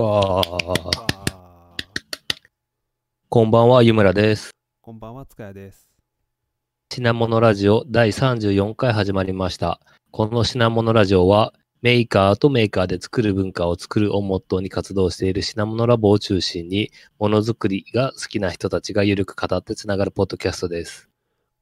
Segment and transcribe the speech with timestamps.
[0.00, 0.40] わ
[3.28, 4.52] こんばんは、湯村です。
[4.80, 5.90] こんばんは、つかやです。
[6.88, 9.80] 品物ラジオ第34回始まりました。
[10.12, 21.08] この品物ラジオは、メーカーとメーカーで作る文化を作るをモットーに活動している品物ラボを中心に、ものづくりが好きな人たちがゆるく語ってつながるポッドキャストです。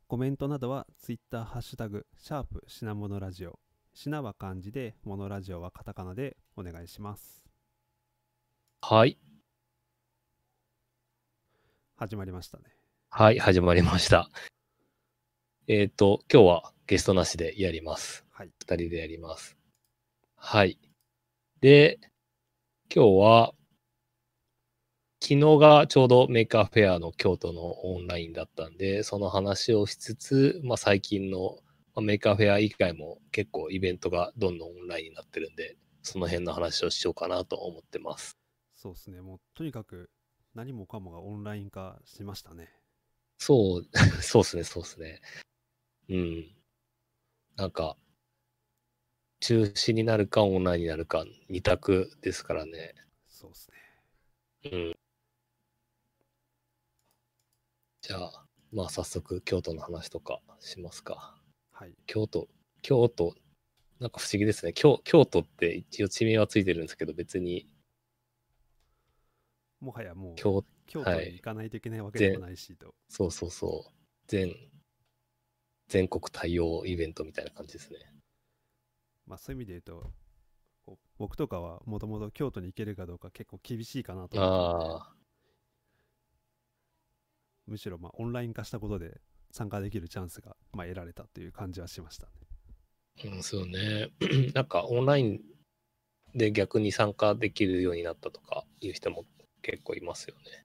[0.09, 3.59] コメントなどは、ツイッター、ハッシュタグ、シャープ品物ラジオ。
[3.95, 7.46] 品は漢字で、モノラジオはカタカナでお願いします。
[8.81, 9.19] はい。
[11.97, 12.65] 始まりましたね。
[13.11, 14.31] はい、始まりました。
[15.67, 18.25] えっ、と、今日はゲストなしでやります。
[18.31, 18.53] はい。
[18.61, 19.57] 二人でやります。
[20.37, 20.79] はい。
[21.61, 21.99] で、
[22.95, 23.55] 今日は、
[25.21, 31.59] 昨日がちょうどメーカーフェアの京都のオンラインだったんで、その話をしつつ、まあ、最近の、
[31.95, 38.37] まあメーカーフェア以外も結構イベントがどんどんオンラインになってるんで、その辺の話をしようかなと思ってます。
[38.87, 39.21] そうですね。
[39.21, 40.11] もう、とにかく、
[40.55, 42.71] 何もかもがオンライン化しましたね。
[43.37, 43.89] そう、
[44.23, 45.21] そうですね、そうですね。
[46.09, 46.57] うん。
[47.57, 47.97] なんか、
[49.41, 52.95] 中止になるかオンラインになるか二択ですからね。
[53.27, 54.71] そうですね。
[54.71, 54.97] うん。
[58.03, 61.43] じゃあ、まあ早速京都の話とかしますか。
[61.73, 61.95] はい。
[62.07, 62.47] 京都、
[62.83, 63.35] 京都、
[63.99, 64.73] なんか不思議ですね。
[64.73, 67.69] 京京都って一応地名はついてるんですけど、別に
[69.81, 72.95] もはやもう、京、京都はいに行かないといけないわけでもないしと。
[73.09, 73.93] そうそうそう、
[74.27, 74.55] 全、
[75.89, 77.99] 全国対応イベントみたいな感じですね。
[79.27, 80.13] まあ、そういう意味で言うと、
[81.19, 85.03] 僕とかはもともと京都に行けるかどうか結構厳しいかなと
[87.67, 89.21] むしろまあオンライン化したことで
[89.51, 92.33] 参加できるチャンスがまあ得られたという感じはしましたね。
[93.25, 94.11] うん、そうね。
[94.55, 95.41] なんかオンライン
[96.35, 99.25] で逆に参加できるようになったとかいう人も
[99.67, 100.65] 結構いますよね。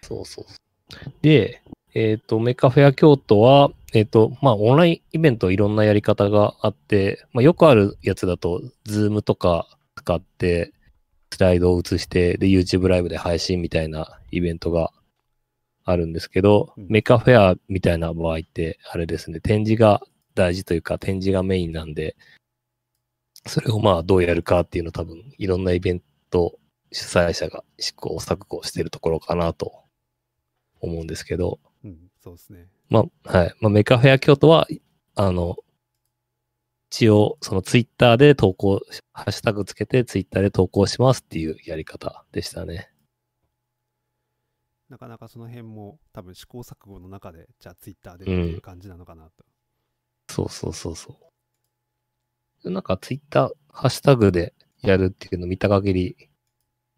[0.00, 0.24] そう。
[0.24, 0.44] そう。
[1.20, 1.60] で、
[1.92, 10.72] えっ、と、メーカーフェア京都は、えっ、と、まあ、オンラインイベントいろんなやり方があって、まあ、よくあるやつだと、ズームとか使って、
[11.30, 14.92] スライドを映して、で、YouTube ライブで配信みたいなイベントが
[15.84, 20.00] あるんですけど、うんメカフェアみたいな場合って、あれですね、展示が
[20.34, 22.16] 大事というか、展示がメインなんで、
[23.46, 26.58] それをまあ、どうやるかっていうのを多分、いろんなイベント
[26.92, 29.84] 主催者が試行錯誤してるところかなと
[30.80, 32.68] 思うんですけど、うん、そうですね。
[32.88, 33.54] まあ、はい。
[33.60, 34.66] まあ、メカフェア京都は、
[35.14, 35.56] あの、
[36.90, 38.80] 一応、そのツイッターで投稿、
[39.12, 42.90] ハッシュタグつけてツイッターで投稿しますっていうやり方でしたね。
[44.88, 49.44] なかなかその辺も多分試行錯誤の中で、じゃあ Twitter でっていう感じなのかなと。
[50.30, 51.16] そうそうそうそう。
[52.64, 56.28] なんかツイッター、ハッシュタグでやるっていうの見た限り、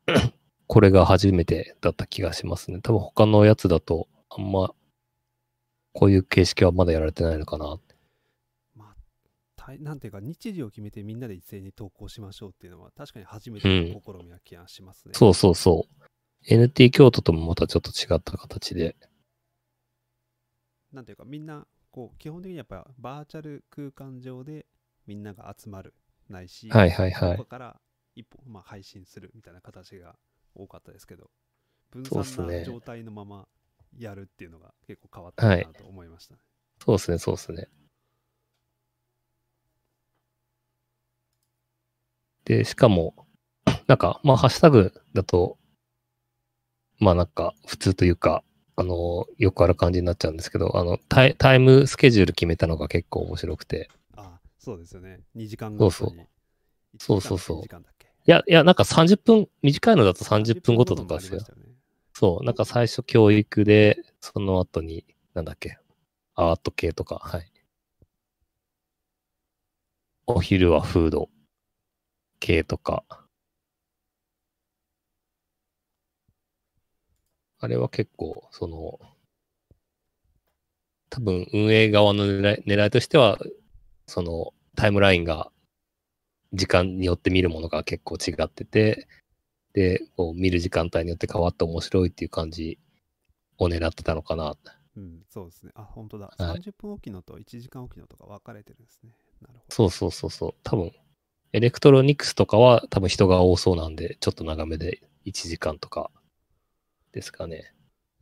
[0.66, 2.80] これが初めてだった気がしますね。
[2.80, 4.74] 多分他のやつだと、あんま、
[5.92, 7.78] こういう形式はまだやられてないのかな。
[8.74, 8.96] まあ、
[9.56, 15.14] たいなんていうか、日時を決めてみんなで一斉に投稿しましょうっていうのは確かに初めての試みな気がしますね。
[15.14, 15.98] そうそうそう。
[16.46, 18.96] NT 京都ともまたちょっと違った形で。
[20.92, 24.66] なんていうか、みんな、こう、基本的にやっぱバーチャル空間上で
[25.08, 25.94] みんなが集まる、
[26.28, 27.80] ないし、はいはいはいここから
[28.14, 30.14] 一歩、まあ、配信するみたいな形が
[30.54, 31.30] 多かったですけど、
[31.90, 33.48] 分散な状態のまま
[33.96, 36.40] やるっていうのが結構変わったかなと思いましたね。
[36.84, 37.68] そうですね、そうですね。
[42.44, 43.14] で、しかも、
[43.88, 45.58] なんか、まあ、ハッシュタグだと、
[46.98, 48.42] まあなんか、普通というか、
[48.76, 53.88] あの、よくある感じになっちゃうんですけど、あの、タイタイムスケジュール決めたのが結構面白くて。
[54.68, 55.20] あそうですよね。
[55.34, 56.10] 2時間そうそう。
[56.98, 58.06] そうそうそう1時間だっけ？
[58.06, 61.44] いや、いや、なんか30分、短いのだと30分ごととかですよ30分ご。
[61.44, 61.74] ともありましたよね
[62.14, 65.04] そう、なんか最初教育で、その後に、
[65.34, 65.78] なんだっけ、
[66.34, 67.50] アート系とか、はい。
[70.26, 71.30] お昼はフード
[72.40, 73.04] 系とか。
[77.60, 79.00] あれは結構、その、
[81.10, 83.38] 多分運営側の狙い狙いとしては、
[84.06, 85.50] そのタイムラインが
[86.52, 89.08] 時間によって見るものが結構違ってて、
[89.72, 92.78] で、こう見る時間帯によって変わって面白いっていう感じ
[93.58, 94.54] を狙ってたのかな。
[94.96, 95.72] うん、そうですね。
[95.74, 96.32] あ、本当だ。
[96.38, 99.10] はい30分おきのと1時間おきのとか分かれてるんですね。
[99.40, 99.74] なるほど。
[99.74, 100.54] そうそうそうそう。
[100.62, 100.92] 多分、
[101.52, 106.12] エレクトロニクスとかは多分人が多そうなんで、ちょっと長めで1時間とか
[107.10, 107.74] ですかね。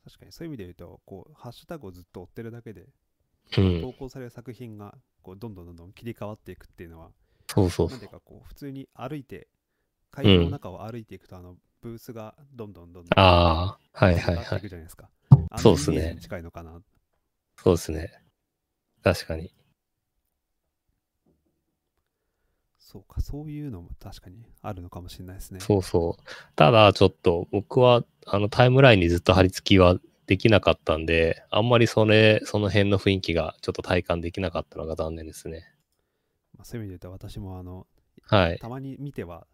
[0.04, 2.88] 確かにそういう意味で言うと、こう、ハッシュタグをずっと追ってるだけで、うん。
[3.52, 7.10] 投稿される作品がこうどんどんどんどん切り替わっていくっていうのは、
[7.48, 9.48] そうそうそうなんていうかこう普通に歩いて
[10.10, 14.44] 会場の中を歩いていくと、あのブースがどんどんどんどんああ、はいはいはい。
[14.44, 15.08] じゃないですか。
[15.30, 16.80] あのそうっすね近いのかな。
[17.62, 18.10] そうですね。
[19.02, 19.52] 確かに。
[22.78, 25.60] そうか、そういうのも確かにあるのかもしれないですね。
[25.60, 26.22] そうそう。
[26.54, 35.72] ただ、ちょっと僕は、あの、タイムラインにずっと貼り付きはできなかったんで、あんまりそれ、その辺の雰囲気がちょっと体感できなかったのが残念ですね。
[36.56, 37.86] まあ、そういう意味で言うと私もあの
[38.22, 38.58] はい。
[38.58, 39.46] たまに見ては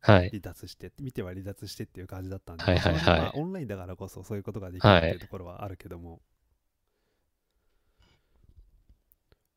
[0.00, 0.30] はい。
[0.30, 6.20] 離脱して、見ては離脱してっていう感じだったんで、はいはいはいまあオンラインだからこそそういうことができるっていうところはあるけども、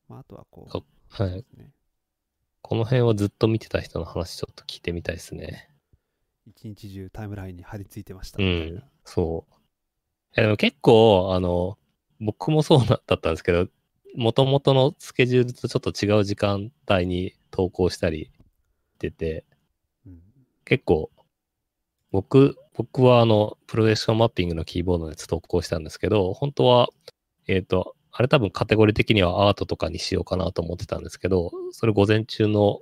[0.08, 1.44] まあ、あとはこう、そはい。
[1.56, 1.72] ね、
[2.60, 5.70] この辺をずっと見てた人の話ちょっと聞いてみたいですね。
[6.46, 8.46] 一日中タイムラインに貼り付いてましたう。
[8.46, 8.82] ん。
[9.04, 9.54] そう。
[10.34, 11.78] でも結構、あの、
[12.20, 13.68] 僕もそうだったんですけど、
[14.16, 18.30] もともとのスケジュールとちょっと違う時間帯に投稿したり
[18.94, 19.44] してて、
[20.06, 20.20] うん。
[20.64, 21.10] 結構、
[22.10, 26.88] 僕、僕はあの、プロジェクションマッピングのキーボードのやつ投稿したんですけど、本当は、
[27.46, 32.80] えっ、と、あれ多分カテゴリー的にはアートとかにしようかなと思ってたんですけど、それ午前中の、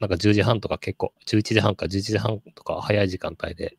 [0.00, 3.76] なんか10時半とか結構、11時半か11時半とか早い時間帯で、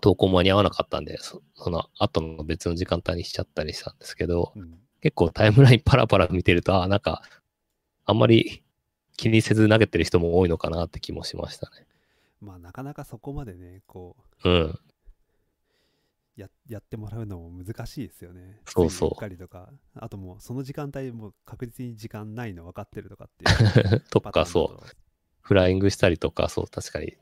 [0.00, 7.22] 投稿間に合わなかったんで、そその後の別の時間帯にしちゃったりしたんですけど、うん結構タイムラインパラパラ見てると、あ、なんか、
[8.04, 8.62] あんまり
[9.16, 11.86] 気にせず投げてる人も多いのかなって気もしましたね。
[12.40, 14.52] まあなかなかそこまでね、こうん。
[14.52, 14.80] う
[16.36, 18.60] ややってもらうのも難しいですよね。
[18.66, 24.86] そうそううっかりとか、あともうその時間帯も確実に時間ないの分かってるとかっていう とか、そう。
[25.40, 27.16] フライングしたりとか、そう、確かに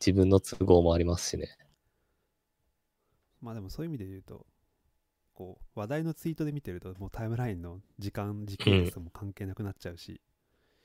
[0.00, 1.48] 自分の都合もありますしね。
[3.46, 4.44] まあでもそういう意味で言うと、
[5.34, 10.20] こう話題のツイートで見てると、もうタイムラインの時間、時系列も関係なくなっちゃうし、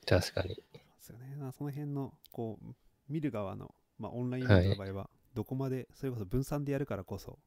[0.05, 0.49] 確かに。
[0.49, 0.55] で
[0.99, 1.35] すよね。
[1.37, 2.75] まあその辺の、こう、
[3.09, 7.39] 見る側の、まあオンラインイベントの場合は、どこまで、それこそ分散でやるからこそ、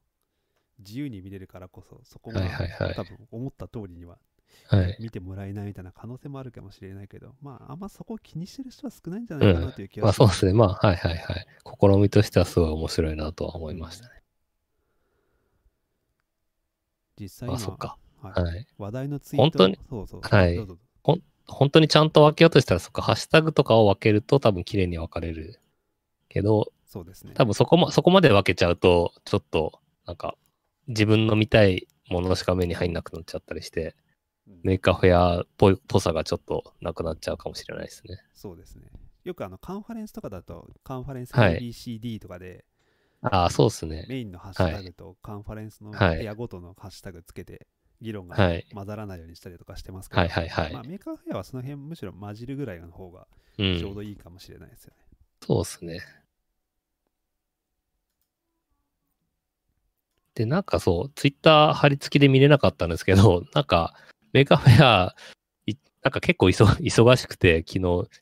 [0.79, 2.59] 自由に見れるからこそ、そこが、
[2.93, 4.19] 多分思った通りには
[4.67, 4.95] はい。
[4.99, 10.53] 見てもらえないみたいな可能性もあるかもしれないけど、まああんまそこを気にしてる人は少ないんじゃないかなという気まがあそうですね。
[10.53, 11.47] まあ、はいはいはい。
[11.79, 14.24] 試みとしてはすごい面白いなとは思いましたね。
[17.17, 17.97] 実際今、あそっか。
[18.21, 18.67] はいはい。
[18.77, 20.21] 話題のツイート本当にそうそう。
[20.21, 20.77] はいどうぞ
[21.47, 25.59] 本当にちゃんと分けようとしたら、そっか、ハッシュタグとかを分けると多分綺麗に分かれる
[26.27, 27.33] けど、そうですね。
[27.35, 30.35] 多分そこま、そこまで分けちゃうと、ちょっと、なんか、
[30.87, 33.95] 自分の見たいものしか目に入んなくなっちゃったりして、
[34.47, 38.19] うんメーカーフェアっぽいぽさがちょっとなくなっちゃうかもしれないですね。
[38.35, 38.91] そうですね。
[39.23, 42.63] よくあのカンファレンスとかだと、カンファレンスはい ABCD とかで、
[43.31, 44.05] ああ、そうですね。
[44.07, 47.67] メインのハッシュタグとカンファレンスのはい部屋ごとのハッシュタグつけて、
[48.01, 50.73] 議論がはい混ざらないようにしたりとかしてますけど、はいはいはい。
[50.73, 53.27] まあ、メーカーフェアはその辺むしろ混じるぐらいの方が
[53.57, 53.79] うん。
[53.79, 55.03] ちょうどいいかもしれないですよね。
[55.41, 56.01] そうですね。
[60.35, 63.95] で、なんかそう、ツイッター貼り付きで見れなかったんですけど、 なんか、
[64.33, 65.15] メーカーフェア、
[65.65, 67.79] いなんか結構忙忙しくて、昨日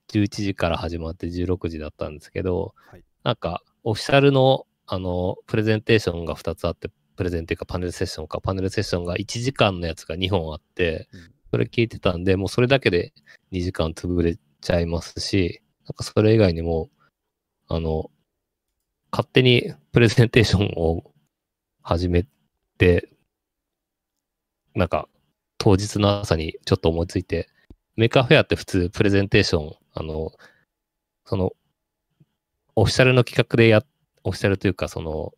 [0.09, 3.03] 11時から始まって16時だったんですけど、はい。
[3.23, 11.07] なんか、オフィシャルの、あの、プレゼンテーションが2つあって、プレゼンっていうかパネルセッションか、パネルセッションが1時間のやつが2本あって、
[11.51, 13.13] それ聞いてたんで、もうそれだけで
[13.51, 16.89] 2時間潰れちゃいますし、なんかそれ以外にも、
[17.67, 18.09] あの、
[19.11, 21.03] 勝手にプレゼンテーションを
[21.83, 22.25] 始め
[22.77, 23.09] て、
[24.73, 25.07] なんか
[25.59, 27.47] 当日の朝にちょっと思いついて、
[27.95, 30.31] メーカーフェアって普通プレゼンテーション、あの、
[31.25, 31.53] その、
[32.75, 33.85] オフィシャルの企画でやっ、
[34.23, 35.33] オフィシャルというか、その、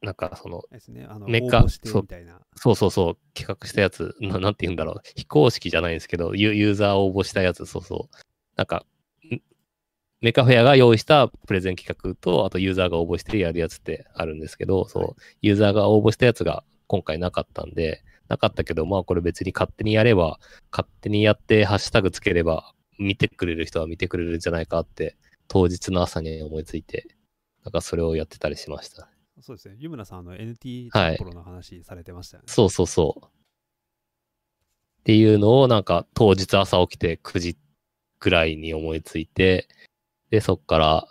[0.00, 1.06] なんかその、ね。
[1.26, 2.06] メーカーそう。
[2.54, 5.00] そうそうそう、企画したやつ、ななんて言うんだろう。
[5.16, 8.16] 非公式じゃないんですけど、ユユーザー応募したやつ、そうそう。
[8.56, 8.84] なんか、
[9.24, 9.40] ん
[10.20, 20.38] メカフェアが用意したプレゼン企画と、あとユーザーが応募してやるやつってあるんですけど、そう、はいユーザーが応募したやつが今回なかったんで、なかったけど、まあこれ別に勝手にやれば、
[20.70, 25.16] 勝手にやってハッシュタグつければ、見てくれる人は見てくれるんじゃないかって、
[25.48, 27.06] 当日の朝に思いついて、
[27.64, 29.08] なんかそれをやってたりしました。
[29.40, 29.76] そうですね。
[29.78, 32.46] 湯村さん、あの NT はいプロの話されてましたよね。
[32.48, 33.24] そうそうそう。
[33.24, 33.28] っ
[35.04, 37.56] ていうのをなんか当日朝起きて9時
[38.20, 39.68] ぐらいに思いついて、
[40.30, 41.08] で、そっから、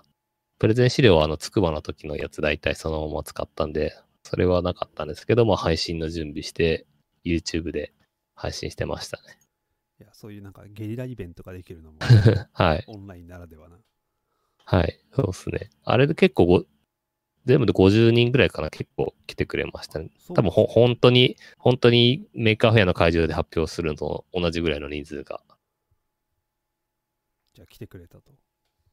[0.59, 6.85] プレゼン資料はあの、つくばの時のやつ大体そのまま使ったんで、それはなかったんですけど、まあ配信の準備して、
[7.25, 7.93] YouTube で
[8.35, 9.39] 配信してましたね。
[9.99, 11.97] いや、そういうなんかゲリライベントができるのも
[12.53, 12.83] はい。
[12.87, 13.77] オンラインならではな。
[14.69, 14.99] はい。
[15.15, 15.69] そうですね。
[15.85, 16.63] あれで結構ご、
[17.45, 20.09] 全部で50人ぐらいかな、結構来てくれましたね。
[20.33, 25.41] 多分ほ、本当に、本当に Maker Faire の会場で発表するのと同じぐらいの人数が
[27.57, 28.31] じゃあ来てくれたと。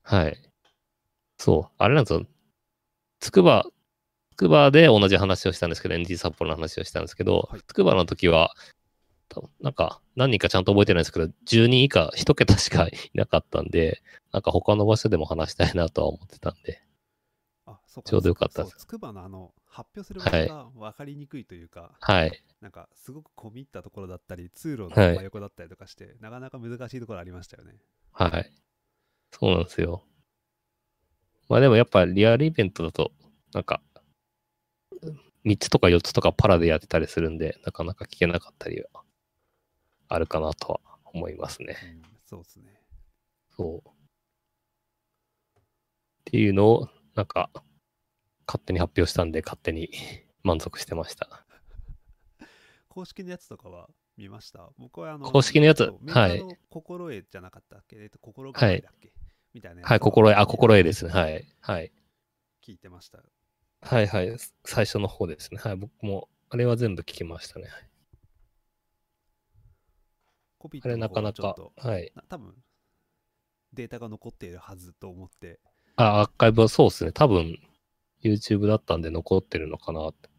[0.02, 0.38] はい。
[1.38, 2.26] そう、あれなんですよ。
[3.20, 3.66] つくば、
[4.32, 8.54] つくばで同じ話をしたんですけど、NT 札幌の話をしたんですけどはい、つくばの時は、
[9.34, 14.00] 多分なんか何人かちゃんと覚えてないんですけど、10人以下、1桁しかいなかったんで、
[14.32, 16.80] なんか他の場所でも話したいなとは思ってたんで、
[17.66, 18.04] あ、そう。
[18.04, 22.42] ちょうどよかったですつくばのあの、発表する場所が分かりにくいというか、はい。
[22.60, 27.74] なんかすごく込み入ったところだったり、通路の真横だったりとかして、なかなか難しいところありましたよね。
[28.12, 28.52] はい。
[29.32, 30.04] そうなんですよ。
[31.48, 33.12] まあでもやっぱリアルイベントだと、
[33.52, 33.82] なんか、
[35.44, 39.03] 3つとか4つとかパラでやってたりするんで、なかなか聞けなかったりは
[40.08, 41.76] あるかなとは思いますね。
[41.82, 42.80] うん、そうですね。
[43.56, 43.88] そう。
[43.88, 45.62] っ
[46.24, 47.50] ていうのを、なんか、
[48.46, 49.90] 勝手に発表したんで、勝手に
[50.42, 51.44] 満足してました。
[52.88, 54.70] 公式のやつとかは見ました？
[54.78, 55.92] 僕はあの、公式のやつ？
[56.08, 59.12] はい心得じゃなかったっけ、えっと、心構えだっけ、
[59.52, 61.12] みたいなはい、心得、あ、心得ですね。
[61.12, 61.44] はい。
[61.60, 61.92] はい。
[62.62, 63.22] 聞いてました。
[63.82, 64.36] はいはい。
[64.64, 65.60] 最初の方ですね。
[65.60, 65.76] はい。
[65.76, 67.68] 僕も、あれは全部聞きましたね。
[70.64, 72.10] コピーあれなかなかはい。
[72.14, 72.54] な多分
[73.74, 75.60] データが残っているはずと思って、
[75.96, 77.12] あ、アーカイブはそうですね。
[77.12, 77.58] 多分、
[78.22, 80.30] YouTube だったんで残ってるのかなって。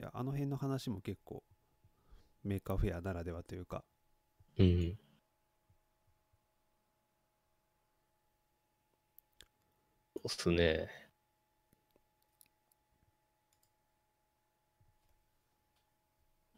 [0.00, 1.42] いや、あの辺の話も結構
[2.42, 3.82] Maker Faire ならではというか、
[4.58, 4.98] うん。
[10.14, 11.03] そうっすね。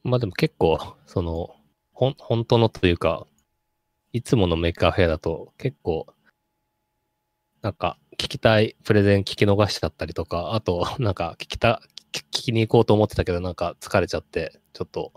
[0.06, 1.56] まあでも結構、その、
[1.92, 3.26] ほん、本当のというか、
[4.12, 6.06] いつもの Maker Faire だと結構、
[7.60, 11.82] なんか聞きたいプレゼン聞き逃しちゃったりとか、あと、なんか聞きた、
[12.12, 15.12] 聞聞きに行こうと思ってたけど、なんか疲れちゃって、ちょっと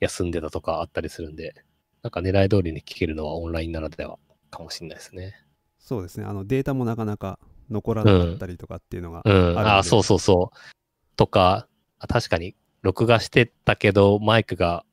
[0.00, 1.54] 休んでたとかあったりするんで、
[2.02, 4.18] なんか狙い通りに聞けるのはオンラインならでは
[4.50, 5.34] かもしれないですね。
[5.78, 7.38] そうですね、あのデータもなかなか
[7.70, 9.32] 残らなかったりとかっていうのが、うん。
[9.32, 10.56] あるんでああ、そうそうそう。
[11.16, 11.66] とか、
[11.98, 14.84] あ確かに、録画してたけど、マイクが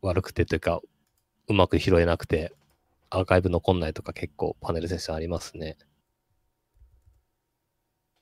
[0.00, 0.80] 悪くてというか、
[1.48, 2.52] うまく拾えなくて、
[3.10, 5.76] アーカイブ残んないとか結構パネルセッションありますね。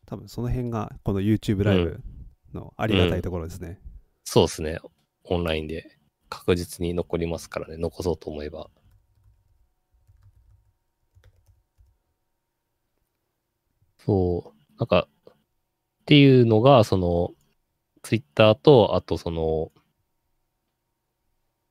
[0.07, 2.01] 多分その辺がこの YouTube ライブ
[2.53, 3.79] のありがたいところですね。
[4.25, 4.79] そうですね。
[5.25, 8.71] オンラインで確実に残りますからね、残そうと思えば。
[13.99, 14.79] そう。
[14.79, 15.35] なんか、っ
[16.05, 17.33] ていうのが、その、
[18.05, 19.73] ツイッターと、あとその、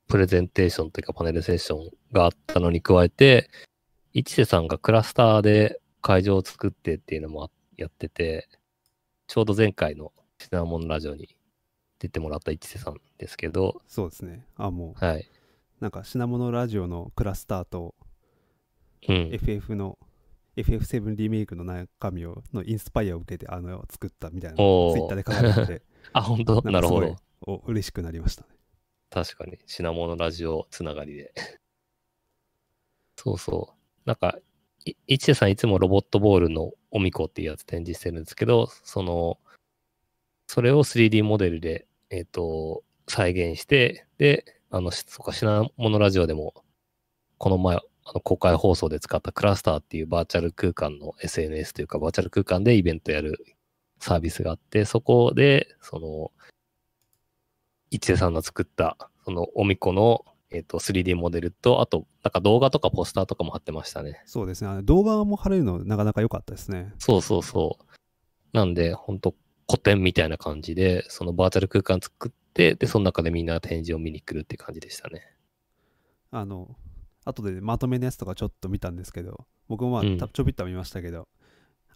[0.07, 3.51] プレゼンテーションというかパネルセッションがあったのに加えて、
[4.13, 8.49] 一瀬さんがクラスターで会場を作ってっていうのもあやってて、
[9.27, 11.35] ちょうど前回のシナモンラジオに
[11.99, 14.47] 出てもらった一瀬さんですけど、そうですね。
[14.57, 15.29] あ、もう、はい。
[15.81, 17.93] なんか品物ラジオのクラスターと
[19.07, 19.29] うん。
[19.31, 19.99] FF の
[20.57, 25.81] FF7 リメイクの中身をのインスパイアを受けてあの作ったみたいなツイッターで書かれてて、
[26.11, 26.61] あ、本当？
[26.63, 27.15] なるほど。
[27.45, 28.49] お嬉しくなりましたね。
[29.09, 31.33] 確かに、品物ラジオつながりで。
[33.15, 33.99] そうそう。
[34.05, 34.37] なんか、
[34.85, 39.39] い一瀬さんいつもロボットボールのオミコっていうやつ展示してるんですけど、その、
[40.47, 46.53] それを 3D モデルで、えっ、と、再現して、で、あの、しそうか、品物ラジオでも、
[47.37, 53.45] この前、あの公開放送で使ったクラスターっていうバーチャル空間の SNS というか、バーチャル空間でイベントやる
[54.03, 56.31] サービスがあって、そこで、その、
[57.89, 64.21] 一瀬さんの作った、そのオミコの、えっと 3D モデルと、あと、なんか動画とかポスターとかも貼ってましたね。
[64.25, 64.69] そうですね。
[64.69, 66.93] あの動画も貼れるのなかなか良かったですね。
[66.99, 67.85] そうそうそう。
[68.51, 69.35] なんで、ほんと
[69.69, 75.33] 古典みたいな感じで、そのバーチャル空間作って、で、その中でみんな展示を見に来るって感じでしたね。
[76.29, 76.75] あの、
[77.25, 81.27] 後でまとめのやつとかちょっと見たんですけど、僕もまあ、ちょびっとは見ましたけど、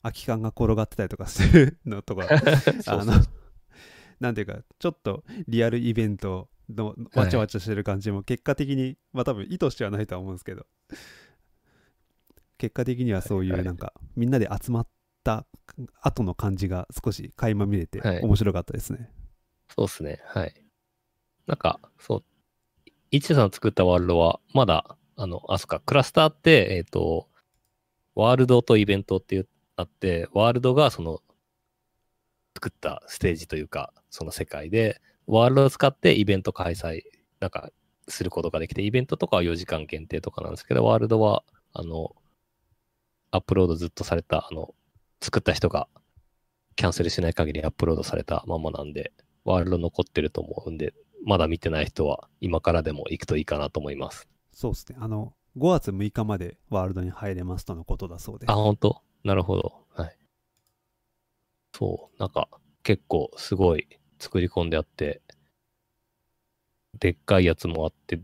[0.01, 2.27] 空き缶が転がってたりとかするのとか、
[2.87, 3.13] あの、
[4.19, 10.65] なんていうか、ちょっとリアルイベントのわちゃわちゃしてる感じも結果的に、まあ多分意図してはないとは思うんですけど、
[12.57, 14.87] 結果的にはそういはいはいうなんか、みんなで集まっ
[15.23, 15.45] た
[16.01, 19.11] 後の感じが少し垣間見れてはい面白かったですね。
[19.69, 20.21] そうっすね。
[20.25, 20.53] はい。
[21.45, 22.23] なんか、そう、
[23.11, 27.27] 一瀬さん作ったワールドは、まだ、あの、あ、そっか、クラスターって、えっ、と、
[28.15, 31.21] ワールドとイベントっていうあって、ワールドがその、
[32.55, 37.03] 作ったステージというか、その世界で、ワールドを使ってイベント開催、
[37.39, 37.69] なんか、
[38.09, 41.43] することができて、イベントとかは4時間限定とかなんですけど、ワールドは、
[41.73, 42.15] あの、
[43.31, 44.73] アップロードずっとされた、あの、
[45.21, 45.87] 作った人が
[46.75, 49.11] キャンセルしない限りアップロードされたままなんで、
[49.45, 50.93] ワールド残ってると思うんで、
[51.25, 54.27] まだ見てない人は今からでも行くといいかなと思います。
[54.53, 54.97] そうですね。
[54.99, 58.51] あの、5月6日までワールドに入れますとのことだそうです。
[58.51, 59.01] あ、本当？
[59.23, 59.85] なるほど。
[59.93, 60.17] はい。
[61.73, 62.49] そう、なんか
[62.83, 63.87] 結構すごい
[64.19, 65.21] 作り込んであって、
[66.99, 68.19] でっかいやつもあって、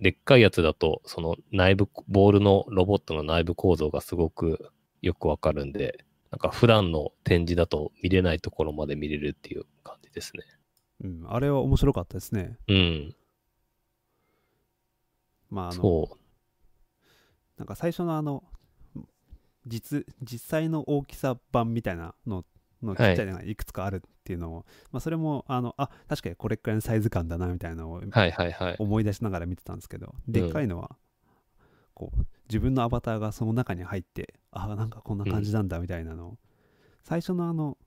[0.00, 4.70] でっかいやつだと、その内部、ボールのロボットの内部構造がすごく
[5.00, 10.42] よくわかるんで、なんか普段の展示だと見れないところまで見れるっていう感じですね。
[11.04, 12.56] うん、あれは面白かったですね。
[12.68, 13.14] うん。
[15.50, 16.18] まあ、あの、そ
[17.58, 18.42] なんか最初のあの、
[19.66, 22.44] 実、実際の大きさ版みたいなの
[22.82, 28.08] のちっちゃいのがいくつかあるっていうのを、まあそれも、あの、あ、確かにこれくらいのサイズ感だなみたいなのをう。
[28.10, 28.76] はいはいはい。
[28.78, 30.96] 思い出しながら見てたんですけど、でっかいのは、
[31.94, 36.38] こう、自分のアバターがその中に入って、あ、なんかこんな感じなんだみたいなのを、
[37.04, 37.78] 最初のあの、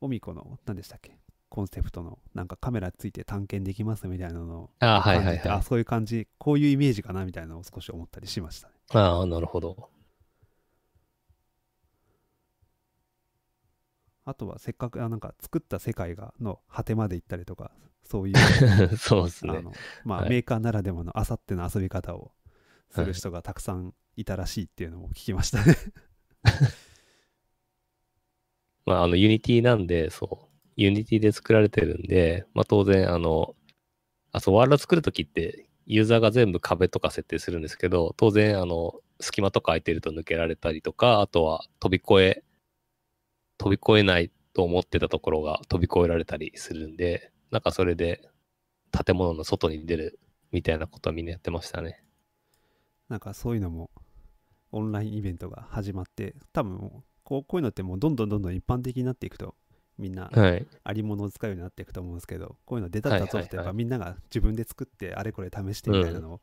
[0.00, 1.18] オミコの、何でしたっけ？
[1.48, 5.48] コンセプトの、なんかカメラついて探検できますみたいなのをあはいはいはい。
[5.48, 8.74] あ、そういう感じ、こういうイメージかなみたいなのを少し思ったりしましたね。
[8.94, 9.88] ああ、なるほど。
[14.26, 17.70] あとはせっかくあなんか作った世界がの果てまで行ったりとか
[18.02, 18.36] そういう
[18.98, 19.62] そうですね。
[20.04, 22.32] まあはいメーカーならではのあさっての遊び方を
[22.90, 25.76] する人がたくさんいたらしいっていうのも聞きましたね。
[28.86, 33.56] まあ、あの、 Unity なんで、そう、 Unity で作られてるんで、まあ、当然、あの、
[34.32, 42.44] あ、そう、ワールド作るときって、ユーザーが全部壁とか設定するんですけど、当然、あの、隙間とか空いてると抜けられたりとか、あとは飛び越え、
[43.58, 48.28] 飛び越えないと思ってたところが飛び越えられたりするんで、なんかそれで
[48.90, 50.18] 建物の外に出る
[50.52, 52.02] みたいなことはみんなやってましたね。
[53.08, 53.90] なんかそういうのも
[54.72, 56.78] オンラインイベントが始まって多分
[57.22, 59.54] こうこういうのってもうどんどんどんどん一般的になっていくと
[59.98, 60.66] みんなはい。
[60.84, 66.40] ありものを使うようになっていくと思うんですけどこういうの出たったとしてやっはいはいはいぱみんなが自分で作ってあれこれ試してみたいなのを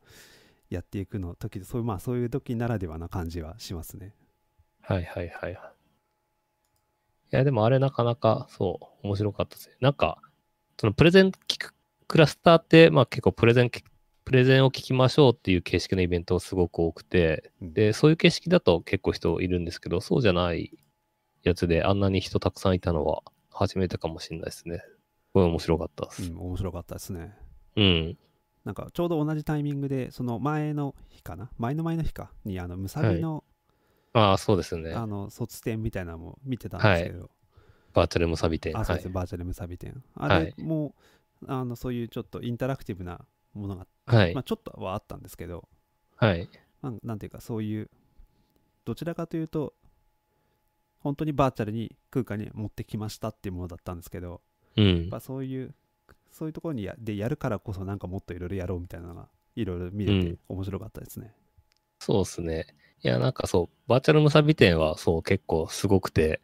[0.70, 4.14] やっていくの時そういうまあそういう時ならではな感じはしますね。
[4.82, 5.73] はいはいはいは
[7.34, 7.36] い。
[7.36, 9.76] いや、でもあれなかなか、そう、面白かったですね。
[9.80, 10.18] なんか、
[10.80, 11.74] そのプレゼン聞く
[12.08, 13.82] クラスターって、まあ結構プレゼンき、
[14.24, 20.78] プレゼンを聞きましょうっていう形式のイベントがすごく多くて、うんで、そういう形式だと結構人いるんですけど、そうじゃない
[21.42, 24.82] やつであんなに人たくさんいたのは初めてかもしれないですね。
[25.34, 26.30] これ面白かったです。
[26.30, 27.34] うん、面白かったですね。
[27.76, 28.18] うん。
[28.64, 31.50] なんかちょうど同じタイミングでその前の日かな？
[31.58, 32.30] 前の前の日か？
[32.46, 33.44] にあのムサビの,、
[34.14, 34.92] ああ、そうですね。
[34.92, 37.30] あの卒展みたいなのも見てたんですけど、
[37.92, 38.78] バーチャルムサビ店。
[38.78, 39.12] あそうです、はい。
[39.14, 40.94] バーチャルムサビ展あはいれも、
[41.46, 43.20] あのそういうちょっとインタラクティブな
[43.52, 44.42] ものが、はいまあ、。
[44.42, 45.68] ちょっとはあったんですけど、
[46.16, 46.48] はい。
[46.80, 47.90] まあなんていうかそういう
[48.84, 49.74] どちらかというと
[51.00, 54.42] 本当にバーチャルに空間に持ってきましたっていうものだったんですけど
[54.76, 55.08] うんやっ。
[55.08, 55.74] ぱそういう
[56.30, 61.34] そういうところにやでやるからこそなんかもっといろいろやろうみたいなのがいろいろ見れてうん面白かったですね。
[62.00, 62.66] そうですね。
[63.04, 66.40] いや、なんかそう、バーチャルムサビ店はそう結構すごくて、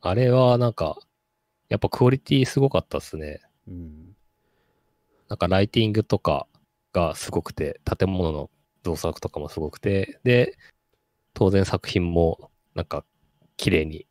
[0.00, 0.98] あれはなんか、
[1.68, 3.40] やっぱクオリティすごかったですね。
[3.68, 4.16] うん
[5.28, 6.48] なんかライティングとか
[6.92, 8.50] がすごくて、建物の
[8.82, 10.58] 造作とかもすごくて、で、
[11.34, 13.04] 当然作品もなんか
[13.56, 14.08] 綺麗に、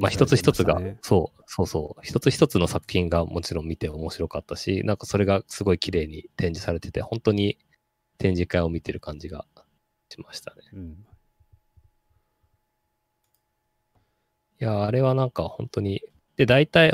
[0.00, 7.58] まあ一つ一つが、そう、そうそう、一つ一つの作品がもちろん見て面白かったし、なんかそれがすごい綺麗に展示されてて、本当に
[8.16, 9.44] 展示会を見てる感じが
[10.08, 10.62] しましたね。
[10.72, 11.06] うん
[14.60, 16.02] いや、あれはなんか本当に、
[16.36, 16.92] で、大体、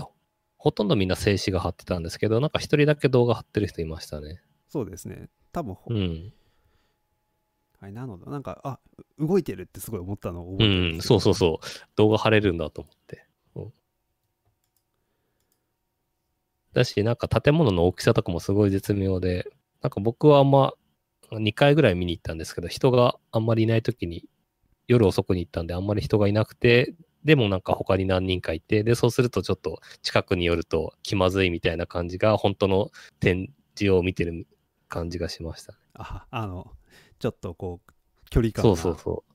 [0.59, 4.43] ほとんどみんな静止画貼ってたんですけど、なんか一人だけ動画貼ってる人いましたね。
[4.69, 5.31] そうですね。
[5.51, 6.33] 多分、ほうん。
[7.81, 8.81] はい、なので、なんか、あ
[9.19, 11.67] 動いてるってすごい思ったのをう覚えてるんん、そうそうそう。
[11.97, 13.27] 動画貼れるんだと思って。
[13.55, 13.73] うん
[16.75, 19.47] だし、なんか建物の大きさとかもすごい絶妙で、
[19.81, 20.75] なんか僕はあんま、
[21.33, 24.25] 2回ぐらい見に行ったんですけど、人があんまりいない時に、
[24.87, 34.47] 夜遅くに行ったんであんまり人がいなくて、でもなんか他に何人かいて、で、そうするとちょっと近くに寄ると気まずいみたいな感じが、本当の展示を見てる
[34.89, 35.75] 感じがしました。
[35.95, 36.71] ああの、
[37.19, 37.93] ちょっとこう、
[38.29, 39.33] 距離感がそうそうそう。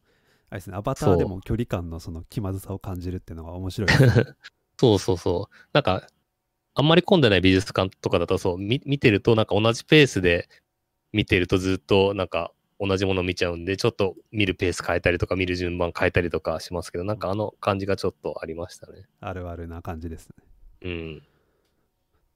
[0.52, 3.96] あれですね、アバターでも距離感のその気まずさを感じるっていうのが面白いね。
[4.80, 5.56] そうそうそう。
[5.74, 6.08] なんか、
[6.76, 10.48] あんまり混んでない美術館とかだとそう、み見てるとなんか同じペースで
[11.12, 19.06] 見てるとずっとなんか同じもの見ちゃうんで、ちょっと見るペース変えたりとか見る順番変えたりとかしますけど、なんかあの感じがちょっとありましたね。
[19.20, 20.36] あるあるな感じですね。
[20.84, 21.24] うん。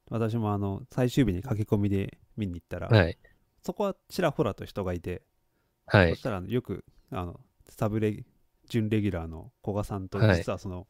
[0.10, 3.18] 私もあの、最終日に駆け込みで見に行ったら、はい。
[3.64, 5.22] そこはちらほらと人がいて、
[5.86, 6.10] はい。
[6.10, 8.26] そしたらよく、あの、サブレ、
[8.68, 10.88] 準レギュラーの古賀さんと、はい実はその、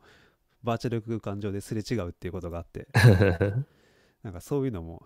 [0.64, 2.88] バーチャル空間上ですれ違うっていうことがあって、
[4.24, 5.06] なんかそういうのも、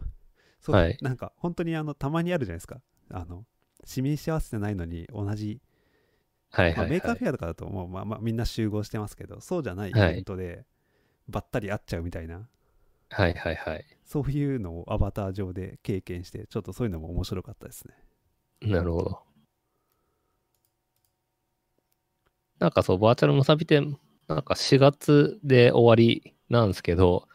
[0.59, 2.81] そうはいなんか本当にあのたまにあるじゃないですか。
[3.09, 3.45] あの、
[3.85, 5.61] 市民幸せてないのに同じ、
[6.51, 7.19] まあ、はいはい、メーカーはい。
[7.19, 10.65] フェアとかだともう、まあまあ、みんな集合してますけど、そうじゃないイはいベントで
[11.29, 12.47] ばったり会っちゃうみたいな、
[13.09, 13.85] はいはいはい。
[14.05, 17.93] そういうのをアバター上で経験して、ちょっとそういうのも面白かったですね。
[18.61, 19.23] なるほど。
[22.59, 27.27] なんかそう、バーチャルムサビ展、なんか4月で終わりなんですけど、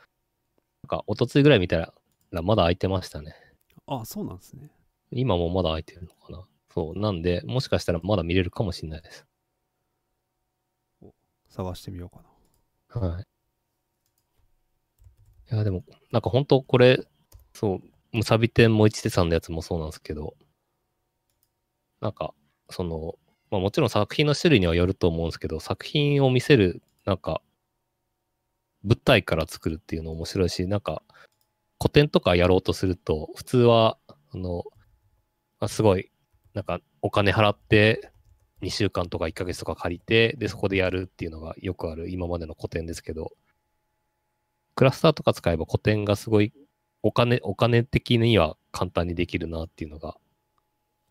[0.84, 1.94] なんか一昨日ぐらい見たら、
[2.40, 3.34] まだ空いてましたね。
[3.86, 4.70] あ、そうなんですね。
[5.10, 6.46] 今もまだ空いてるのかな。
[6.72, 6.98] そう。
[6.98, 9.26] なんで、もしかしたらまだ見れるかもしれないです。
[11.50, 12.22] 探してみようか
[13.00, 13.08] な。
[13.08, 13.24] はい。
[15.52, 17.06] いや、でも、なんか本当これ、
[17.52, 20.34] そう、ムサビ展も一手さんのやつもそうなんですけど、
[22.00, 22.34] なんか、
[22.70, 23.14] その、
[23.50, 27.42] まあもちろん作品の種類にはよると思うんですけど、作品を見せる、なんか、
[28.84, 31.02] 物体から作るっていうの面白いし、なんか、
[31.82, 34.62] 古典とかやろうとすると、普通は、あの、
[35.58, 36.12] まあすごい、
[36.54, 38.12] なんか、お金払って、
[38.60, 43.32] 2週間とか1ヶ月とか借りて、で、そこでやるっていうのがよくある今までの古典ですけど、
[44.76, 46.52] クラスターとか使えば古典がすごい
[47.02, 50.16] お金、お金的には簡単にできるなっていうのが、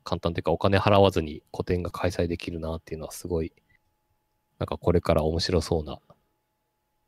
[0.06, 3.52] 簡単というかお金払わずに古典が開催できるなっていうのはすごい、
[4.58, 6.00] なんかこれから面白そうな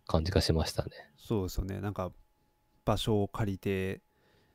[0.05, 0.91] 感じがしましたね。
[1.15, 1.79] そうですよね。
[1.79, 2.11] なんか
[2.85, 4.01] 場所を借りて、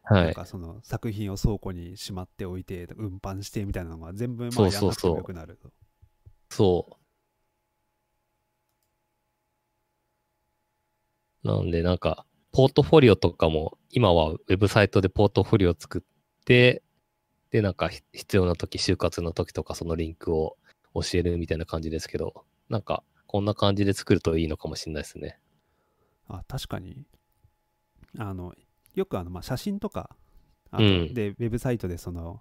[0.03, 0.25] はい。
[0.25, 5.71] なんかその作品を倉庫にしまっておいて、運搬してみたいなのが全部まあそうそうそうやんなくてもよくなると。
[6.51, 6.99] そ
[11.45, 11.47] う。
[11.47, 16.83] なんでなんか、ポートフォリオとかも、今はウェブサイトでポートフォリオ作って、
[17.51, 20.57] で、なんかひ必要な時、就活の時とかそのリンクを
[20.95, 25.39] 教えるみたいな感じですけど、なんか、こんな感じで作るといいのかもしれないですね。
[26.29, 27.05] あ確かに
[28.17, 28.55] あの
[28.95, 30.11] よくあの、まあ、写真とか
[30.71, 32.41] あとうんでウェブサイトでその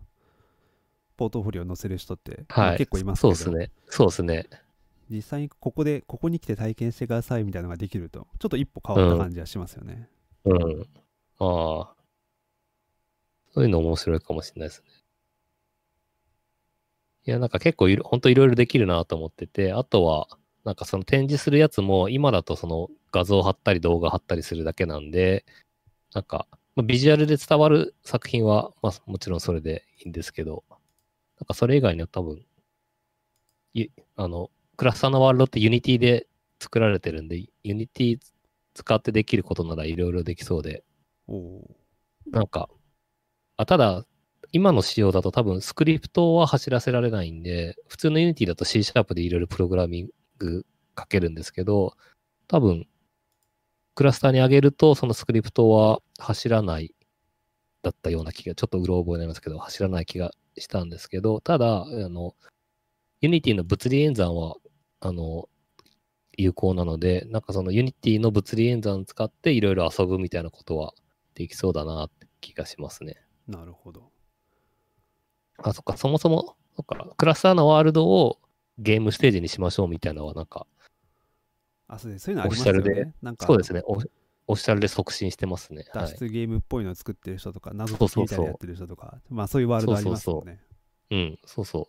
[1.18, 2.78] ポートフォリオを載せる人って、まあはい。
[2.78, 3.72] 結構いますけどそうですね。
[3.90, 4.48] そうですね。
[5.10, 10.10] 実際にここでここに来て体験してくださいみたいなのができるとちょっと一歩変わった感じはしますよね、
[10.46, 10.82] うん。
[11.40, 11.98] ああ。
[13.54, 14.92] そういうの面白いかもしれないですね。
[17.26, 20.28] いや、なんか結構いろ、ほんといろいろできるなと思ってて、あとは、
[20.68, 25.46] なんかその展示するやつも、今だとその画像貼ったり動画貼ったりするだけなんで、
[26.14, 30.66] なんか、まあ、ビジュアルで伝わる作品は、まあもちろんそれでいいんですけど、
[31.40, 32.44] なんかそれ以外には多分、
[33.76, 36.28] いあの、クラスターのワールドって Unity で
[36.60, 38.20] 作られてるんで、 Unity
[38.74, 40.84] 使ってできることならいろいろできそうで、
[41.28, 41.72] おお
[42.30, 42.68] なんか、
[43.56, 44.06] あただ、
[44.52, 50.14] 今の仕様だと多分スクリプトは走らせられないんで、普通の Unity だと C シャープでいろいろプログラミング
[50.98, 51.96] 書けるんですけど、
[52.48, 52.88] 多分、
[53.96, 56.94] クラスターに上げるとそのスクリプトは走らない
[57.82, 62.36] だったような気が、ちょっとうろ覚えになりますけど、走らない気がしたんですけど、ただ、あの、
[63.22, 64.56] Unity の物理演算は、
[65.00, 65.50] あの、
[66.38, 70.94] 有効なので、なんかその Unity の物理演算使っていろいろ遊ぶみたいなことは
[71.34, 73.18] できそうだなって気がしますね。
[73.48, 74.12] なるほど
[75.58, 78.40] あ、そっか、そもそも、そっか、クラスターのワールドを
[78.78, 80.68] ゲームステージにしましょうみたいなのは、なんか、
[81.88, 84.12] あそうですそういうのありますよオフィシャルねなんかそうですね、オフ
[84.48, 85.86] オフィシャルで促進してますね。
[85.94, 86.06] はい。
[86.06, 90.60] 脱出ゲームっぽいのを作ってる人とか、謎そうそうそう解きみたいなのやってる人とか、まあそういうワールドありますよね。
[91.12, 91.88] うん、そうそ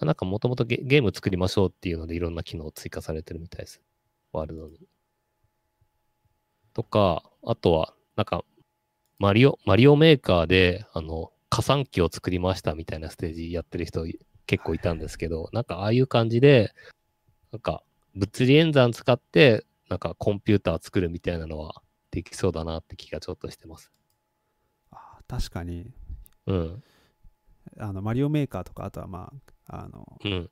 [0.00, 0.04] う。
[0.04, 3.82] なんか、もともとゲゲーム作りましょうっていうので、いろんな機能追加されてるみたいです。
[4.32, 4.78] ワールドに。
[6.72, 8.44] とか、あとは、なんか、
[9.18, 14.06] マリオ、マリオメーカーで、あの、加算機を作りましたみたいなステージやってる人
[14.50, 16.74] 結構いたんですけど、なんかああいう感じで、
[17.52, 17.84] なんか
[18.16, 23.92] 物理演算使って、なんかコンピューター作るみたいなのはできそうだなって気がちょっとしてます。
[24.90, 25.92] あ確かに
[26.46, 26.82] うん。
[27.78, 29.32] あのマリオメーカーとかあとはま
[29.68, 30.50] ああのうん。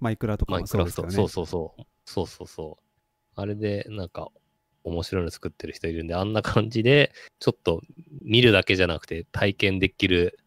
[0.00, 1.02] マイクラとかもマイクラフト。
[1.02, 1.82] そうですよねそうそうそう。
[2.06, 3.40] そうそうそう。
[3.40, 4.32] あれで、なんか、
[4.82, 7.80] 面白いの作ってる人いるんで、あんな感じで、ちょっと
[8.22, 10.38] 見るだけじゃなくて、体験できる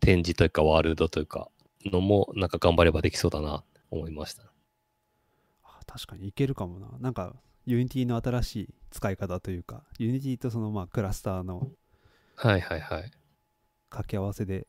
[0.00, 1.50] 展示というか、ワールドというか、
[1.84, 4.52] のも、なんか頑張ればできそうだな、思いました。
[5.62, 7.34] あ確かにいけるかもななんか
[7.66, 11.70] Unity の新しい使い方というか Unity とそのまあクラスターの
[12.36, 13.10] はいはいはい。
[13.90, 14.66] 掛け合わせで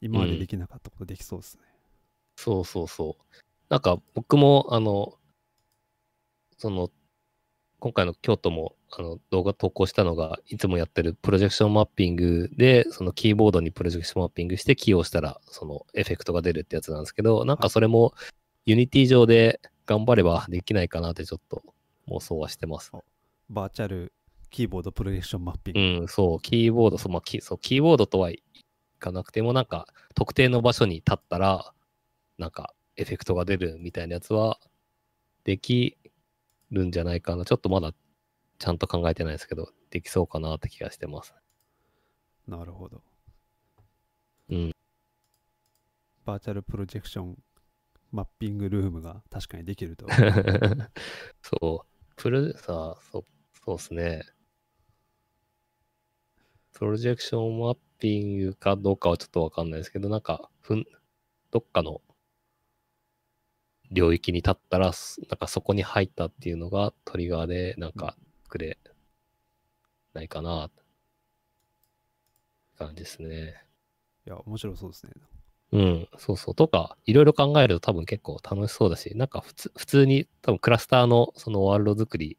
[0.00, 1.62] 今までできなかったことできそうですね、
[2.36, 3.24] そうそうそう。
[3.68, 5.18] なんか僕も、あの、
[6.58, 6.90] その、
[7.84, 18.14] 今回の京都もあの動画投稿したのが、いつもやってるプロジェクションマッピングで、そのキーボードにプロジェクションマッピングしてキー押したら、そのエフェクトが出るってやつなんですけど、なんかそれも
[18.64, 21.62] Unity 上で頑張ればできないかなってちょっと
[22.08, 22.90] 妄想はしてます。
[23.50, 24.14] バーチャル
[24.48, 25.80] キーボードプロジェクションマッピング。
[26.00, 28.42] うん、そう、キーボード、そう、まあ、キそうキーボードとはい
[28.98, 31.74] かなくても、なんか、特定の場所に立ったら、
[32.38, 34.58] なんか、エフェクトが出るみたいなやつは、
[35.44, 35.98] でき
[36.74, 37.44] るんじゃないかな。
[37.44, 37.94] ちょっとまだ、
[38.58, 41.34] ちゃんと考えてないですけど、できそうかなって気がしてます。
[42.46, 43.02] なるほど。
[44.50, 44.72] うん。
[46.24, 47.38] バーチャルプロジェクション
[48.12, 50.06] マッピングルームが確かにできると。
[51.42, 51.94] そう。
[52.16, 53.24] プロさ、そう、
[53.64, 54.22] そうですね。
[56.72, 60.84] プロジェクションマッピングかどうかはちょっとわかんないですけど、なんか、ふん、
[61.50, 62.02] どっかの
[63.94, 68.16] 領域に立ったら、すなんかそこに入ったっていうのがトリガーで、なんか、
[68.48, 68.78] くれ
[70.12, 70.70] ないかな、
[72.76, 73.54] 感じですね。
[74.26, 75.12] いや、面白そうですね。
[75.72, 76.54] うん、そうそう。
[76.54, 82.38] とか、いろいろ考えると多分結構楽しそうだし、なんか普通、普通に多分クラスターのそのワールド作り、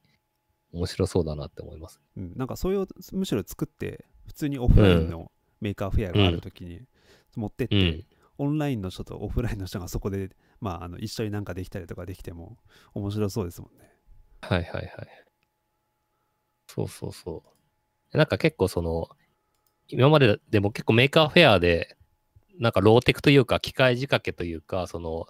[0.72, 2.02] 面白そうだなって思います。
[2.18, 6.82] うん、なんかそれをむしろ作って、普通にオフラインの Maker Faire があるときに
[7.36, 8.06] 持ってって、うん。
[8.38, 12.58] オンラインの人とオフラインの人がそこで、まあ、あの一緒になんかできたりとかできても
[12.94, 13.92] 面白そうですもんね。
[14.42, 14.94] はいはいはい。
[16.68, 17.44] そうそうそ
[18.14, 18.18] う。
[18.18, 19.10] なんか結構その、
[19.88, 21.98] 今まででも結構 Maker Faire で、
[22.60, 25.28] なんかローテクというか機械仕掛けというか、その、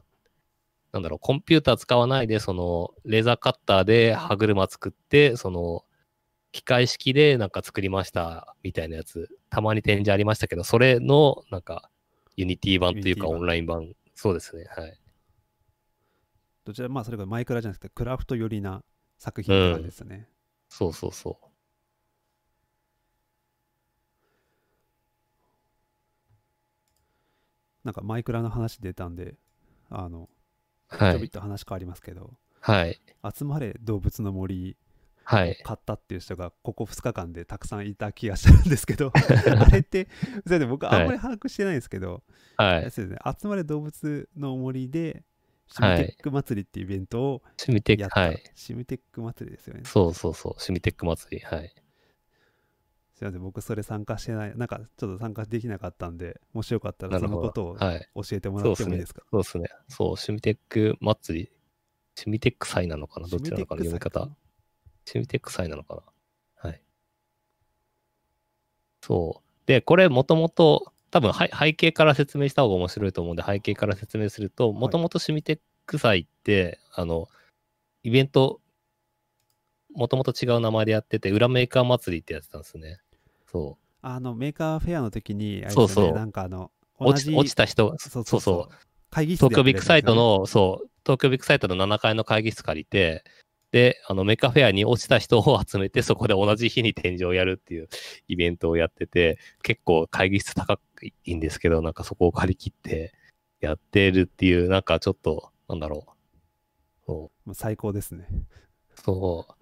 [0.92, 5.84] なんだろう、コンピューター使わないで、その、レーザーカッターで歯車作って、その、
[6.54, 11.90] 機械式でなんか作りましたみたいなやつ、たまに展示ありましたけど、それのなんか、
[12.38, 14.98] Unity 版というかオンライン版、そうですね、はい。
[16.66, 18.84] どちらまあそれがマイクラじゃなくてクラフト寄りな
[19.18, 20.28] 作品って感じですね。
[20.68, 21.40] そうそうそ
[27.84, 29.36] なんかマイクラの話出たんで、
[29.92, 30.28] あの、
[30.92, 30.96] う。
[30.96, 31.14] はい。
[31.14, 33.00] ちょびっと話変わりますけど、はい。
[33.36, 34.76] 集まれ動物の森
[35.24, 35.58] はい。
[35.64, 39.12] 買ったっていう人がここ2日間でたくさんいた気がしたんですけど
[39.60, 40.08] あれって
[40.46, 42.24] それで僕あんまり把握してないんですけど、
[42.58, 42.92] はい。
[42.92, 45.24] そうですね、集まれ動物の森で
[45.68, 48.44] シミテック祭りっていうイベントをシミテック、やった、はい。
[48.56, 51.46] シミテック祭りですよねそうそうそう、シミテック祭り。
[51.46, 51.74] はい。
[53.16, 57.28] すいません僕それ参加してないなんかちょっと参加できなかったんでもしよかったらそ。
[57.28, 58.10] のことをはい。
[58.14, 59.24] 教えてもらってもいいですか？
[59.32, 59.70] そうですね。
[59.88, 61.52] そう、シミテック祭り。
[62.16, 63.28] シミテック祭なのかな？
[63.28, 64.30] どっちなのかな読み方。
[65.06, 66.70] シミテック祭なのかな？
[66.70, 66.82] はい。
[69.02, 69.68] そう。
[69.68, 77.30] で、これもともと、多分はい背景から説明した方が面白いと思うんで、背景から説明すると、もともとシミテック祭って、あの、
[78.04, 78.60] イベント、
[79.94, 83.00] もともと違う名前でやってて、裏メーカー祭りってやってたんですね。
[83.50, 83.86] そう。
[84.02, 88.76] あの Maker Faire の時にねそうそうなんかあの落ち落ちたた人が、そうそうそう。
[89.10, 93.24] 会議室で東京ビッグサイトの、そう、東京ビッグサイトの7階の会議室借りて、
[93.76, 97.90] で、あの、メカフェアに落ちた人を集めて、そこで同じ日に展示をやるっていう
[98.30, 100.80] イベントをやってて、結構会議室高
[101.26, 103.14] いんですけど、なんかそこを借り切って
[103.60, 106.12] やってるっていう、なんかちょっと、なんだろう。
[107.06, 108.28] そう最高ですね
[108.96, 109.52] そう。
[109.54, 109.56] っ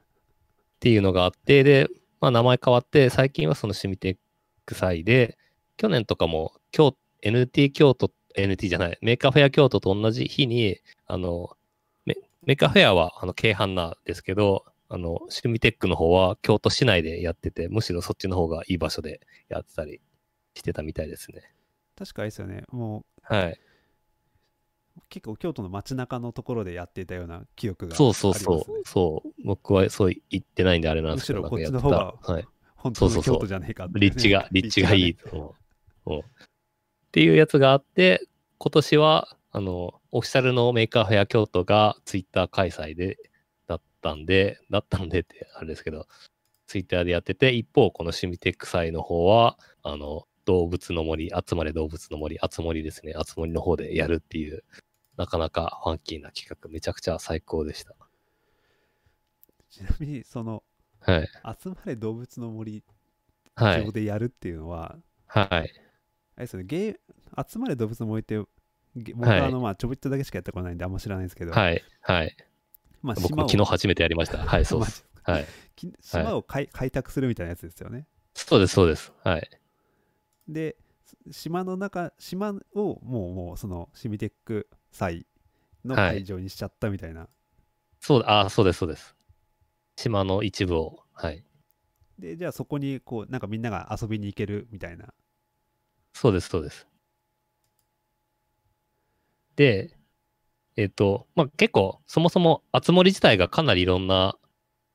[0.79, 1.89] ていうのがあって、で、
[2.21, 4.17] まあ名前変わって、最近はそのシミテッ
[4.65, 5.37] ク祭で、
[5.77, 11.57] 去年とかも、京 NT 京都、NT じゃない、 Maker Faire 京都と同じ日に、あの、
[12.05, 20.01] メ Maker Faire はあのけいはんななんですけど、あの、シミテックの方は京都市内でやってて、むしろそっちの方がいい場所でやってたり
[20.55, 21.53] してたみたいですね。
[21.97, 23.59] 確かですよねもはい。
[24.97, 28.87] う結構京都の街中のところでやっていたような記憶がそうそうそう。
[28.87, 29.33] そう。
[29.43, 32.47] 僕はそう行ってないんであれなんですけど、むしろこっちの方がってたはい。
[32.75, 35.55] 本当のそうそうそう京都じゃねえかってね、立地が、立地がいいねと
[36.19, 36.23] っ
[37.11, 43.17] ていうやつがあって、今年は、あの、オフィシャルの Maker Faire 京都がツイッター開催で、
[43.67, 46.07] だったんで、だったんでってあれですけど、
[46.67, 54.63] ツイッターでやってて、一方、このシミテック祭の方は、あの、動物の森、集まれ動物の森、集森ですね、集森の方でやるっていう、
[55.17, 57.95] なかなかファンキーな企画、めちゃくちゃ最高でした。
[59.69, 60.63] ちなみにその
[61.05, 61.27] はい。
[61.61, 62.83] 集まれ動物の森
[63.55, 63.91] はい上。
[63.91, 64.95] でやるっていうのは、
[65.27, 65.47] はい。
[65.51, 65.69] あれ
[66.37, 68.41] ですよねゲー集まれ動物の森って
[68.95, 71.83] ゲ僕はあのまあちょびっとだけしかやったことないんであんま知らないんですけど、はい。
[72.01, 72.35] はい。
[73.01, 74.37] まあ、僕も昨日初めてやりました。
[74.37, 75.05] はい、そうです。
[75.23, 75.45] はい。
[75.75, 78.07] き島を開開拓するみたいなやつですよね。
[78.33, 79.11] そうです、そうです。
[79.23, 79.49] はい。
[80.47, 80.75] で、
[81.31, 85.25] 島の中、島をもう、もうそのシミテック祭
[85.85, 87.27] のはい会場にしちゃったみたいな。
[87.99, 89.15] そう、あ、そうです、そうです。
[89.95, 91.43] 島の一部を、はい。
[92.19, 95.13] で、じゃあそこにこう、なんかみんなが遊びに行けるみたいな。
[96.13, 96.87] そうです、そうです。
[99.55, 99.95] で、
[100.75, 104.37] えっ、と、まあ、結構、そもそも、あつ森自体がかなりいろんな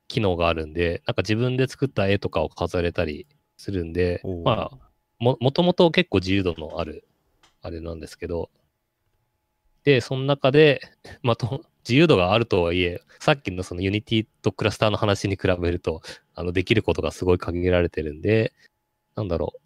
[0.07, 4.88] 機能があるんで、なんか自分で作った絵とかを飾れたりするんでまあ、
[5.19, 7.05] も、もともと結構自由度のある、
[7.61, 8.49] あれなんですけど、
[9.83, 10.81] で、その中で、
[11.23, 16.01] まあ、と自由度があるとはいえ、さっきのその Unity とクラスターの話に比べると、
[16.35, 18.53] あの、できることがすごい限られてるんで、
[19.15, 19.59] なんだろう、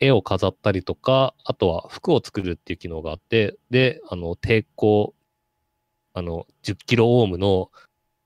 [0.00, 5.14] 絵を飾ったりとか、あとは服を作るっていう機能があって、で、あの、抵抗、
[6.12, 7.70] あの、10キロオームの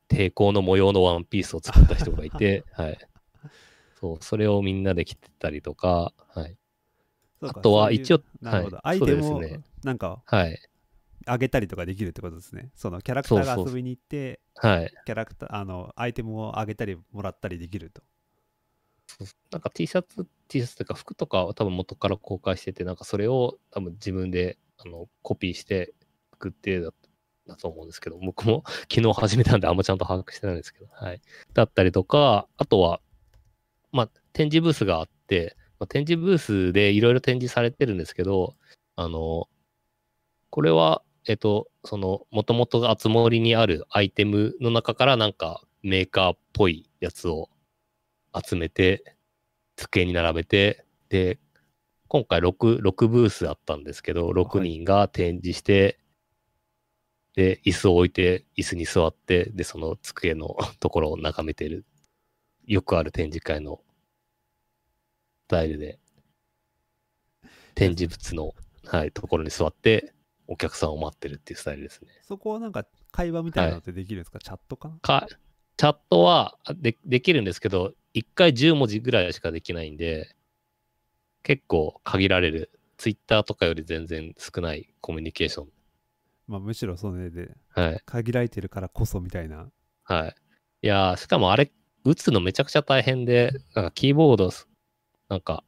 [0.09, 2.99] 抵抗の模様のワンピースを作った人がいて、 はい。
[4.01, 6.57] そう、それをみんなで着てたりとか、はい。
[7.42, 9.42] あとは一応なるほど、はいアイテムを
[9.85, 10.59] なんかはい。
[11.27, 12.70] あげたりとかできるってことですね。
[12.74, 14.92] そのキャラクターがそうそう遊びに行って、はい。
[15.05, 18.03] キャラクター、あの、アイテムをあげたりもらったりできると。
[19.51, 25.92] なんか T シャツ、T シャツというか服とかは多分元から公開してて、なんかそれを多分自分であのコピーして
[26.33, 26.92] 作ってだ
[27.46, 31.20] だと思うんですけど、僕も 昨日始めたんであんまちゃんと把握してないんですけど、はい。
[31.55, 33.01] だったりとか、あとは、
[33.90, 38.55] まあ、展示ブースがあって、まあ、展示ブースでいろいろ展示されてるんですけど、
[38.97, 39.49] あの、
[40.51, 47.49] これは、えっと、その、もともとあつ森にあるアイテムの中からなんかメーカーっぽいやつを
[48.35, 49.17] 集めて、
[49.77, 51.38] 机に並べて、で、
[52.09, 55.99] 今回6、6ブースあったんですけど、6人が展示して、
[57.35, 61.85] で、椅子を置いて、椅子に座って、で、その机の ところを眺めてる。
[62.67, 63.88] よくある展示会のス
[65.48, 65.98] タイルで、
[67.74, 68.54] 展示物の、
[68.87, 70.12] はい、ところに座って、
[70.46, 72.08] お客さんを待ってるっていうスタイルですね。
[72.22, 74.96] そこはなんか会話みたいなのってできるんですか、チャットかな？
[75.02, 75.26] か、
[75.76, 80.34] チャットはでできるんですけど、1回10文字ぐらいしかできないんで、
[81.42, 82.70] 結構限られる。
[82.96, 85.68] ツイッターとかより全然少ないコミュニケーション。
[86.48, 88.02] まあむしろそれではい。
[88.04, 89.70] 限られてるからこそみたいな。
[90.02, 90.34] はい。
[90.82, 91.70] いやー、しかもあれ、
[92.04, 94.50] 打つのめちゃくちゃ大変で、なんかキーボード、
[95.29, 95.64] なんか、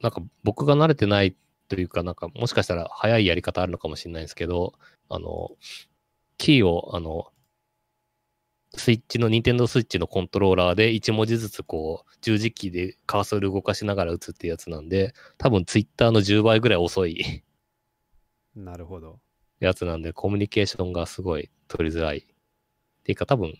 [0.00, 1.36] なんか僕が慣れてない
[1.68, 4.74] というか、なんかもしかしたら早いやり方あるのかもしれないんですけど、
[5.08, 5.50] あの、
[6.38, 7.32] キーを、あの、
[8.76, 17.42] スイッチの、ニンテンドースイッチのコントローラーで1文字ずつこう、十字キーでカーソル動かしながら打つってやつなんで、多分ツイッターの10倍ぐらい遅い
[18.54, 19.20] なるほど。
[19.58, 22.18] やつなんで、コミュニケーションがすごい取りづらい。
[22.18, 22.22] っ
[23.02, 23.54] ていうか、多分、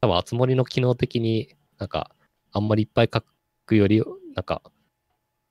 [0.00, 2.15] 多分、あつ森の機能的になんか、
[2.56, 3.22] あんまりいっぱい書
[3.66, 4.02] くより、
[4.34, 4.62] なんか、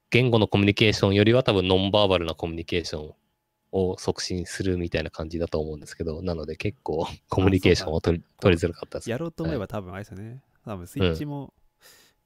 [0.10, 3.14] 言語のコミュニケーションよりは多分、ノンバーバルなコミュニケーション
[3.72, 9.10] を促進するみたいな感じだと思うんですけど、なので結構、コミュニケーションを取り取りづらかったです。
[9.10, 10.42] やろうと思えば多分あれですよね。
[10.66, 11.54] 多分スイッチも、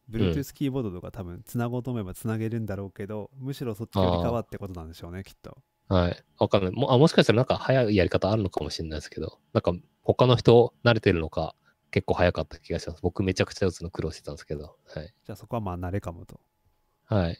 [0.09, 5.57] Bluetooth キーボードとか多分つなごうと思えばつなげるんだろうけど、むしろそっちよりかはってことなんでしょうね、きっと。
[5.89, 6.23] はい。
[6.39, 6.71] わかんない。
[6.71, 11.55] もあもしかしたらなんか早いやり方あるのかもしれないですけど、なんか他の人慣れてるのか
[11.91, 13.01] 結構早かった気がします。
[13.01, 14.77] 僕めちゃくちゃ打つの苦労してたんですけど。
[14.87, 15.13] はい。
[15.25, 16.39] じゃあそこはまあ慣れかもと。
[17.05, 17.37] はい。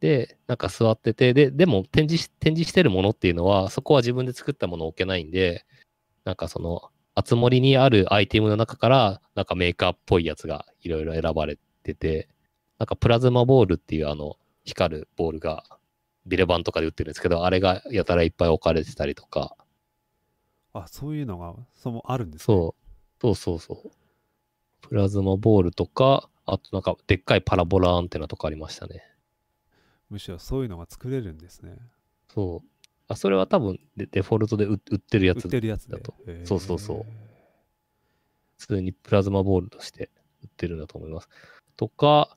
[0.00, 5.64] で、なんか座ってて、で、でも展示し、展示してるものっていうのは、そこは自分で作ったものを置けないんで、
[6.24, 12.28] なんかその、あつ森にあるアイテムの中から、なんかメーカーっぽいやつがいろいろ選ばれてて、
[12.78, 15.64] なんかプラズマボールっていうあの、光るボールが、
[16.26, 19.56] ビレバンとかで売ってるんですけど、あれがやたらいっぱい置かれてたりとか、
[20.80, 22.44] あ、そういうのが、そのあるんですね。
[22.44, 22.85] そう、
[23.20, 23.90] そうそうそう。
[24.82, 29.02] プラズマボールとか、あとなんかでっかいパラボラアンテナとかありましたね。
[30.10, 31.76] むしろそういうのが作れるんですね。
[32.32, 32.68] そう。
[33.08, 36.14] あ、それは多分デデフォルトで売売ってるや売っつ、てるやつでだと。
[36.44, 37.04] そうそうそう
[38.58, 40.10] 普通にプラズマボールとして
[40.42, 41.28] 売ってるんだと思います。
[41.76, 42.36] とか、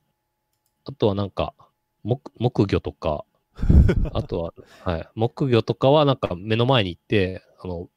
[0.85, 1.53] あとはなんか、
[2.03, 3.25] 木木魚とか、
[4.13, 7.89] あとは、はい、木魚とかはなんか目の前に行って、あの、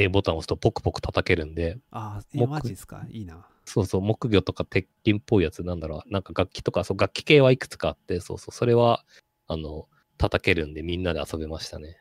[0.00, 3.04] A ボタンを押すとポクポク叩けるんで、あー、え木マジですか？
[3.10, 3.46] いいな。
[3.64, 9.04] そうそう、木魚とか鉄筋っぽいやつなんだろう、なんか楽器とか、そう、楽器系はいくつかあって、そうそう、それは、
[9.48, 12.00] あの、叩けるんでみんなで遊べましたね。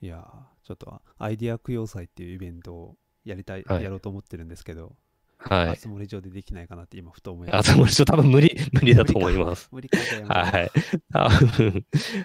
[0.00, 4.94] いやーちょっとアイディア供養祭っていうイベントをやりたい、はいやろうと思ってるんんですけど、
[5.38, 5.68] はい。
[5.70, 7.72] あつ森上でできないかなって今ふと思いあ、ました。
[7.72, 9.68] その人多分無理、無理だと思います。
[9.72, 10.70] 無理かじゃあやめはい。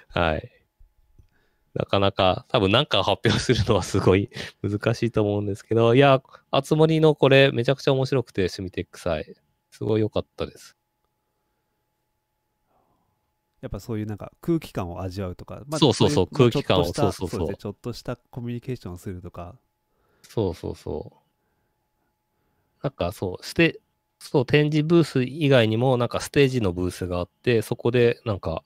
[0.09, 0.51] はい。
[1.73, 4.29] なかなか、多分なんか発表するのはすごい
[4.61, 6.21] 難しいと思うんですけど、いや、
[6.51, 9.35] あつ森のこれめちゃくちゃ面白くて、シュミテック祭。
[9.71, 10.77] すごい良かったです。
[13.61, 19.57] やっぱそういうなんか空気感を味わうとか、そうそうそういまあ空気感をそうそうそうちょっとしたコミュニケーションをするとか、
[20.21, 21.23] そうそうそう。
[22.83, 23.79] なんかそう、ステ、
[24.19, 28.63] そう、展示ブース以外にも、なんかステージのブースがあって、そこで、なんか、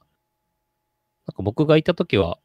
[1.28, 2.40] なんか僕がいたときは、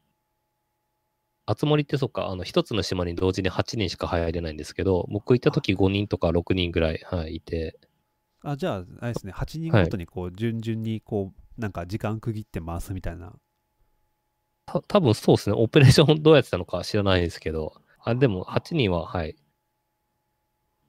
[1.45, 7.77] あつ森ってそっか、あの、一つの島に同時に8人しか入れないんですけど、僕行った時5人とか6人ぐらい、はい、いて、
[8.43, 13.33] あ、じゃあ、あれですね、8人ごとにこう、順々にこう、なんか時間区切って回すみたいな。
[14.65, 19.35] た多分そうですね、オペレーションどうやってたのか知らないですけど、あでも8人は、はい。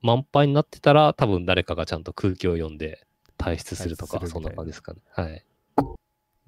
[0.03, 3.07] 満杯になってたら、多分誰かがちゃんと空気を読んで
[3.39, 5.01] 退出するとか、そんな感じですかね。
[5.13, 5.45] はい。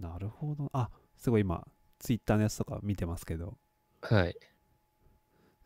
[0.00, 0.68] なるほど。
[0.72, 1.66] あ、すごい今、
[2.00, 3.57] ツイッターのやつとか見てますけど、
[4.09, 4.36] はい。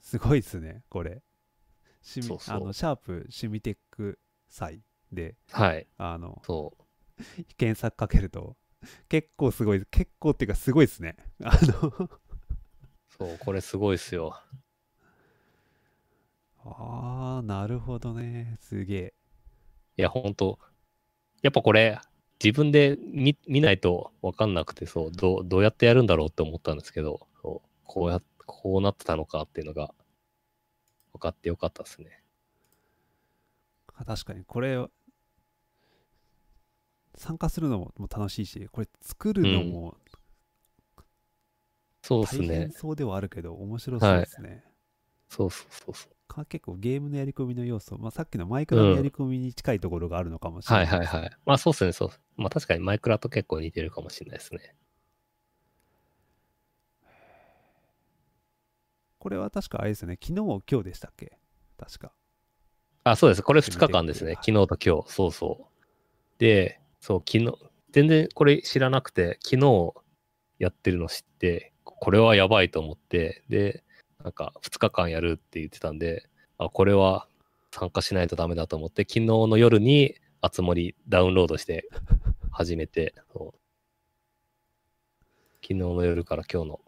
[0.01, 1.22] すごいですね、これ。
[2.03, 4.18] シミそうそうあのシャープシミテック
[4.49, 4.82] 祭
[5.12, 5.86] で、はい。
[5.99, 6.84] あの、そう。
[7.57, 8.57] 検索かけると、
[9.09, 11.16] 結構すごい、結構っていうかすごいですね。
[11.45, 12.11] あの、
[13.18, 14.43] そう、これすごいっすよ。
[16.64, 18.57] あー、なるほどね。
[18.61, 19.14] すげえ。
[19.97, 20.59] いや、ほんと。
[21.43, 21.99] やっぱこれ、
[22.45, 27.28] 自分で見見ないと分かんなくて、そう、どう、どうやってやるんだろうって思ったんですけど、
[27.84, 29.95] こうや、こうなってたのかっていうのが
[31.13, 32.23] 分かってよかったですね。
[34.07, 34.87] 確かに、これ、
[37.17, 39.97] 参加するのもも楽しいし、これ作るのも
[42.03, 42.73] そうですね大変。
[42.73, 44.65] そうではあるけど、面白そうですね。
[45.29, 46.13] そうそうそうそう。
[46.27, 50.87] か結構ゲームのやり込みの要素、まあ、さっきのマイクラのやり込みに近いところがあるのかもしれない。
[50.87, 51.31] はいはいはい。
[51.45, 52.11] まあそうですね、そう。
[52.37, 54.75] まあ確かにマイクラと結構似てるかもしれないですね。
[59.21, 61.37] これは確かあれですよね、昨日、今日でしたっけ？
[61.77, 62.12] 確か。
[63.05, 63.43] あ、そうです。
[63.43, 64.37] これ2日間ですね。
[64.37, 65.12] 昨日と今日。
[65.12, 65.85] そうそう。
[66.39, 67.53] で、そう、昨日、
[67.93, 69.93] 全然これ知らなくて、昨日
[70.59, 73.85] やってるの知って、これはやばいと思って、で、
[74.25, 77.29] なんか2日間やるって言ってたんで、あ、これは
[77.73, 81.91] 参加しないとダメだと思って、昨日の夜にあつ森ダウンロードして
[82.51, 83.53] 始めて、昨
[85.68, 86.81] 日の夜から今日の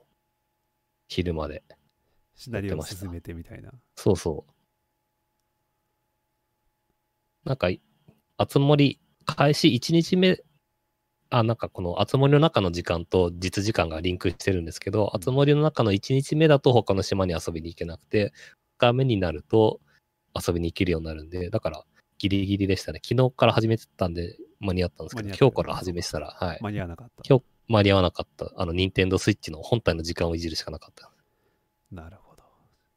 [1.09, 1.63] 昼まで。
[2.43, 3.71] シナリオを進めてみたいな。
[3.95, 4.53] そうそう。
[7.45, 7.69] なんか、
[8.37, 10.43] あつ森、開始1日目、
[11.31, 18.33] あ、なんかこのあつ森の中の時間と実時間がリンクしてるんですけど、あつ森の中の1日目だと他の島に遊びに行けなくて、
[18.79, 19.81] 2日目になると
[20.35, 21.85] 遊びに行けるようになるんで、だから
[22.19, 23.01] ギリギリでしたね。
[23.09, 26.59] 昨日から始めてたんで間に合ったんですけど、今日から始めてたら、はい。
[26.61, 27.23] 間に合わなかった。
[27.29, 28.51] 今日間に合わなかった。
[28.57, 31.13] あの、ニンテンドースイッチの本体の時間をいじるしかなかった。
[31.93, 32.22] なるほど。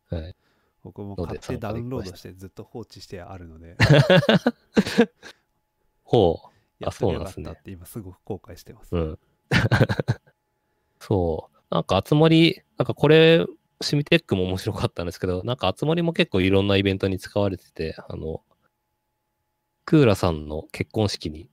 [0.10, 0.36] はい。
[0.84, 3.76] 僕も買ってダウンロードしてずっと放置してあるので、
[6.04, 6.56] ほう。
[6.80, 8.96] やっとよかっそうなんですねたって今すごく後悔してます。
[8.96, 9.20] うん。
[11.00, 11.56] そう。
[11.74, 13.46] なんか、あつ森、なんかこれ、
[13.82, 18.44] シミテックも面白かったんですけど、なんか、あつ森も結構いろんなイベントに使われてて、あの、
[19.86, 21.50] クーラさんの結婚式に、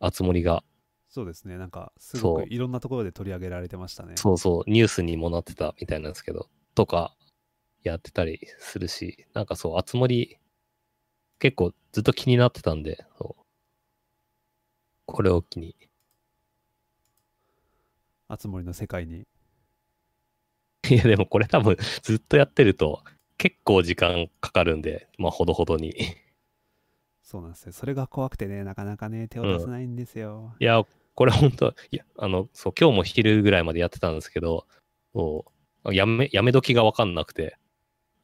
[0.00, 0.64] あつ森が、
[1.08, 4.16] そうですね、なんかすごくいろんなところで取り上げられてましたね。
[4.16, 7.14] そうそう、ニュースにもなってたみたいなんですけど、とか、
[7.84, 10.38] やってたりするし、なんかそう、あつ森、
[11.38, 13.04] 結構ずっと気になってたんで、
[15.06, 15.76] これを機に、
[18.28, 19.26] あつ森の世界に。
[20.90, 23.02] いや、でもこれ多分ずっとやってると
[23.38, 25.94] 結構時間かかるんで、まあほどほどに。
[27.22, 27.72] そうなんですよ。
[27.72, 30.54] それが怖くてね、なかなかね、手を出せないんですよ。
[30.58, 30.82] いや、
[31.14, 34.66] これ本当いや、あの、そう、今日も昼ぐらいまでやってたんですけど、
[35.14, 35.44] そ
[35.84, 37.56] うやめ、やめ時がわかんなくて、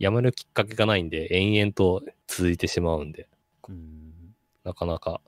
[0.01, 3.29] やめるきっかけがないんで、延々と続いてしまうんで、
[3.69, 4.35] うん。
[4.65, 5.21] なかなか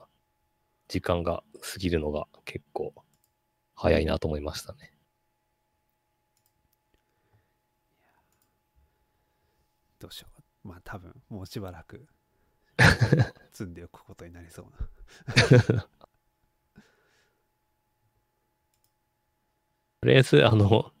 [0.87, 2.91] 時間が過ぎるのが結構
[3.75, 4.91] 早いなと思いましたね。
[9.99, 10.27] どうしよ
[10.65, 10.67] う。
[10.67, 12.07] まあ多分、もうしばらく
[13.53, 14.65] 積んでおくことになりそう
[15.71, 15.83] な。
[20.01, 20.91] とりあえず、あの、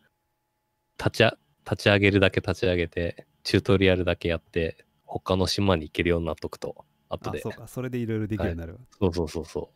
[0.99, 1.35] 立ちあ、
[1.69, 7.39] 立ち上げるだけ立ち上げて、チュートリアルだけやって、他の島に行けるようになっとくと、後で。
[7.39, 8.79] あそうか、それでいろいろできるようになるわ。
[8.99, 9.69] そうそうそうそ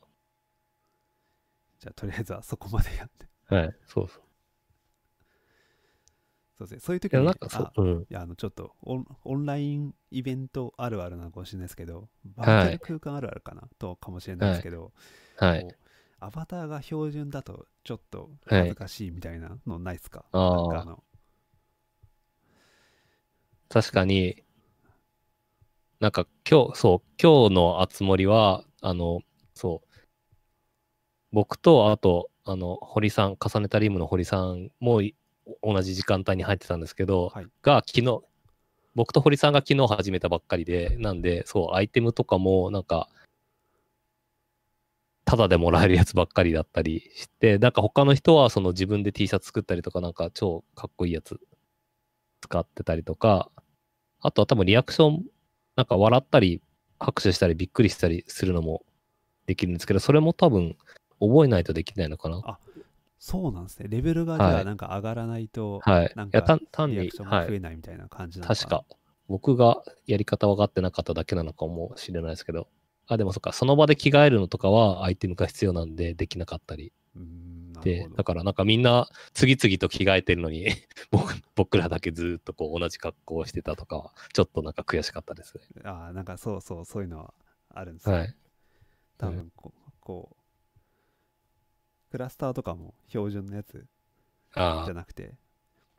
[1.80, 3.28] じゃあとりあえずはそこまでやって。
[3.52, 3.56] う。
[3.56, 4.22] はい、そうそう。
[6.58, 6.80] そうですね。
[6.80, 8.02] そういう時いや、に、なんかそあう、うん。
[8.02, 14.92] いやあのちょっとオンオンラインイベントあるあるなのかもしれないですけど、バーチャル空間あるあるかな、とかもしれないですけど、
[15.38, 15.68] はい
[16.20, 21.04] アバターが標準だとちょっと恥ずかしいみたいなのないですか、あーなんかあの
[23.70, 24.44] 確かに、
[26.00, 29.22] なんか今日、そう、今日のあつ森は、あの、
[29.54, 29.88] そう、
[31.32, 35.16] 僕と、あと、あの、堀さん、重ねたリムの堀さんもい
[35.62, 37.48] 同じ時間帯に入ってたんですけど、はい。
[37.62, 38.22] が昨日、
[38.96, 43.10] 僕と堀さんが昨日始めたばっかりで、なんで、そう、アイテムとかも、なんか、
[45.26, 51.38] ただでもらえるやつばっかりだったりして、なんか他の人はその自分で T シャツ作ったりとか、なんか超かっこいいやつ
[52.42, 53.50] 使ってたりとか、
[54.20, 55.26] あとは多分リアクション、
[55.76, 56.62] なんか笑ったり、
[57.00, 58.84] 拍手したり、びっくりしたりするのも
[59.46, 60.76] できるんですけど、それも多分
[61.20, 62.42] 覚えないとできないのかな。
[62.44, 62.60] あ
[63.20, 63.88] そうなんですね。
[63.90, 66.12] レベルがじゃあなんか上がらないと、はい。
[66.16, 67.42] なんかリアクション、はい。
[67.42, 68.86] が増えないみたいな感じなの確か。
[69.28, 72.68] 僕がやり方分かってなかっただけなのかもしれないですけど。
[73.08, 76.94] あ、でもそっか、その場で着替えるのとかはアイテムが必要なんでできなかったり。
[77.16, 77.26] うーん、
[77.84, 80.68] でだからなんかみんな次々と着替えてるのに
[81.12, 85.62] 僕、僕らだけずーっとこう同じ格好をしてたとかは、ちょっとなんか悔しかったですね。
[85.84, 87.34] ああ、なんかそうそう、そういうのは
[87.70, 88.16] あるんですよ。
[88.16, 88.36] はい。
[89.18, 90.38] 多分こう、こ
[92.08, 93.86] う、クラスターとかも標準のやつ
[94.54, 95.36] じゃなくて、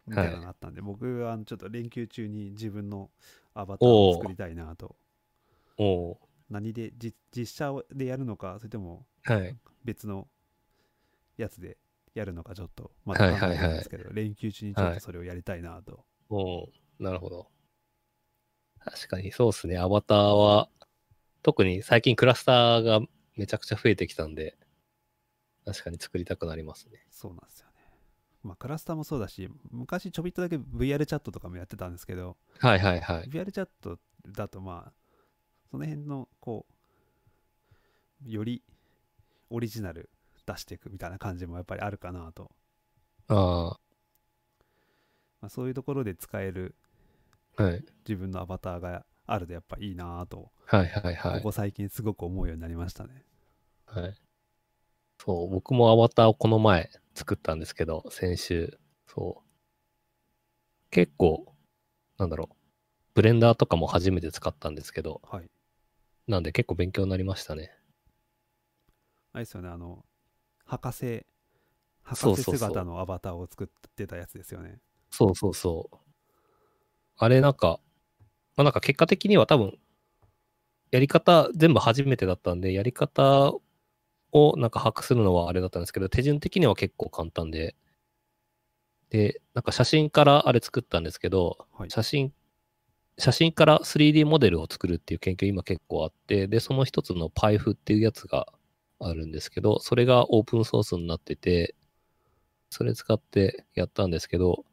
[0.06, 3.10] みたいなのがあったんで、僕はあのちょっと連休中に自分の
[3.54, 4.96] アバターを作りたいなと。
[5.76, 6.16] おう
[6.50, 9.56] 何でじ実写でやるのか、それともはい。
[9.84, 10.28] 別の
[11.38, 11.78] やつで
[12.14, 16.04] やるのかちょっとまだ考えてるんですけど、連休中にちょっとそれをやりたいなと。
[16.28, 16.68] おう
[16.98, 17.48] なるほど。
[18.80, 19.78] 確かにそうですね。
[19.78, 20.68] アバターは、
[21.42, 23.00] 特に最近クラスターが
[23.36, 24.58] めちゃくちゃ増えてきたんで、
[25.64, 27.06] 確かに作りたくなりますね。
[27.10, 27.74] そうなんですよね。
[28.42, 33.28] まあ、クラスターもそうだし、昔ちょびっとだけ VR チャットとかもやってたんですけど、はいはいはい。
[33.28, 34.92] VR チャットだとまあ、
[35.70, 36.66] その辺のこ
[38.26, 38.62] う、より
[39.50, 40.10] オリジナル
[40.52, 42.50] 出していくみたいな感じもやっぱりあるかなと。
[43.28, 43.76] あ
[45.40, 46.74] まあ、そういうところで使える
[47.56, 47.84] あ、はい。
[48.08, 51.34] 自分のアバターがあるとやっぱいいなと、はいはいはい。
[51.38, 53.24] ここ最近すごく思うようになりましたね。
[53.86, 54.14] はい。
[55.20, 59.48] そう、僕もアバターをこの前作ったんですけど、先週、そう。
[60.90, 61.54] 結構、
[62.16, 62.56] なんだろう、
[63.14, 65.50] ブレンダーとかも初めて使ったんですけど、はい。
[66.26, 67.72] なんで結構勉強になりましたね。
[69.32, 70.04] あれですよね、あの、
[70.68, 71.24] 博士、
[72.02, 74.78] 博士姿のアバターを作ってたやつですよね。
[75.10, 75.96] そうそうそう。
[77.16, 77.80] あれなんか、
[78.54, 79.78] まあなんか結果的には多分、
[80.90, 83.54] やり方全部初めてだったんで、やり方
[84.32, 87.74] をなんか把握するのはあれだったんですけど、手順的には結構簡単で、
[89.08, 91.90] で、なんか写真からあれ作ったんですけど、はい。
[91.90, 92.34] 写真、
[93.16, 98.52] 写真から 3D モデルを作るっていう研究今結構あって、で、その一つの PyF っていうやつが
[99.00, 101.74] あるんですけど、それがオープンソースになってて、
[102.70, 104.64] それ使ってやったんですけど、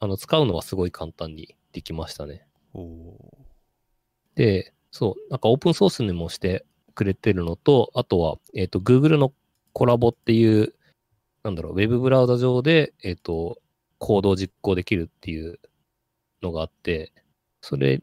[0.00, 2.46] あの、使うのはすごい簡単にできましたね。
[4.34, 6.64] で、そう、なんかオープンソースにもして
[6.94, 9.32] くれてるのと、あとは、えっ、と、Google の
[9.72, 10.74] コラボっていう、
[11.42, 13.58] なんだろう、ウェブブラウザ上で、えっ、と、
[13.98, 15.58] コードを実行できるっていう
[16.42, 17.12] のがあって、
[17.60, 18.02] それ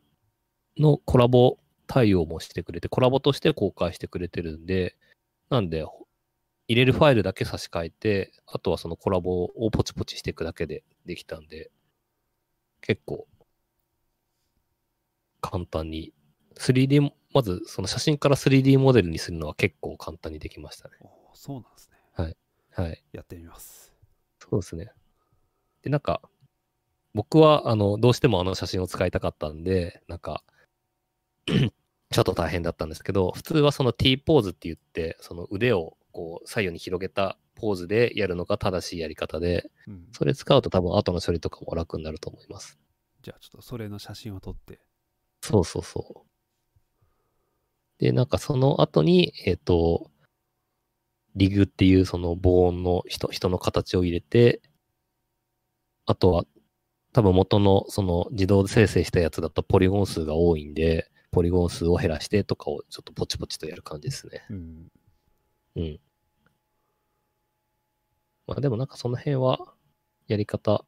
[0.77, 4.95] のコラボ対応もしてくれて、コラボとして公開してくれてるんで、
[5.51, 5.85] なんで、
[6.69, 11.69] 入れるファイルだけ差し替えて、あとはそのコラボをポチポチしていくだけでできたんで、
[12.79, 13.27] 結構
[15.41, 16.13] 簡単に
[16.55, 20.95] 3D、まずその写真から 3D モデルにするのは結構簡単にできましたね。
[21.33, 21.97] そうなんですね。
[22.73, 23.03] はい。
[23.11, 23.93] やってみます。
[24.39, 24.93] そうですね。
[25.83, 26.21] で、なんか、
[27.13, 30.45] 僕は、あの、どうしてもあの写真を使いたかったんで、なんか、
[31.45, 40.07] ちょっと大変だったんですけど、普通はその T ポーズって言って、その腕をこう左右に広げたポーズでやるのが正しいやり方で、うん。
[40.11, 42.79] それ使うと多分後の処理とかも楽になると思います。
[43.21, 44.79] じゃあちょっとそれの写真を撮って。
[45.41, 46.31] そうそうそう。
[47.99, 50.09] で、なんかその後に、えっ、と、
[51.35, 54.61] リグっていうその防音の人人の形を入れて、
[56.05, 56.45] あとは
[57.13, 64.43] 多分元のその自動生成したやつだとポリゴン数が多いんで、ポリゴン数を減らしてとかをちょっとポチポチとやる感じですね。
[64.49, 64.87] うん。
[65.77, 65.99] うん。
[68.47, 69.73] まあでもなんかその辺は
[70.27, 70.83] やり方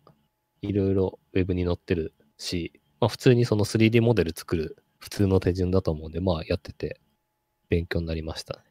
[0.61, 6.99] いろいろウェブに載ってるし、まあ普通にその 3D モデル作る普通の手順だと思うんで、まあやってて
[7.69, 8.63] 勉強になりましたね。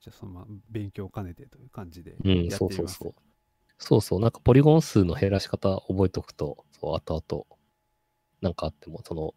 [0.00, 2.50] じゃあそのまま勉強を兼ねてという感じでうん。
[2.50, 3.14] そうそうそう。
[3.76, 7.44] そうそう、なんかポリゴン数の減らし方覚えておくと、そう、後々
[8.40, 9.34] なんかあっても、その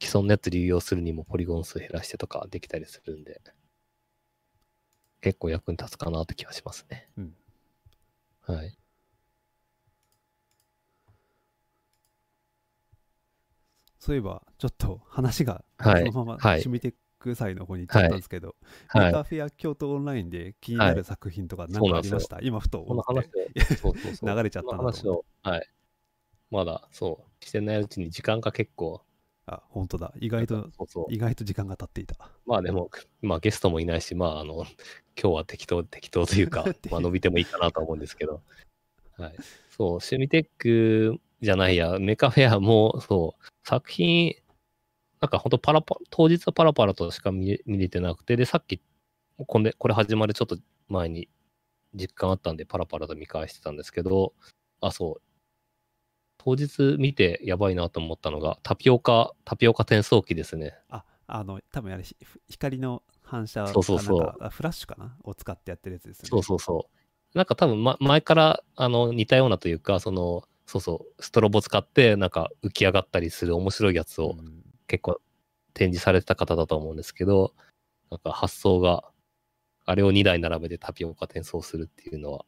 [0.00, 3.40] 既存のやつ流用するにもポリゴン数減らしてとかできたりするんで、
[5.20, 7.08] 結構役に立つかなって気がしますね。
[7.16, 7.34] うん。
[8.42, 8.78] はい。
[13.98, 18.54] そういえば、ちょっと話がはいそのままはい締めていく際の方に行っちゃったんですけど、
[18.88, 19.06] はい。
[19.06, 23.50] メカフェア京都オンラインで気になる作品とか何かありました、今ふとこの思っ話て。
[23.60, 24.36] を、そうそうそう。
[24.36, 25.66] 流れちゃったなとこの話を、はい。
[26.50, 29.02] まだ、そう、してないうちに時間が結構、
[29.48, 30.12] あ、本当だ。
[30.20, 31.12] 意外と、そうそう。
[31.12, 32.16] 意外と時間が経っていた。
[32.46, 32.90] まあでも、
[33.22, 34.66] まあゲストもいないし、まああの、
[35.20, 38.42] 今日は適当、適当というか、 まあ伸びてもいいかなと思うんですけど、
[39.16, 39.34] はい。
[39.70, 44.34] そう、趣味テックじゃないや、メカフェアも、そう、作品、
[45.20, 48.82] なんかほんとパラパ当日はパラパラとしか見れ見れてなくて、で、さっき、
[49.46, 51.28] これこれ始まるちょっと前に
[51.94, 54.34] 実感あったんで、パラパラと見返してたんですけど、
[54.80, 55.22] あ、そう、
[56.38, 60.78] 当日見てやばいなと思ったのが、タピオカ、タピオカ転送機ですね。
[60.88, 62.16] ああの多分あれひ
[62.48, 65.14] 光の反射そうそうそうフラッシュかな？
[65.24, 66.88] を使ってやってるやつですよねそうそうそ
[67.34, 67.36] う。
[67.36, 75.20] なんか多分、ま、前からあの似たようなというか、その、そうそう、ストロボ使ってなんか浮き上がったりする面白いやつをうん結構
[75.74, 77.52] 展示されてた方だと思うんですけど、
[78.10, 79.04] なんか発想が、
[79.84, 82.46] あれを2台並べてタピオカ転送するっていうのは、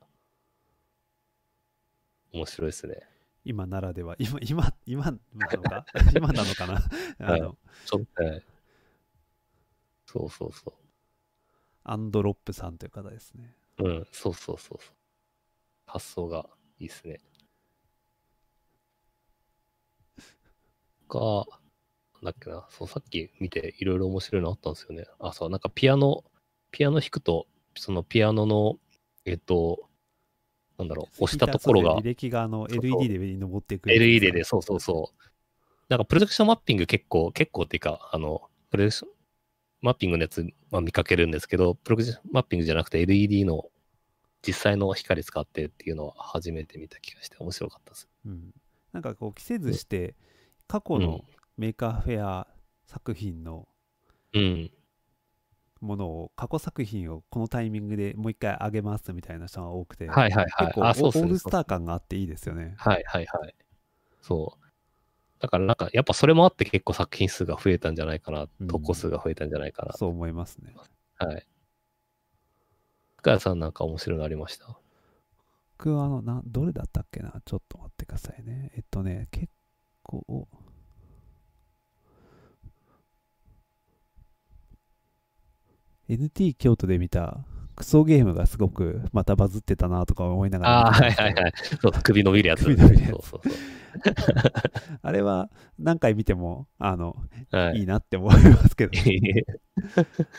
[2.33, 3.10] 面白いですね。
[3.51, 5.85] 今ならでは今今今なのか？
[6.15, 6.81] 今なのかな？
[7.19, 8.45] あの、ちょっと、ね、
[10.07, 10.73] そうそうそ
[11.83, 13.89] アンドロップさんという方ですねう。
[13.89, 14.95] うん、そうそうそうそう。
[15.87, 16.49] 発想が
[16.79, 17.19] いいですね。
[21.09, 21.45] が、
[22.15, 25.07] なんだっけな、そう、さっき見ていろいろ面白いのあったんですよね。
[25.19, 26.23] あ、そう、なんかピアノ、
[26.71, 28.79] ピアノ弾くと、そのピアノの、
[29.25, 29.90] えっと、
[30.81, 35.31] なんだろう、押したところが履、歴があの LED で上に登っていくやつ LED で、そうそうそう。
[35.89, 39.11] なんかプロジェクションマッピング結構、結構っていうか、あの、プロジェクション
[39.83, 43.71] マッピングのやつ、まあ、見かけるんですけど、プロジェクションマッピングじゃなくて LED の
[44.47, 48.09] 実際の光使ってっていうのは初めて見た気がして面白かったです。
[48.25, 48.55] うん、
[48.93, 50.15] なんかこう季節して
[50.67, 51.25] 過去の
[51.59, 52.47] Maker Faire
[52.87, 53.69] 作品の
[54.33, 54.71] うん。
[55.81, 60.75] ものを過去作品をこのタイミングでもう一回上げますみたいな人が多くて、はいはいはい結。
[60.75, 62.75] 構オールスター感があっていいですよね。
[62.77, 63.55] はいはいはい。
[64.21, 64.65] そう。
[65.41, 69.95] だからなんか、やっぱそれもあって結構作品数が増えたんじゃないかな、うん投稿数が増えたんじゃないかな。
[69.95, 70.75] そう思いますね。
[71.19, 71.47] はい。
[73.17, 74.79] 深谷さんなんか面白いのありました？
[75.79, 77.33] 僕はあのなどれだったっけな？
[77.45, 78.71] ちょっと待ってくださいね。
[78.77, 79.49] えっとね結
[80.03, 80.47] 構
[86.11, 87.39] NT 京都で見た
[87.77, 91.53] クソゲームがすごくまたバズってたなとか思いながらああ、はいはいはい。
[91.81, 92.65] そう、首伸びるやつ。
[92.65, 93.51] 首伸びるやつそうそうそ
[95.03, 97.17] あれは何回見てもあの、
[97.53, 97.57] う。
[97.57, 97.81] はい。
[97.81, 99.47] いいなって思いますけどいいで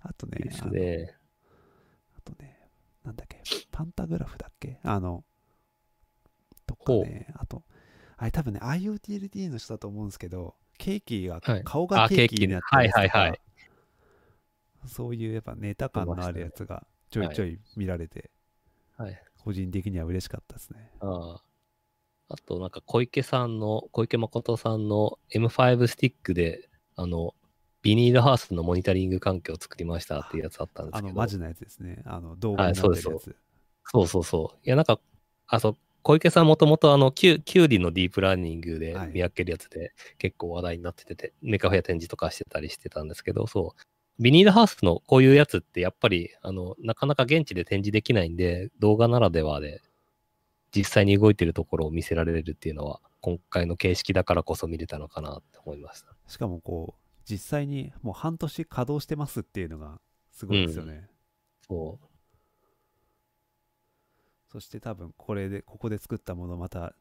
[0.04, 1.16] あとねすね。
[2.18, 2.70] あとね
[3.04, 3.42] なんだっけ
[3.72, 4.80] パンタグラフだっけ？
[4.84, 5.24] あの
[6.68, 7.64] とかねあと
[8.18, 13.40] あれ多分ね IoTLT の人だと思うんですけどケーキが、はい顔がケーキになってるはいはいはい
[14.88, 18.32] そういうやっぱネタ感のあるやつがちょいちょい見られて、
[18.98, 19.22] はい。
[19.44, 21.42] 個人的には嬉しかったですねああ。
[22.30, 27.34] あと、なんか小池さんの、小池誠さんの M5 スティックで、あの、
[27.82, 31.08] ビニールハウスのモニタリング環境を作りましたっていうやつあったんですけど。
[31.08, 33.36] あのマジなやつですねあの動画になはいそうってるやつ、
[33.86, 34.60] そうそうそう。
[34.64, 35.00] いや、なんか、
[35.48, 43.82] あ、そう、小池さんもともとあの、キュキュウリのディープラーニングではい見分けるやつで結構話題になってて、メカフェア展示とかしてたりしてたんですけど、そう。
[44.20, 49.82] ビニールハウスのこういうやつってやっぱり、あの、なかなか現地で展示できないんで、動画ならではで
[50.76, 56.16] 実際に動いてるところを見せられるっていうのは、今回の形式だからこそ見れたのかなって思いました。
[56.28, 60.00] しかもこう実際にもう半年稼働してますっていうのが
[60.32, 61.08] すごいですよね、
[61.68, 62.06] そう。
[64.52, 66.94] そして多分これでここで作ったものをまた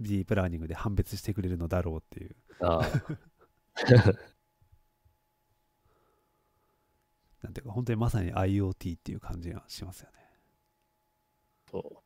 [0.00, 2.84] ディープラーニングで判別してくれるのだろうっていうああ
[7.46, 10.16] なんていうか本当にまさに IoT っていう感じがしますよね
[11.70, 11.96] そう。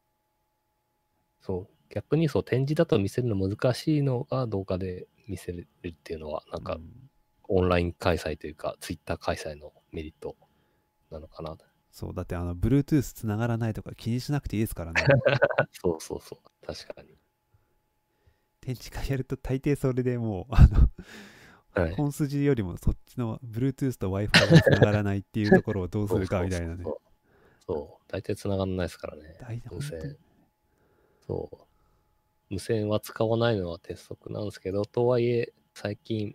[1.41, 1.75] そう。
[1.89, 7.11] 逆にそう、展示だと見せるの難しいのが動画で見せるっていうのは、なんかうん
[7.53, 10.37] オンライン開催というか、ツイッター開催のメリット
[11.11, 11.57] なのかな。
[11.91, 15.03] そうだってあの Bluetooth つながらないとか気にしなくていいですからね
[15.73, 16.67] そうそうそう。
[16.67, 17.17] 確かに。
[18.61, 20.91] 展示会やると大抵それでもうあの
[21.75, 21.95] はい。
[21.95, 26.85] 本筋よりもそっちの Bluetooth と Wi-Fi がつながらないっていうところをどうするかみたいなね
[27.67, 28.05] そう。
[28.13, 29.37] 大体繋がんないですからね。
[29.41, 30.17] 大体無線
[31.27, 31.57] そう。
[32.51, 36.35] 無線は使わないのは鉄則なんですけど、とはいえ、最近、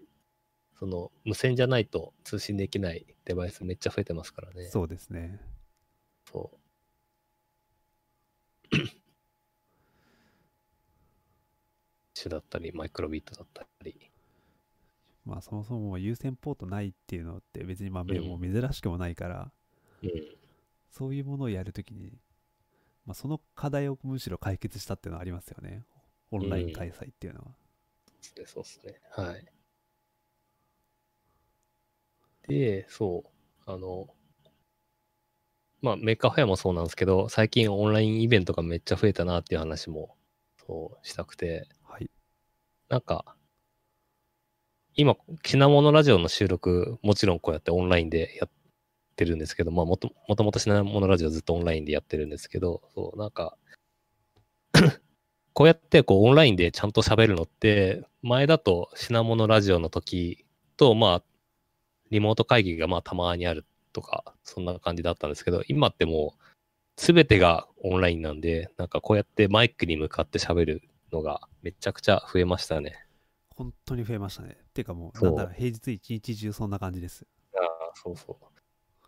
[0.80, 4.70] その、無線じゃないと通信できないデバイスめっちゃ増えてますからね。
[4.70, 5.42] そうですね
[6.32, 6.58] そう。
[12.14, 14.10] 種だったり、マイクロビットだったり。
[15.26, 19.52] まあそもそも有線ポートないっていうのって別にまあうんもう珍しくもないから、
[20.04, 20.12] うん。
[20.92, 22.14] そういうものをやるときに、
[23.06, 25.84] まあ、その課題をむしろ解決したっていうのはありますよね。
[26.32, 27.48] オンライン開催っていうのは。
[28.22, 29.02] そうですね、そうですね。
[29.12, 29.46] はい。
[32.48, 34.08] で、そう、あの、
[35.82, 40.16] まあ、 Maker Faire もそうなんですけど、最近オンラインイベントがめっちゃ増えたなっていう話も
[40.66, 42.10] そう、したくて、はい。
[42.90, 43.35] なんか、
[44.98, 48.50] 今、品モノラジオの収録、もちろんこうやってオンラインでやっ
[49.18, 53.58] てるんですけど、まあ、もともと品モノラジオずっとオンラインでやってるんですけど、そう、なんか、
[55.52, 60.46] こうやってこうオンラインでちゃんと喋るのって、前だと品モノラジオの時
[60.78, 61.24] と、まあ、
[62.10, 66.44] リモート会議がまあたまにあるとか、そんな感じだったんですけど、今ってもう、
[66.96, 73.06] すべてがオンラインなんで、なんかこうやってマイクに向かって喋るのがめちゃくちゃ増えましたね。
[73.50, 74.65] 本当に増えましたね。
[74.76, 77.26] ていうかもう、なんなら平日一日中そんな感じです。
[77.54, 78.46] ああ、そうそう。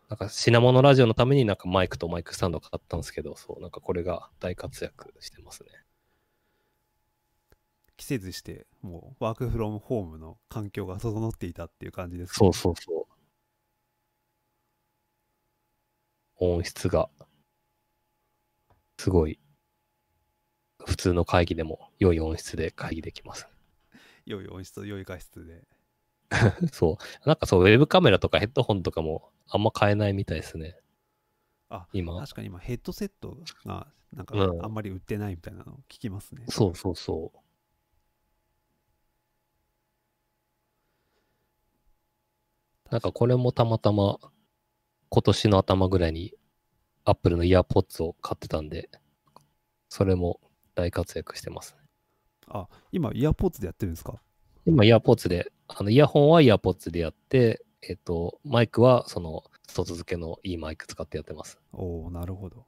[0.10, 5.70] なんか品物ラジオのためになんかマイクとマイクスタンド買ったんですけど、そう、なんかこれが大活躍してますね。
[7.98, 13.14] 季節して、もうワークフロムホームの環境が整っていたっていう感じです、そうそうそう。
[16.40, 17.10] 音質が、
[18.98, 19.40] すごい、
[20.86, 23.48] 普通の会議でも良い音質で会議できます。
[24.28, 25.64] 良い音質、良い画質で。
[26.74, 27.28] そう。
[27.28, 30.78] なんかそう、ウェブカメラとかヘッドホンとかもあんま買えないみたいですね。
[31.70, 32.20] あ、今。
[32.20, 36.46] 確かに今ヘッドセットがなんかうんあんまり売ってないみたいなの聞きますね。
[36.50, 37.40] そうそうそう。
[42.92, 44.18] なんかこれもたまたま
[45.10, 46.34] 今年の頭ぐらいに
[47.06, 48.90] Apple のイヤーポッツを買ってたんで、
[49.88, 50.42] それも
[50.76, 51.78] 大活躍してます。
[52.50, 54.22] あ、今イヤーポッツでやってるんですか？
[54.66, 61.60] 今イヤーポッツで、あのイヤホンはイヤーポッツでやって、えっと、マイクはその外付けのいいマイク使ってやってます。
[61.74, 62.66] おおなるほど。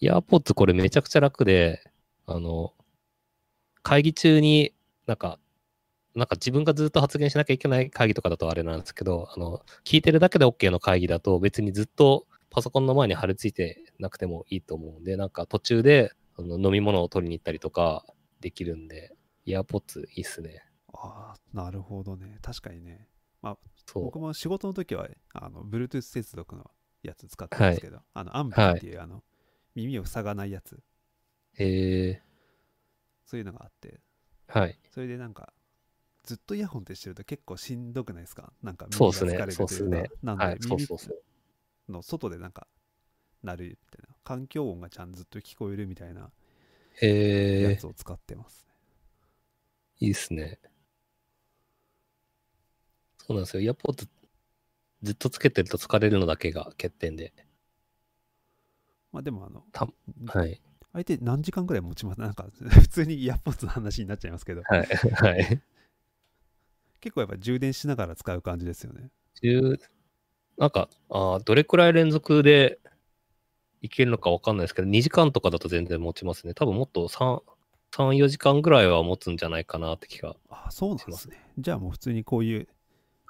[0.00, 1.82] イヤーポッツこれめちゃくちゃ楽で、
[2.26, 2.74] あの、
[3.82, 4.74] 会議中に
[5.06, 5.38] なんか、
[6.14, 18.04] なんか自分がずっと発言しなきゃいけない会議とかだとあれなんですけど、あの、聞いてるだけで OK の会議だと別にずっとパソコンの前に貼り付いてなくてもいいと思うんで、なんか途中であの飲み物を取りに行ったりとか
[18.46, 20.64] できるんで、イヤーポッツいいっすね。
[20.92, 22.38] ああ、なるほどね。
[22.42, 23.08] 確かにね。
[23.42, 24.04] そう。
[24.04, 26.70] 僕も仕事の時は、あの、Bluetooth 接続の
[27.02, 29.24] やつ使ってるんですけど、あの、アンビっていう、あの、
[29.74, 30.80] 耳を塞がないやつ、
[31.58, 32.22] え
[33.24, 34.78] そういうのがあって、ー、はい。
[34.92, 35.52] それでなんか、
[36.22, 38.52] ずっとイヤホンってしてると結構しんどくないですか？
[38.62, 40.86] なんか耳が疲れるというかそうっすねなんはい、耳。
[41.88, 42.68] の外でなんか、
[43.42, 44.14] なるみたいな。
[44.22, 46.30] 環境音がちゃんとずっと聞こえるみたいな
[47.00, 48.66] やえつを使ってます。
[50.00, 50.58] ー、いいっすね。
[53.18, 53.62] そうなんですよ。
[53.62, 54.08] イヤーポッツ
[55.02, 57.32] ずっとつけてると疲れるのだけが欠点で。
[59.12, 59.86] まあでもあの、た
[60.26, 60.60] はい。
[60.92, 62.20] 相手何時間くらい持ちます？
[62.20, 64.86] なんか、 普通にイヤーポッツの話になっちゃいますけど、はい。
[64.86, 65.60] はい。
[67.00, 69.10] 結構やっぱ充電しながら使う感じですよね。
[69.42, 69.78] 十
[70.58, 72.78] なんか、あーどれくらい連続で
[73.86, 76.54] いけるのかわかんないですけど、2時間とかだと全然持ちますね。
[76.54, 77.42] 多分もっと3、
[77.92, 80.36] 3、4時間ぐらいは持つんじゃないかなって気が。
[80.50, 81.40] あ、そうなんですね。
[81.58, 82.68] じゃあもう普通にこういう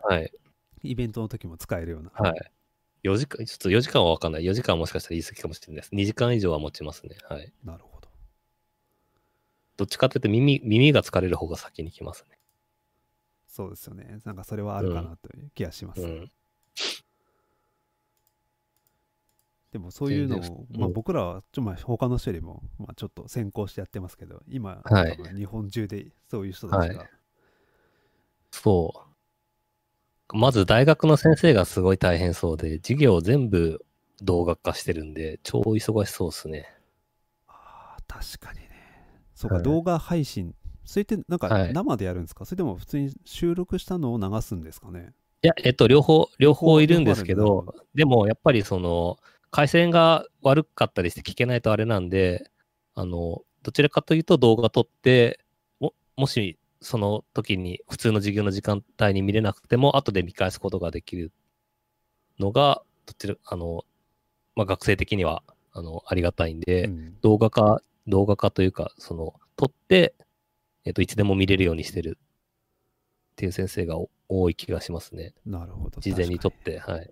[0.08, 0.32] はい。
[0.82, 2.10] イベントの時も使えるような。
[2.14, 2.52] はい。
[3.04, 4.44] 4時間、ちょっと4時間はわかんない。
[4.44, 5.94] 4時間はもしかしたら言い過ぎかもしれないです。
[5.94, 7.16] 2時間以上は持ちますね。
[7.28, 7.52] はい。
[7.64, 8.08] なるほど。
[9.76, 12.38] どっちかっていうと耳、耳が疲れる方が先に来ますね。
[13.46, 14.18] そうですよね。
[14.24, 16.02] なんかそれはあるかなという気がします。
[16.02, 16.30] うん。
[19.76, 25.36] でもそういうの全を、まあ僕らはちょ、まあ、他の人よりも、まあ、ちょっと先行してやってますけど、今、はい。
[25.36, 27.10] 日本中でそういう人たちが、はい。
[28.50, 29.04] そ
[30.32, 30.34] う。
[30.34, 33.84] まず大学の先生がすごい大変そうで、授業を全部
[34.22, 36.74] 動画化してるんで、超忙しそうですね。
[37.48, 38.70] ああ、確かにね。
[39.34, 39.64] そうか、はい。
[39.64, 40.54] 動画配信、
[40.86, 41.72] それってなんかはい。
[41.74, 45.12] 生でやるんですか、それとも普通に収録したのを流すんですかね？
[45.42, 49.18] いや、えっと、両方、両方いるんですけど、でもやっぱりその、
[49.56, 52.50] 回線が悪かったりして聞けないとあれなんで、
[52.94, 55.40] あの、どちらかというと動画撮って、
[55.80, 61.32] も、もしその時に普通の授業の時間帯に見れなくても、後で見返すことができる
[62.38, 63.86] のが、どちら、あの、
[64.56, 65.42] まあ、学生的には、
[65.72, 70.14] あの、ありがたいんで、うん動画化、動画化というか、その、撮って、
[70.84, 75.32] えっと、いつでも見れるようにしてるっていう先生がお多い気がしますね。
[75.46, 75.98] なるほど。
[76.02, 77.10] 事前に撮って、はい。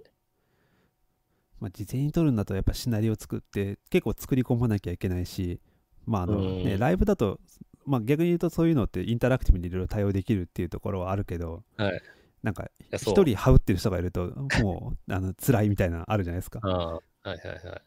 [1.61, 5.61] まあ、事前に撮るんだとやっぱシナリオ作って結構作り込まなきゃいけないし、
[6.07, 7.41] まああのうんね、ライブだと、
[7.87, 12.03] まあ、逆に言うとそういうのってインタラクティブにいろいろ対応できるっていうところはあるけど、はい。
[12.43, 14.31] なんか一人ハウってる人がいると
[14.63, 16.61] もう あの辛いみたいなのあるじゃないですか。
[16.61, 17.83] はいはいはい。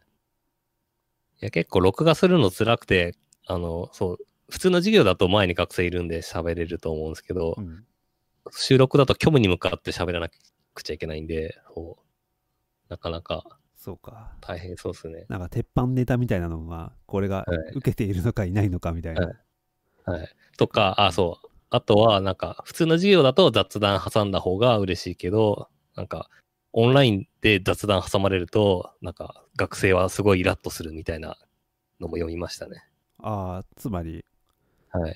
[1.41, 3.15] いや、結構録画するの辛くて、
[3.45, 4.17] あの、そう、
[4.49, 7.85] 普通の授業だと前に学生いるんで喋れると思うんですけど、うん
[8.51, 10.29] 収録だと虚無に向かって喋らな
[10.73, 12.06] くちゃいけないんで、そう
[12.89, 14.31] なかなかそうか。
[14.41, 15.25] 大変そうですね。
[15.29, 19.27] なんか鉄板ネタみたいなのが、これがはい受けているのかいないのかみたいな。
[19.27, 19.35] はい
[20.07, 20.29] はい。
[20.57, 21.47] とか、あ、そう。
[21.69, 26.29] あとは、なんか、普通の授業だと雑談挟んだ方が嬉しいけど、なんか、
[26.71, 31.37] オンラインで雑談挟まれると、なんか、学生はすごいイラッとするみたいな
[31.99, 32.83] のも読みましたね。
[33.19, 34.23] ああ、つまり、
[34.91, 35.15] はい。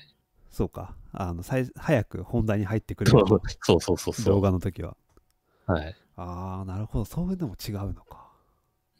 [0.50, 0.94] そうか。
[1.12, 3.40] あの、最早く本題に入ってくるそうそう
[3.80, 4.34] そうそうそう。
[4.34, 4.94] 動画の時は。
[5.66, 5.96] はい。
[6.18, 7.04] いああ、なるほど。
[7.04, 8.30] そういうのも違うのか。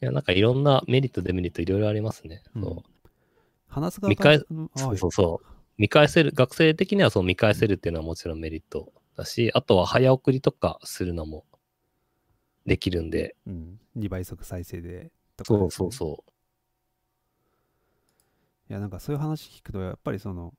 [0.01, 2.43] や、なんかいろんなメリット、デメリットいろいろありますね。
[2.55, 2.83] うんそう
[3.69, 5.47] 話す側見返そうはいそうそう。
[5.79, 11.47] 見返せる、学生的にはそう見返せるっていうのはもちろんメリットだし、あとは早送りとかするのも
[12.67, 16.25] できるんで、うん、2倍速再生でとかそうそうそ
[18.71, 20.55] いやなんかそういう話聞くとやっぱりその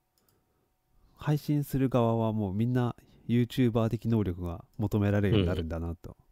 [1.15, 2.95] 配信する側はもうみんな
[3.27, 6.22] YouTuber 的能力が求められるようになるんだなと、う。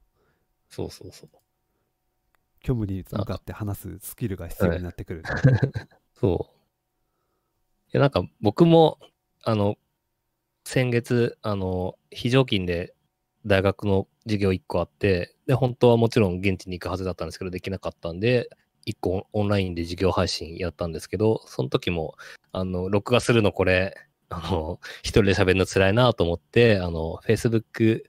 [0.71, 1.29] そうそうそう。
[2.63, 5.23] 虚無に向かって話すスキルが必要になってくる、
[6.17, 6.57] そう。
[7.89, 8.99] いや、なんか僕も、
[9.43, 9.75] あの、
[10.63, 12.93] 先月、あの、非常勤で
[13.45, 18.49] 大学の授業1個あって、で、本当はもちろん現地に行くはずだったんですけど、できなかったんで、
[18.85, 22.15] 1個オンラインで授業配信やったんですけど、その時も、
[22.53, 23.95] あの、録画するのこれ、
[24.29, 28.03] あの、一人で喋るの辛いなと思って、あの、Facebook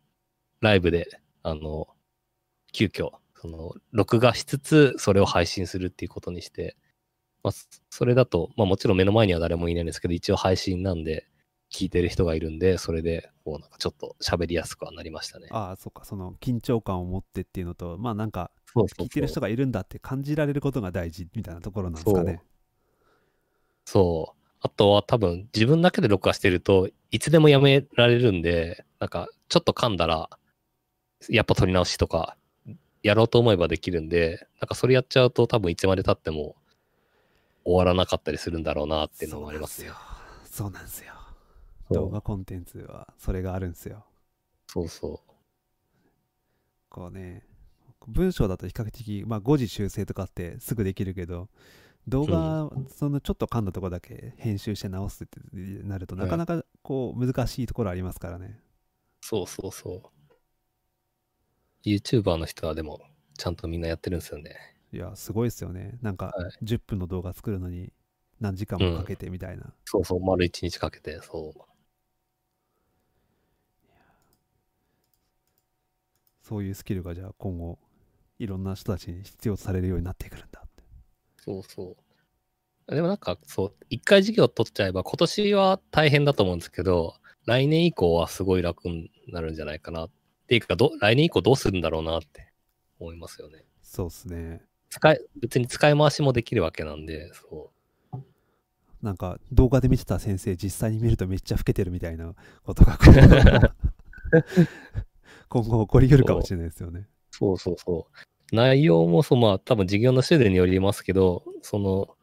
[0.61, 1.09] ライブで、
[1.43, 1.89] あの、
[2.73, 6.77] 急遽、その、録画しつつ、それを配信するっていうことにして、
[7.43, 11.27] まあ、そそれだと、まあもちろん目の前には誰もいないんですけど、一応配信なんで、
[11.73, 15.49] 聞いてる人がいるんで、それで、こうなんかちょっと喋りやすくはなりましたね。
[15.51, 19.43] ああそうかその緊張感を持ってっていうのとまあなんかそうそう聞いてる人そう。
[19.43, 22.43] がいるんだって感じられることが大事みたいなところなんですかね
[23.87, 24.39] そう。
[24.61, 30.31] あとは多分自分だけで録画してるといつでもやめられるんで、なんかちょっと噛んだら、
[31.29, 32.37] やっぱ撮り直しとか、
[33.03, 36.57] やろうと思えばできるんで、なんかそれやっちゃうと多分いつまで経っても
[37.65, 39.95] 終わらなかったりするんだろうなっていうのもありますよ。
[40.45, 41.15] そうなんですよ
[41.91, 44.05] 動画コンテンツはそれがあるんですよ
[44.67, 45.33] そうそう。
[46.89, 47.43] こうね
[48.07, 51.49] 文章だと比較的、まあ、誤字修正とかってすぐできるけど
[52.09, 58.59] 動画、そのちょっと噛んだところだけ編集して直すってなるとなかなかこう難しいところありますからね、
[59.21, 60.22] そうそうそう。
[61.85, 63.01] YouTuber の人はでも、
[63.37, 64.57] ちゃんとみんなやってるんですよね。
[64.93, 67.95] いやすごいですよねなんかは10分の動画作るのに
[68.41, 71.61] 何時間もかけてみたいな、そうそう、丸一日かけて、そう。
[76.43, 77.79] そういうスキルがじゃあ今後
[78.39, 80.83] いろんな人たちに必要とされるようになってくるんだって
[81.37, 81.97] そうそ
[82.89, 82.95] う。
[82.95, 87.15] でもなんか、そう、一回授業取っちゃえば、今年は大変だと思うんですけど、
[87.47, 90.07] 来年以降はすごい楽になるんじゃないかな。
[90.07, 90.11] っ
[90.53, 92.53] ていうか、ど来年以降どうするんだろうなって
[93.01, 93.65] 思いますよね。
[93.81, 97.71] そうっすね使い、別に使い回しもできるわけなんで、そ
[98.13, 98.19] う。
[99.03, 102.35] なんか動画で見てた先生実際に見るとめっちゃ老けてるみたいな
[102.65, 102.97] ことが
[105.49, 108.07] 今後 起こり得るかもしれないですよねそうそうそ
[108.53, 108.55] う。
[108.55, 112.15] 内容もそう、まあ多分授業の種類によりますけど、その、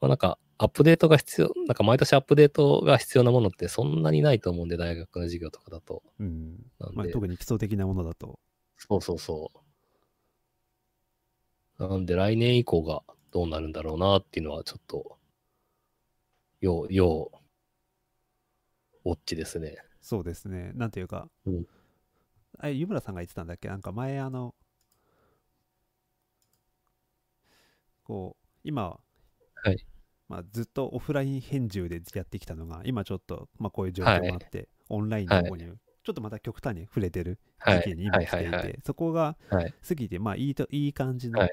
[0.00, 6.02] まあなんかアップデートが必要、なんか毎年アップデートが必要なものってそんなにないと思うんで、大学の授業とかだと。
[6.18, 6.58] うん。
[6.78, 8.38] なんで、まあ、特に基礎的なものだと。
[8.76, 9.50] そうそうそ
[11.78, 11.88] う。
[11.88, 15.16] なんで来年以降がどうなるんだろうなっていうのはちょっと、
[16.60, 17.32] 要、要、
[19.06, 19.78] ウォッチですね。
[20.02, 20.72] そうですね。
[20.74, 21.66] なんていうか、うん。
[22.58, 23.68] あれ湯村さんが言ってたんだっけ？
[23.68, 24.54] なんか前あの
[28.04, 29.00] こう今
[29.54, 29.86] はい
[30.30, 37.76] まあ、ずっとオフライン返事でやってきたのが今ちょっと、まあ、こういう状況もあって、オンラインの方にちょっとまた極端に触れてるはい。
[37.78, 39.74] 時期に今来ていて、はいはいはいそこがはい。
[39.86, 41.50] 過ぎて、まあ、いいといい感じの、はい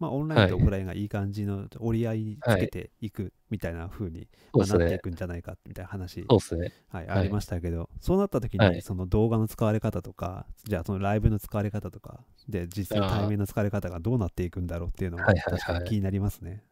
[0.00, 4.98] まあ、オンラインとオフラインがいい感じの折り合いつけていくみたいな風に、まあなってい。
[4.98, 6.26] くんじゃないかみたいな話。
[6.28, 16.62] はい、はいありましたけど、そうなった時にはいその動画の使われ方とか、じゃあそのライブの使われ方とか、で実際対面の使われ方がどうなっていくんだろうっていうのがはいはいはい確かに気になりますね。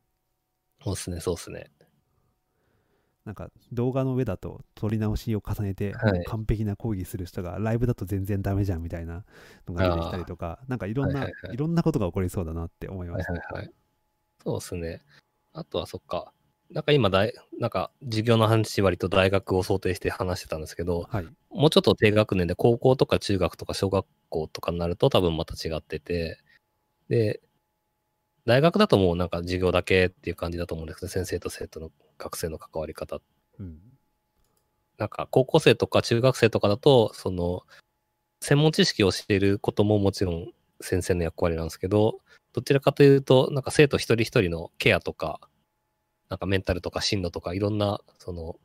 [0.85, 1.71] そうですね、そうですね。
[3.25, 5.95] なんか動画の上だと撮り直しを重ねて、
[6.27, 9.25] 完璧な講義する人がライブだと全然ダメじゃんみたいな
[9.67, 13.33] のが出てきたりとか、なんかいろんな、はいいはいはいろんなことが起こりそうだなって思いまはいした。
[13.33, 13.71] はいはい。
[14.45, 15.03] そうですね。
[15.55, 16.35] あとはそっか。
[16.71, 21.27] なんか今大、なんか授業の話割と大学を想定して話してたんですけど、はい。
[21.51, 26.41] もうちょっと低学年で高校とか中学とか小学校とかになると多分また違ってて、
[27.09, 27.41] で、
[28.47, 33.21] 大学だともうなんか授業だけっていう感じだと思うんですけど、先生と生徒の学生の関わり方。
[33.59, 33.79] うん。
[34.99, 37.63] なんか高校生とか中学生とかだと、その、
[38.41, 42.21] 専門知識を教えることももちろん先生の役割なんですけど、
[42.53, 45.41] どちらかというと、なんか生徒一人一人のケアとか、
[46.29, 48.57] なんかメンタルとか進路とかいろんな、その、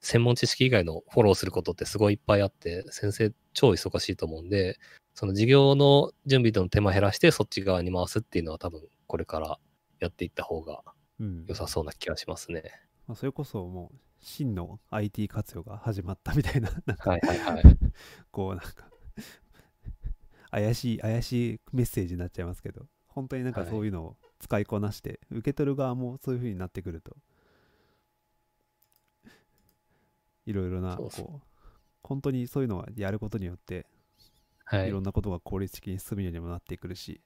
[0.00, 4.78] 専門知識以外のフォローすることってすごいいっぱいあって、先生超忙しいと思うんで、
[5.14, 9.58] その授業の準備との手間減らしてそっち側に回すっていうのは多分これから
[9.98, 10.82] やっていった方が
[11.18, 12.62] うん良さそうな気がしますね。
[13.06, 17.62] まあ、それこそもう真の IT 活用が始まったみたいななんかはいはいはい。
[18.30, 18.90] こうなんか
[20.50, 27.14] 怪しい怪しいメッセージになっちゃいますけど本当になんかはいそういうのを使いこなして、受け取る側もそういう風になってくると
[30.46, 31.10] いろいろなこ
[31.44, 31.50] う
[32.02, 33.86] 本当にそういうのはやることによって
[34.70, 37.20] はいいろんなことが効率的に進むようにもなってくるし、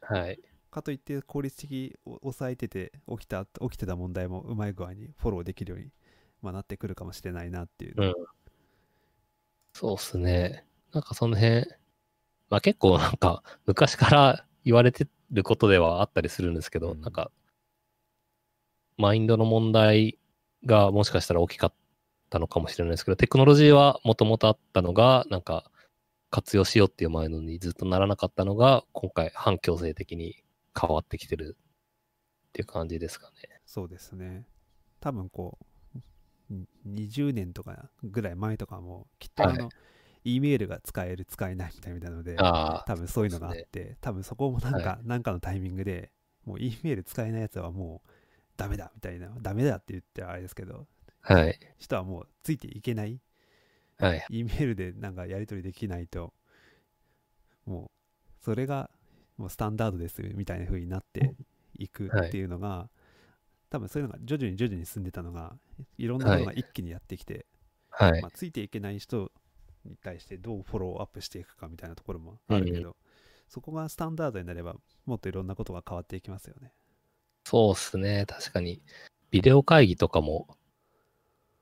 [0.00, 0.40] はい。
[0.72, 5.90] かといって効率的を抑えてて起きた起きてた問題もうまい具合にフォローできるように、
[6.42, 8.14] まあ、なってくるかもしれないなっていううん。
[9.72, 10.64] そうっすね。
[10.92, 11.66] なんかその辺、
[12.48, 17.30] まあ結構なんか昔から言われてることではあったりするんですけど、うんなんか、
[18.96, 20.18] マインドの問題
[20.66, 21.72] がもしかしたら大きかっ
[22.30, 25.70] たのかもしれないですけど、テクノロジーはもともとあったのが、なんか
[26.30, 30.42] 活用しようっていうマインドにずっとならなかったのが、今回反強制的に
[30.80, 31.56] 変わってきてる
[32.48, 33.60] っていう感じですかね。
[33.66, 34.46] そうですね。
[35.00, 35.58] 多分こ
[36.50, 39.72] う、ん20年とかぐらい前とかも、きっとあはいの、
[40.24, 42.48] E メールが使える、使えないみたいなので、
[42.84, 46.12] 多分そういうのがあって、多分そこもなんか、はなんかのタイミングで、
[46.44, 48.10] もう E メール使えないやつはもう
[48.56, 50.86] ダメだみたいな、ダメだって言ってあれですけど、
[51.22, 51.58] はい。
[51.78, 53.20] 人はもうついていけない、
[54.00, 54.26] はい。
[54.30, 56.32] E メールでなんかやり取りできないと、
[57.66, 57.90] も
[58.40, 58.90] う、それが
[59.36, 61.34] もうスタンダードですみたいな風になって
[61.78, 62.88] いくっていうのが、
[63.70, 65.56] 多分そういうのが徐々に徐々に進んでたのが、
[65.98, 67.46] いろんなものが一気にやってきて、
[67.90, 68.28] はいま。
[68.28, 69.30] あ、ついていけない人
[69.84, 72.96] に対してどうフォローアップしていくかみたいなところもあるけど、う
[73.48, 74.76] そこがスタンダードになれば、
[75.06, 76.72] もっといろんなことが変わっていきますよね。
[77.44, 78.24] そうっすね。
[78.26, 78.82] 確かに。
[79.30, 80.46] ビデオ会議とかも、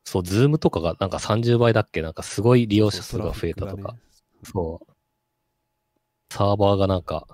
[0.09, 2.01] そう、 Zoom とかがなんか30倍だっけ？
[2.01, 3.95] なんかすごい利用者数が増えたとか。
[4.43, 4.93] そう。
[6.31, 7.27] サーバーがなんか、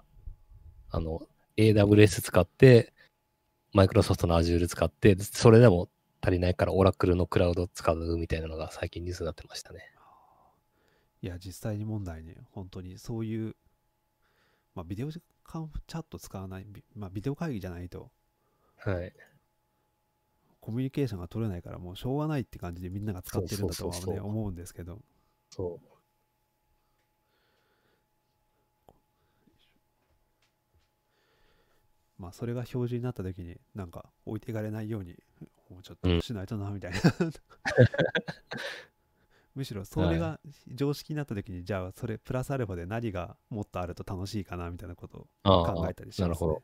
[0.90, 1.22] あの、
[1.56, 2.92] AWS 使って、
[3.72, 5.88] マイクロソフトの Azure 使って、それでも
[6.20, 9.90] 足りないからオラクルのクラウド使うみたいなのが最近ニュースになってましたね。
[11.22, 13.54] いや、実際に問題に、本当にそういう、
[14.74, 15.10] まあ、ビデオ
[15.44, 18.10] カンチャット使わない、ビまあ、ビデオ会議じゃないと、
[18.78, 19.12] はい。
[20.64, 25.02] コミュニケーションが取れないから、もうしょうがないって感じでみんなが使ってるんだとはね思うんですけど、
[25.50, 25.86] そう。
[32.16, 35.18] まあ、それが標準になった時に、なんか置いていかれないように、
[35.68, 36.98] もうちょっうんとしないとな、みたいな。
[39.54, 46.28] むしろそれが常識になった時に、じゃあそれプラスアルファで何がもっとあると楽しいかなみたいなことを考えたりします、ね。
[46.28, 46.62] なるほど。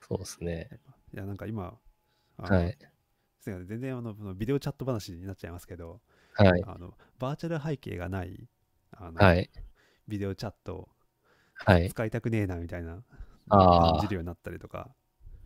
[0.00, 0.68] そうですね。
[1.14, 1.78] いや、なんか今、
[2.36, 2.89] はい。
[3.40, 6.00] すいません全然あのビデオチャット話になっちゃいますけど、
[6.34, 6.62] はい。
[6.66, 8.48] あのバーチャル背景がない
[8.92, 9.50] あの、はい。
[10.08, 10.88] ビデオチャットを
[11.54, 11.88] はい。
[11.90, 13.02] 使いたくねえなみたいな
[13.48, 14.90] 感じるようになったりとか、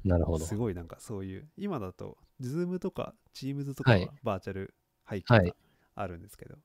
[0.05, 0.45] なるほど。
[0.45, 4.75] すごいなんかそういう、今だと、Zoom とか Teams とかははいバーチャル
[5.09, 5.57] 背はい景が
[5.97, 6.57] あるんですけど、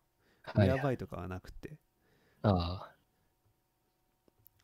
[0.43, 0.67] はい。
[0.67, 1.77] メアバイとかはなくて、
[2.41, 2.91] あ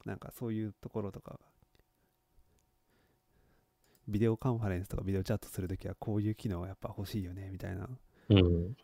[0.05, 1.39] なんかそういうところとか、
[4.08, 7.89] ビデオカンファレンスとかビデオチャットするときはこういう機能がやっぱ欲しいよねみたいな。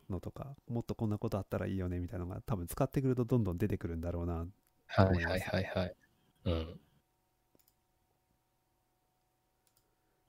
[0.09, 4.45] のとか、もっとこんなことあったらいいよねみたいなのが多分使ってくるとどんどん出てくるんだろうな。
[4.87, 5.95] はいはいはいはい。
[6.45, 6.79] うん。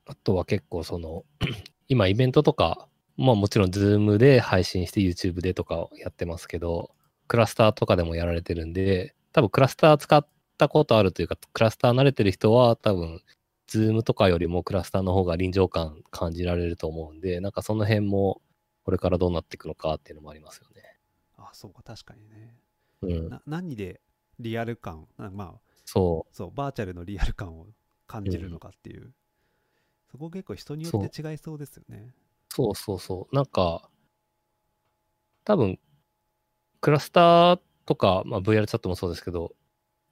[0.06, 1.24] あとは結構その、
[1.88, 6.94] 今イベントとか、まあもちろん Zoom で配信して YouTube でとかやってますけど、
[7.28, 10.26] クラスターとかでもやられてるんで、多分クラスター使っ
[10.58, 13.22] たことあるというか、クラスター慣れてる人は多分、
[13.72, 18.40] Zoom とかよりもクラスターの方が臨場感感じられると思うんで、なんかその辺も
[18.84, 20.82] これからどうなっていくのかっていうのもありますよね。
[21.38, 22.56] あ、そうか、確かにね。
[23.02, 23.28] うん。
[23.28, 24.00] な何で
[24.38, 27.66] リアル感、なまあ、そそう、バーチャルのリアル感を
[28.06, 29.12] 感じるのかっていう、
[30.10, 32.08] そこ結構人によって違いそうですよね。
[32.08, 32.12] う、
[32.54, 33.34] そうそうそう。
[33.34, 33.88] なんか、
[35.44, 35.78] 多分、
[36.80, 39.54] クラスターとか、まあ、VR チャットもそうですけど、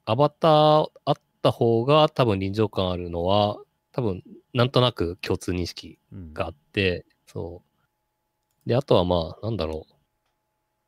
[0.05, 3.57] アバターあった方が多分臨場感あるのは、
[3.91, 4.23] 多分、
[4.53, 7.63] なんとなく共通認識うんがあって、そ
[8.65, 8.69] う。
[8.69, 9.93] で、あとはまあ、なんだろう。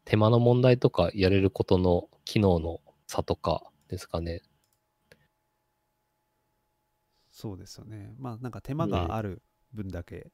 [0.06, 4.42] 手間の問題とかやれることの機能の差とかですかね。
[7.32, 8.14] そうですよね。
[8.18, 9.42] まあなんか手間がある
[9.74, 10.32] 分だけ、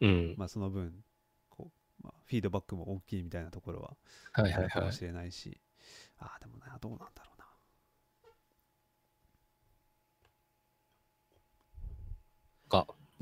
[0.00, 0.34] うん。
[0.36, 1.04] まあその分、
[1.50, 3.96] こう、まあ、フィードバックも大きいみたいなところは
[4.32, 4.64] はいはいはい。
[4.64, 5.60] あるかもしれないし、
[6.18, 7.46] ああ、でもな、どうなんだろうな。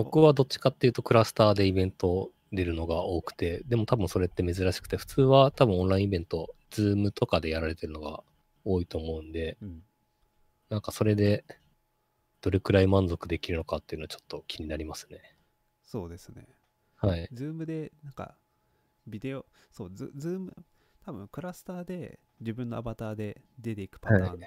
[0.05, 8.23] 僕はどっちかっていうとクラスターでイベント出るのが多くて、でも多分それって珍しくて、普通は多分オンラインイベント、ズームとかでやられてるのが
[8.65, 9.83] 多いと思うんで、うん。
[10.71, 11.45] なんかそれで
[12.41, 15.37] どれくらい満足できるのかっていうのはちょっと気になりますね。
[15.85, 16.49] そうですね。
[16.97, 17.29] はい。
[17.33, 18.37] Zoom で、なんか、
[19.07, 20.57] ビデオ、そう、ズ Zoom、
[21.05, 24.41] 多分クラスターで自分のアバターで出ていくパターン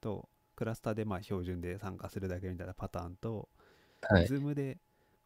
[0.00, 3.48] と、クラスターでまあ標準で参加するだけみたいなパターンと、
[4.02, 4.26] はい。
[4.26, 4.78] Zoom で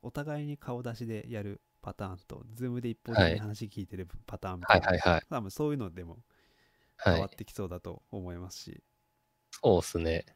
[0.04, 5.22] お互いに顔出しでやるパターンと、 Zoom で一方的に話聞いてるパターンみたな、はいいはいはい。
[5.28, 6.18] 多分そういうのでも
[6.96, 7.30] はい変わっ。
[7.30, 8.82] てきそうだと思いますし、
[9.50, 10.26] そうですね。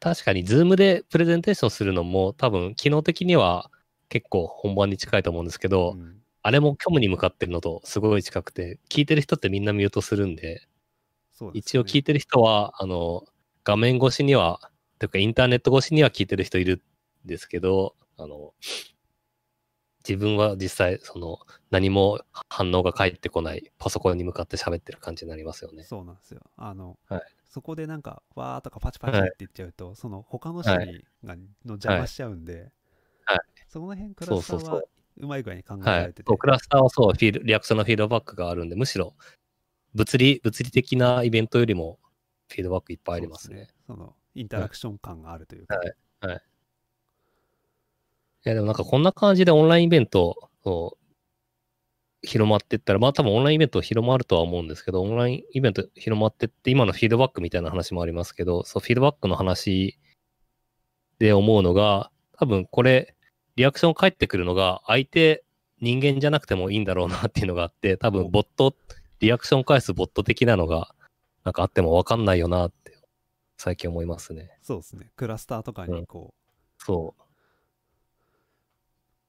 [0.00, 3.70] 確かに、 Zoom でプレゼンテーションするのも多分、機能的には
[4.08, 10.60] 結構本番に近いと思うんですけど、うんあれも虚無に向かってるのとすごい近くて、聞いてる人ってみんなミュートするんで、で
[11.34, 13.24] す一応聞いてる人は、あの、
[13.64, 16.84] 画面越しには、というかインターネット越しには聞いてる人いる
[17.24, 18.54] んですけど、あの、
[20.08, 21.40] 自分は実際、その、
[21.70, 25.82] 何も反応が返ってこない、パソコンに向かって喋ってる感じになりますよね。
[25.82, 26.40] そうなんですよ。
[26.56, 27.22] あの、はい。
[27.48, 32.70] そこでなんか、わーとかパチパチって言っちゃうと、その他の人に、がの邪魔しちゃうんで、
[33.24, 33.38] はい。
[33.68, 34.88] その辺クラスターはそ
[35.18, 36.36] うまい具合に考えはいられてて、。
[36.36, 39.14] クラスターはそう、フィードリアクションのフィードバックがあるんで、むしろ、
[39.94, 41.98] 物理、物理的なイベントよりも、
[42.48, 43.56] フィードバックいっぱいありますね。
[43.56, 45.88] そうですそのインタラクション感があるというか、はい。
[45.88, 46.40] い
[48.48, 50.96] や、でもなんかこんな感じでオンラインイベントを
[52.22, 59.98] 広まってったら、まあ多分オンラインイベント広まるとは思うんですけど、オンラインイベント広まってって、今のフィードバックみたいな話もありますけど、そう、フィードバックの話
[61.18, 63.14] で思うのが、多分これ、
[63.56, 65.44] リアクション返ってくるのが、相手、
[65.80, 68.74] 人間じゃなくてもいいんだろうなっていうのがあって、多分ボット、
[69.20, 70.94] リアクション返すボット的なのが、
[71.44, 72.98] なんかあってもわかんないよなって、
[73.56, 74.58] 最近思いますね。
[74.62, 75.10] そうですね。
[75.16, 77.25] クラスターとかうんにこう、そう。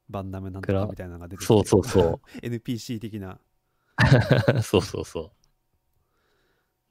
[0.09, 2.21] バンダムなんとかみたいなのが出てきて、そうそうそう。
[2.45, 3.39] NPC 的な、
[4.63, 5.31] そうそうそう。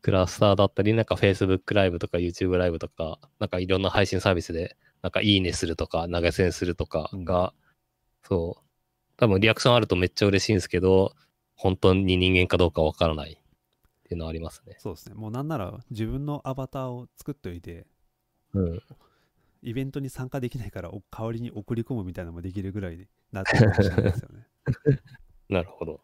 [0.02, 7.52] クラスターだったり、なんか Facebook ライブとか YouTube ライブとか、なんかいろんな配信サービスで、なんかいいねするとか、投げ銭するとかが、
[8.22, 8.62] そう。
[9.16, 11.14] 多分リアクションあるとめっちゃ嬉しいんですけど、
[11.54, 13.36] 本当に人間かどうかわからないっ
[14.04, 14.76] ていうのはありますね。
[14.78, 15.14] そうですね。
[15.14, 17.86] もうなんなら自分のアバターを作っておいて、
[18.52, 18.82] うん。
[19.62, 24.46] イベントに参加できないからお代わりに送り込むみたいなのもできるぐらいになってるかもしれないですよね。
[25.48, 26.00] なるほど。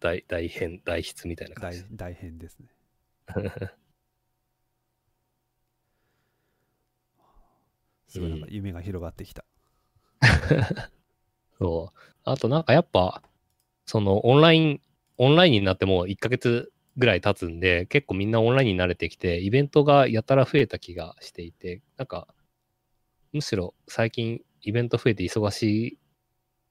[0.00, 1.96] 大、大変、大筆みたいな感じ大。
[1.96, 2.68] 大変ですね。
[8.08, 9.44] すごいなんか夢が広がってきた。
[11.58, 11.98] そう。
[12.24, 13.22] あとなんかやっぱ、
[13.86, 14.80] そのオンライン、
[15.18, 22.28] オンラインになってもう1ヶ月ぐらい経つんで、結構みんなオンラインに慣れてきて、イベントがやたら増えた気がしていて、なんか、
[23.32, 25.98] むしろ最近イベント増えて忙し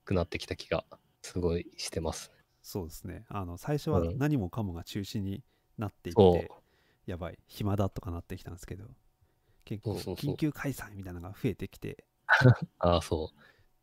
[0.04, 0.84] くなってきた気が
[1.22, 2.32] すごいしてます。
[2.62, 3.26] そうですね。
[3.30, 5.44] あの最初はうん何もかもが中止に
[5.78, 6.52] なっていそうって、。
[7.06, 8.86] やばい、暇だとかなってきたんですけど、
[9.66, 12.06] 結構緊急開催みたいなのが増えてきて、
[12.78, 13.32] ああ、そ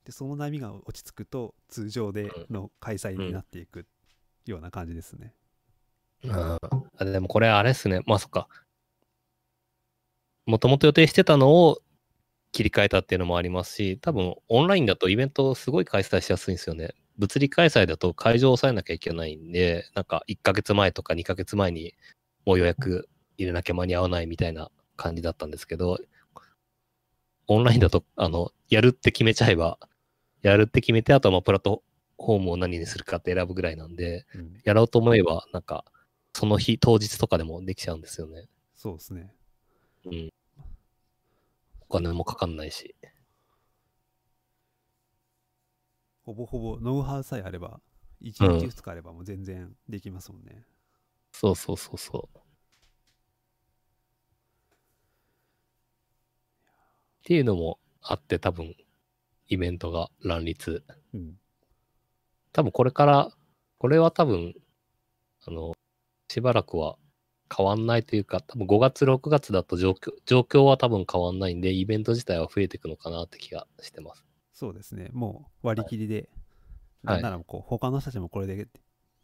[0.04, 3.86] でその波が落ち着くと通常でうんの開催になっていく
[4.44, 5.26] ような感じですね。
[5.26, 5.26] う。
[5.26, 5.32] うん、
[6.98, 8.00] あでもこれあれっすね。
[8.06, 8.48] まあそっか。
[10.46, 11.80] もともと予定してたのを
[12.52, 16.94] 切り替えたっていうのもありますし、多分オンラインだとイベントすごい開催しやすいんですよね。
[17.18, 21.94] 物理開催だと会場を抑えなきゃいけないんで、なんか1ヶ月前とか2ヶ月前に
[22.44, 25.98] もう予約入れなきゃ間に合わないみたいな感じだったんですけど、
[27.48, 29.78] オンラインだと、あの、やるって決めちゃえば、
[30.42, 31.82] やるって決めて、あとはまあプラット
[32.18, 35.84] フォームを何にするかって選ぶぐらいなんで、うん、やろうと思えば、なんか、
[36.38, 38.46] その日、当日とかでもできちゃうんですよね。
[38.74, 39.32] そうですね。
[40.04, 40.28] うん。
[41.88, 42.94] お金もかかんないし。
[46.26, 47.80] ほぼほぼノウハウさえあれば、
[48.20, 50.66] 1うん日2日あればもう全然できますもんね。
[51.32, 52.38] そうそうそうそう。
[52.38, 52.42] っ
[57.24, 58.74] ていうのもあって、多分、
[59.48, 60.84] イベントが乱立。
[61.14, 61.38] うん。
[62.52, 63.32] 多分これから、
[63.78, 64.52] これは多分、
[65.46, 65.72] あの、
[66.28, 66.96] しばらくは
[67.54, 74.24] 変わんないというか、多分5月、6月だと状況、状況は多分変わんないんで、イベント自体は増えていくのかなって気がしてます。
[74.52, 75.10] そうですね。
[75.12, 76.28] もう割り切りで、はい
[77.02, 78.66] なんならこう他の人たちもこれで、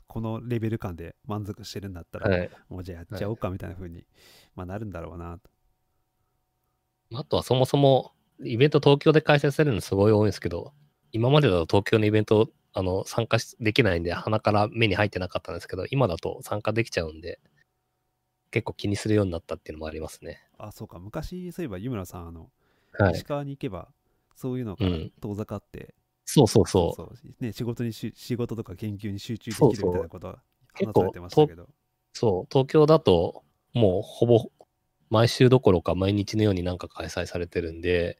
[0.06, 2.50] このレベル感で満足してるんだったら、はい。
[2.68, 4.04] もうじゃあやっちゃおうかみたいな風に、
[4.54, 5.50] まあ、なるんだろうなと。
[7.18, 8.12] あとはそもそも、
[8.44, 10.72] イベント東京で開催されるのすごい多いんですけど、
[11.10, 17.40] 今までだと東京のイベント、あの、参加しできないんで、鼻から目に入ってなかったんですけど、今だと参加できちゃうんで、
[18.50, 20.42] 結構気にするようになったっていうのもありますね。
[20.58, 20.98] あ、そうか。
[20.98, 22.50] 昔、そういえば湯村さん、あの、
[22.98, 23.24] はい石。
[23.24, 23.88] 川に行けば
[24.34, 25.94] そういうのからうん遠ざかって、
[26.24, 26.94] そうそうそう。
[26.96, 30.42] そうね、仕事にし仕事とか研究に集中できるそうそうみたいなことは
[30.74, 31.68] 結構話されてましたけど。
[32.12, 33.42] そう、東京だと、
[33.72, 34.50] もうほぼ
[35.10, 38.18] 毎週どころか毎日のようになんか開催されてるんで、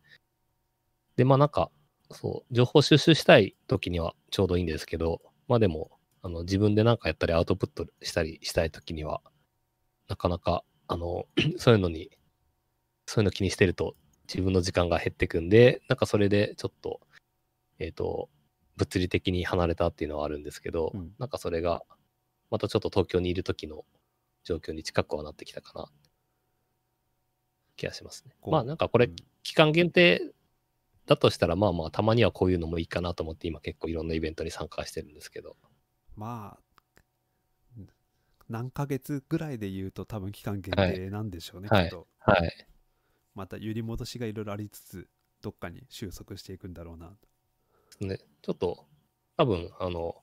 [1.17, 1.71] で、まあなんか、
[2.13, 5.91] そう、情報収集したい時にはちょうどいいんですけど、まあでも、
[6.23, 9.21] あの、自分でなんかやったりアウトプットしたりしたい時には、
[10.09, 11.27] なかなか、あの、
[11.59, 12.11] そういうのに、
[13.07, 13.97] そういうの気にしてると
[14.29, 17.01] 自分の時間が減ってくんで、なんかそれでちょっと、
[17.79, 18.31] えっ、と、
[18.77, 21.83] 物理的に離れたっていうのはあるんですけど、うんなんかそれが、
[22.51, 23.85] またちょっと東京にいる時の
[24.45, 25.89] 状況に近くはなってきたかな、
[27.77, 28.35] 気がしますね。
[28.47, 30.33] まあなんかこれうん、期間限定
[31.07, 35.57] だとしたら、まあまあ、たまにはこういうのもいいかなと思って、今結構いろんなイベントに参加してるんですけど。
[36.17, 37.83] まあ、
[38.49, 42.07] 何ヶ月ぐらいで言うと多分期間限定なんでしょうね、はいきっと。
[42.19, 42.67] はい。
[43.35, 45.09] また揺り戻しがいろいろありつつ、
[45.41, 47.17] どっかに収束していくんだろうな。
[48.01, 48.87] ね、ちょっと、
[49.37, 50.17] 多分、あの、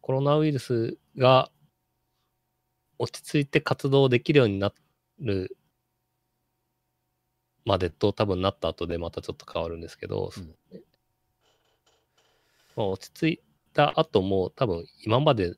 [0.00, 1.50] コロナウイルスが
[2.98, 4.72] 落ち着いて活動できるようにな
[5.18, 5.56] る
[7.66, 10.54] までと多分なった後でまたちょっと変わるんですけど、うん
[12.76, 13.40] まあ、落ち着い
[13.74, 15.56] た後も多分今まで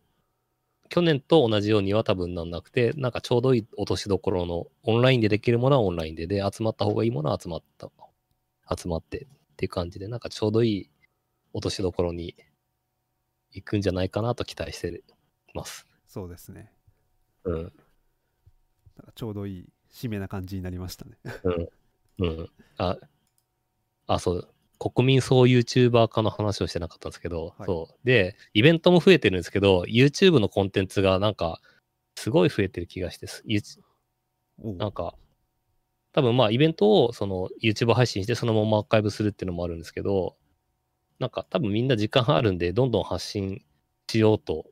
[0.89, 7.91] 去年と同じようには多分なんなくて、なんかちょうどいい落としどころのオンラインでできるものはオンラインで、で、集まった方がいいものは集まった、
[8.75, 9.27] 集まってっ
[9.57, 10.91] ていう感じで、なんかちょうどいい
[11.53, 12.35] 落としどころに
[13.53, 15.03] 行くんじゃないかなと期待して
[15.55, 15.87] ます。
[16.07, 16.73] そうですね。
[17.45, 17.73] うん。
[19.15, 21.19] ちょうどいい締めな感じになりましたね。
[21.45, 21.69] うん。
[22.19, 22.51] うん。
[22.79, 22.99] あ、
[24.07, 24.49] あ、そう。
[24.79, 28.07] 国民総 YouTuber 化の話をしてなかったんですけど、はいそう。
[28.07, 31.61] で、イベントも増えてるんですけど、YouTube のコンテンツがなんか、
[32.17, 33.27] すごい増えてる気がして
[34.59, 35.15] なんか、
[36.13, 40.37] 多分まあイベントをその YouTube 配信してそのままアーカイブするっていうのもあるんですけど、
[41.19, 43.65] なんか多分みんな時間あるんでどんどん発信
[44.11, 44.67] しようと、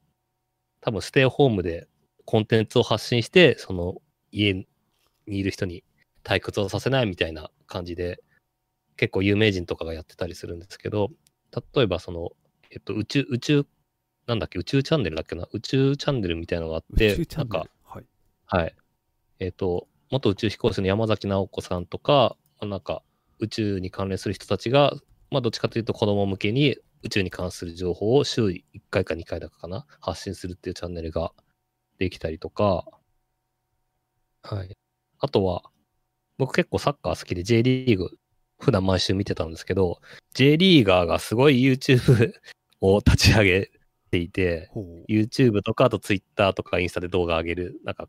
[0.80, 1.88] 多分ステイホームで
[2.24, 3.96] コンテンツを発信して、その
[4.32, 4.66] 家に
[5.26, 5.84] いる人に
[6.26, 8.20] 退屈をさせないみたいな感じで、
[8.96, 11.10] 結構有名人とかがやってたりするんですけど、
[11.74, 12.30] 例えばその、
[12.72, 13.66] えっと、宇宙、宇宙、
[14.26, 17.60] なんだっけ、宇宙チャンネルだっけな、宇宙チャンネルみたいなのがあって、宇宙チャンネル？
[17.60, 18.04] なんか、はい。
[18.46, 18.74] はい。
[19.38, 23.02] えっ、と、元宇宙飛行士の山崎直子さんとか、まあなんか
[23.38, 24.94] 宇宙に関連する人たちが、
[25.30, 31.32] まあどっちかというと子供向けに宇宙に関する情報を週1回か2回だかかな、発信するっていうチャンネルが
[31.98, 32.84] できたりとか、
[34.42, 34.76] はい。
[35.18, 35.62] あとは、
[36.38, 38.10] 僕結構サッカー好きで J リーグ
[38.58, 40.00] 普段毎週見てたんですけど、
[40.34, 42.32] J リーガーがすごい YouTube
[42.80, 43.70] を立ち上げ
[44.10, 44.70] ていて。
[45.08, 48.08] YouTube とか、あと Twitter とかインスタで動画上げる、なんか、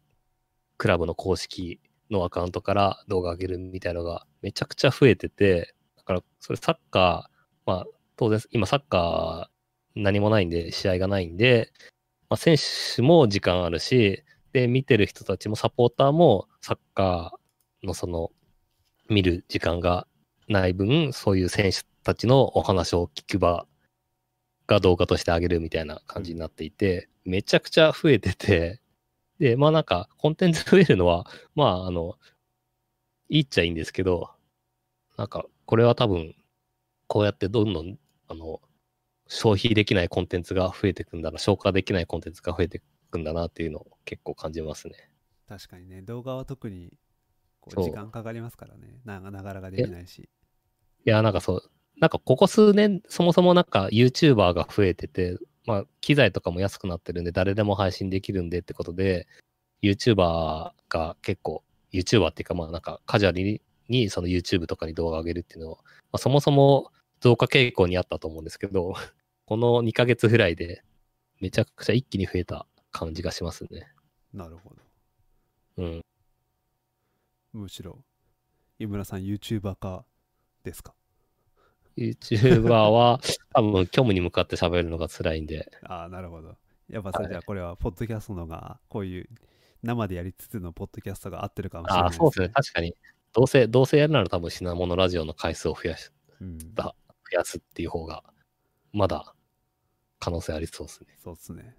[0.77, 1.79] クラブの公式
[2.09, 7.85] のアカウントから動画上げるみたいなのがめちゃくちゃ増えてて、だから、それサッカー、まあ、
[8.15, 11.71] 当然、今サッカー何もないんで、試合がないんで、
[12.29, 12.57] まあ、選
[12.95, 14.23] 手も時間あるし、
[14.53, 17.46] で、見てる人たちもサポーターもサッカー
[17.83, 18.31] のその、
[19.09, 20.07] 見る時間が
[20.47, 23.65] ない分、そういう選手たちのお話を聞く場
[24.67, 28.81] が動画としてあげるみたいな感じになっていて、めちゃくちゃ増えてて、
[29.39, 31.25] で、まあなんか、コンテンツ増えるのは、
[31.55, 32.17] まああの、
[33.29, 34.31] いいっちゃいいんですけど、
[35.17, 36.35] なんか、これは多分、
[37.07, 38.61] こうやってどんどん、あの、
[39.27, 42.81] 消費できないコンテンツが増えてくんだな、消化できないコンテンツが増えて
[43.11, 45.11] くんだなっていうのを結構感じますね。
[45.47, 46.93] 確かにね、動画は特に
[47.75, 48.99] こそうう時間かかりますからね。
[49.05, 50.29] なながらができないし。
[51.05, 59.27] いや、なんかそう、なんかここ数年、そもそもなんか YouTuber が増えてて、まあ、機材とかも安くなってるんで、誰でも配信できるんでってことで、
[59.81, 65.83] YouTuber が結構、YouTuber っていうか、まあなんかカジュアルににその YouTube とかに動画を上げるっていうのを、ま
[66.13, 68.93] あ、そもそも増加傾向にあったと思うんですけど、
[69.45, 70.83] この2ヶ月ぐらいで
[71.39, 73.87] めちゃくちゃ一気に増えた感じがしますね。
[74.33, 74.75] なるほど。
[75.77, 76.05] うん。
[77.53, 78.03] むしろ、
[78.79, 80.05] 井村さん YouTuber 化
[80.63, 80.93] ですか
[81.97, 83.19] ？YouTuber は
[83.53, 86.57] 多分虚無に向かって喋るのが辛いんで、ああ、なるほど。
[86.89, 89.29] やっぱそれはいじゃあこれは、ポッドキャストのが、こういう
[89.83, 92.49] 生でやりつつのポッドキャストが合ってるかもしれないああ、そうですね。
[92.49, 92.95] 確かに。
[93.33, 96.11] どうせ、どうせやるなら多分品物ラジオの回数を増やし、
[96.41, 96.95] うん、だ
[97.31, 98.23] 増やすっていう方が、
[98.93, 99.35] まだ
[100.19, 101.07] 可能性ありそうですね。
[101.21, 101.75] そうっすね。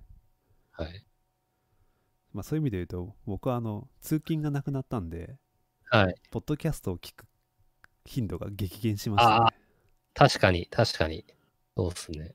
[0.72, 1.04] はい。
[2.32, 5.36] まあそういう意味で言うと、僕はあの、通勤がなくなったんで、
[5.90, 6.14] はい。
[6.30, 7.24] ポッドキャストを聞く
[8.04, 9.36] 頻度が激減しました、ね。
[9.36, 9.48] あ
[10.14, 11.24] 確かに、確かに。
[11.76, 12.34] そうですね。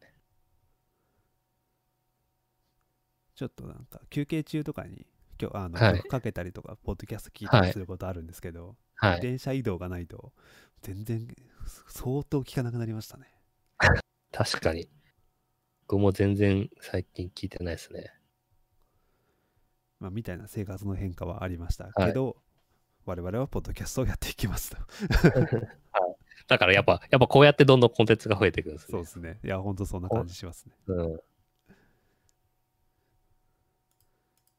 [3.36, 5.06] ちょっとなんか休憩中とかに
[5.40, 9.22] 今日あの、はい曲かけたりとかポッドキャスト聞いたりすることあるんですけど、はい。
[9.22, 10.32] 電車移動がないと
[10.82, 11.28] 全然
[11.88, 13.28] 相当聞かなくなりましたね。
[14.32, 14.90] 確かに。
[15.88, 18.14] 僕も全然最近聞いてないですね。
[20.00, 22.43] まあ、みたいな生活の変化はありましたはいけど、
[23.06, 24.78] 我々はポッドキャストをやっていきますと。
[26.48, 28.88] だからやっぱ、やっぱこうやってどんどんコンテンツが増えていくんですね。
[28.92, 29.40] そうですね。
[29.44, 30.74] いや、ほんとそんな感じしますね。
[30.88, 31.14] うん。
[31.16, 31.18] い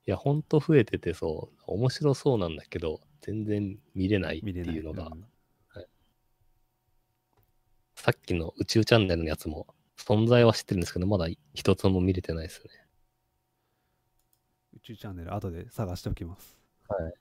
[0.07, 4.53] や、ほんと増えててそう、面白そうなんだけど、全然見れないってい。
[4.53, 5.25] いうのが、うん
[7.97, 9.67] さっきの宇宙チャンネルのやつも、
[9.97, 12.69] 存在は知ってるんですけど、まだ一つも見れてないですね。
[14.77, 16.59] 宇宙チャンネル、後で探しておきます。
[16.87, 17.15] はい。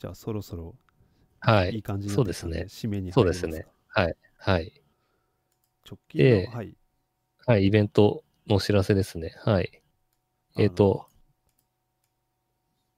[0.00, 0.74] じゃあ、そろそろ
[1.40, 1.78] はいい。
[1.78, 2.52] い感じになですね。
[2.52, 3.46] きたんで締めにそう入りますか？
[3.48, 3.66] ですね。
[3.88, 4.16] はい。
[4.38, 4.82] はい。
[5.86, 6.76] 直近での、はい。
[7.46, 7.66] はい。
[7.66, 9.34] イベントのお知らせですね。
[9.44, 9.82] はい。
[10.56, 11.06] えっ、と、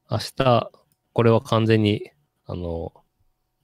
[0.08, 0.70] 明日、
[1.12, 2.12] これは完全に、
[2.46, 2.92] あの、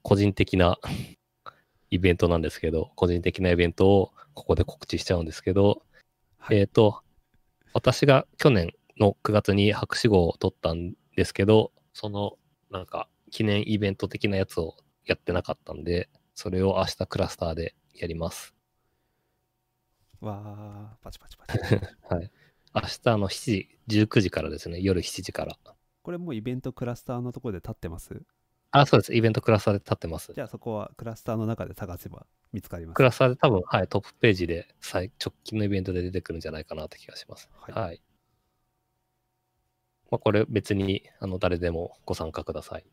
[0.03, 0.81] 個人的な
[1.91, 5.85] イベントなんですけど、個人的なイベントをここで告知しちゃうんですけど、
[6.39, 7.05] はいえっ、と、
[7.73, 12.37] 私が去年の9月に博士号を取ったんですけど、その、
[12.71, 18.55] なんか、記念イベント的なやつをやってなかったんで、それを明日クラスターでやります。
[20.21, 21.59] わー、パチパチパチ。
[22.09, 22.31] はい。
[22.75, 25.59] 明日の7時、19時からですね、夜7時から。
[26.03, 28.23] これもうイベントクラスターのところで立ってます？
[28.71, 29.15] あ、そうです。
[29.15, 30.41] イベントクラスターで立ってますじ。
[30.41, 32.97] ゃあそこはクラスターの中で探せば見つかります。
[32.97, 37.49] クラスターで多分、はい、トップページで最直近のイベントで出てくるんじゃないかなって気がします。
[37.55, 38.03] はいはい。
[40.11, 42.87] まあ、これ別に、あの、誰でもご参加ください。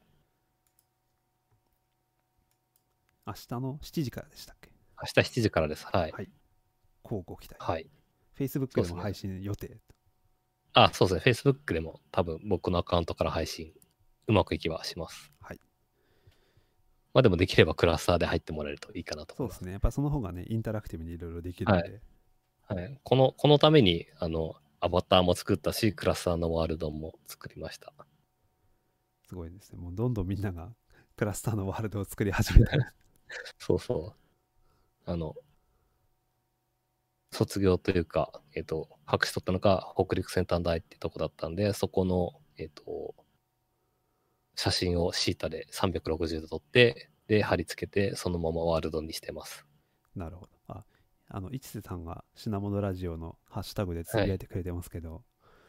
[3.26, 4.72] 明日の7時からでしたっけ？
[5.02, 5.85] 明日7時からです。
[5.85, 6.11] はい。
[6.11, 6.30] はい
[7.02, 7.57] こうご期待。
[7.60, 7.88] はい。
[8.38, 9.77] Facebook そうでも配信予定。
[10.73, 11.53] あ、そうですね。
[11.53, 13.73] Facebook でも多分僕のアカウントから配信、
[14.27, 15.31] うまくいけばします。
[15.39, 15.60] はい。
[17.14, 19.60] まあでもできればクラスターで入ってもらえるといいかなと思います。
[19.60, 19.72] そうですね。
[19.73, 22.02] やっぱその方がね、インタラクティブにいろいろできるので、
[22.68, 22.99] はい。
[23.03, 27.93] この、このために、あの、アバターも作ったし、クラスターのワールドも作りました。
[29.27, 29.77] すごいですね。
[29.77, 30.73] もうどんどんみんなが
[31.15, 32.93] クラスターのワールドを作り始めた。
[33.59, 35.11] そうそう。
[35.11, 35.35] あの、
[37.31, 43.15] 卒業というか、えっ、と、博士取ったのが北陸先端大ってとこだったんで、そこの、えっ、と、
[44.55, 49.65] 写真をシータで360度撮って、で、貼り付けて、そのままワールドにしてます。
[50.15, 50.51] なるほど。
[50.67, 50.85] あ、
[51.27, 55.23] あの、市瀬さんが品物ラジオのハッシュタグでつぶやいてくれてますけど、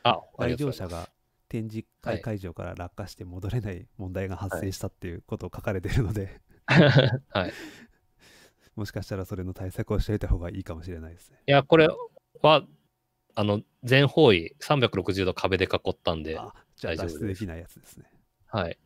[0.05, 1.11] あ、あ来りがとうございます場者が
[1.49, 6.41] 展示はい会会場から落下して戻れない問題が発生したっていうことを書かれているので、はい。
[8.77, 11.39] もしかしたらそれの対策をしておいた方がいいかもしれないですね。
[11.47, 11.89] いや、これ
[12.43, 12.67] は、
[13.35, 18.11] あの、全方位360度壁で囲ったんで、あ、じゃあ大丈夫です脱出できないやつですね。
[18.47, 18.79] はい。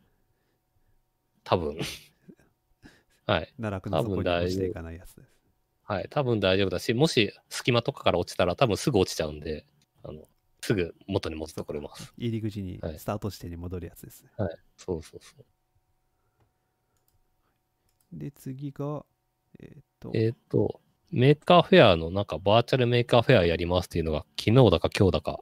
[1.43, 1.77] 多分。
[3.27, 3.53] はい。
[3.57, 5.41] 奈落の底に落ちていかないやつです。
[5.83, 6.07] はい。
[6.09, 9.65] 多分大丈夫だし、もし隙間とかから落ちたら多分すぐ落ちちゃうんで、
[10.03, 10.23] あの、
[10.61, 12.13] すぐ元に戻ってこれます。
[12.17, 14.29] 入り口にはいスタート地点に戻るやつですね。
[14.37, 14.55] はい。
[14.77, 15.45] そうそうそう。
[18.13, 19.05] で、次が、
[19.59, 20.81] えーっと、えっ、と、
[21.11, 25.41] Maker Faire のなんか Virtually Maker Faire やりますっていうのが昨日だか今日だか、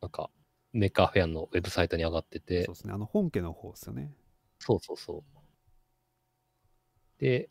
[0.00, 0.30] なんか
[0.72, 4.12] Maker Faire のウェブサイトに上がっててそう、ですね、あの本家の方ですよね。
[4.58, 5.22] そうそうそう。
[7.18, 7.50] で、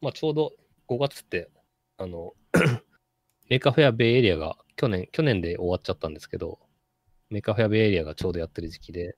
[0.00, 0.52] まあちょうど
[0.88, 1.50] 5月って、
[1.98, 2.32] あの、
[3.48, 6.58] Maker Faire Bay Area が去年、去年で終わっちゃったんですけど、
[7.28, 9.14] Maker Faire Bay Area がちょうどやってる時期で、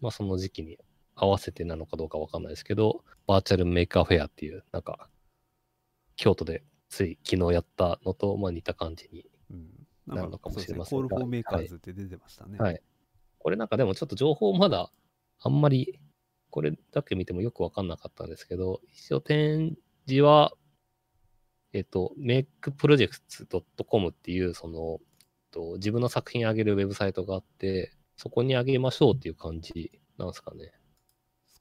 [0.00, 0.78] まあその時期に
[1.14, 5.08] 合わせてなのかどうかわかんないですけど、バーチャル Maker Faire っていう、なんか、
[6.16, 9.26] 京都でつい昨日やったのと、まあ似た感じに。
[9.50, 9.86] うん。
[10.06, 12.58] なるのかもしれませんがそうですね Call for Makers って出てましたね。
[12.58, 12.80] はい。
[13.38, 14.90] これなんかでもちょっと情報まだ
[15.40, 15.98] あんまり
[16.54, 19.76] これだけ見てもよくわかんなかったんですけど、一応展
[20.06, 20.52] 示は、
[21.72, 25.00] えっと、makeprojects.com っていうその、
[25.50, 30.72] と自分の作品上げるウェブサイトがあって、そこに上げましょうっていう感じなんですかね。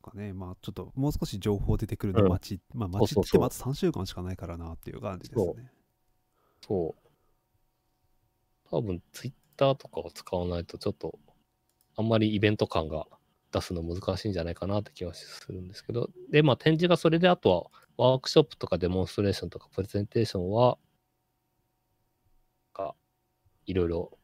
[0.04, 0.34] かね。
[0.34, 5.72] まあちょっともう少し情報出てくるのうん待ち、まあそう待ちってまた3週間しかないからなっていう感じですそね。
[6.62, 7.04] そう。
[8.70, 11.20] 多分、ツイッターとかを使わないと、ちょっと、
[11.96, 13.06] あんまりイベント感が
[13.52, 20.78] 出すの難しいんじゃないかなって気はするんですけど、で、まあ、展示がそれで、あとは、ワークショップとかデモンストレーションとかプレゼンテーションは、
[22.74, 22.96] が、
[23.68, 24.18] いろいろ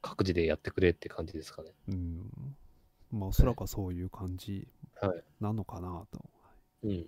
[0.00, 1.70] 各自でやってくれって感じですかね。
[1.88, 2.30] うん。
[3.12, 4.81] まあおそらくはそういう感じはい。
[5.40, 6.24] なのかなと。
[6.84, 7.04] うん。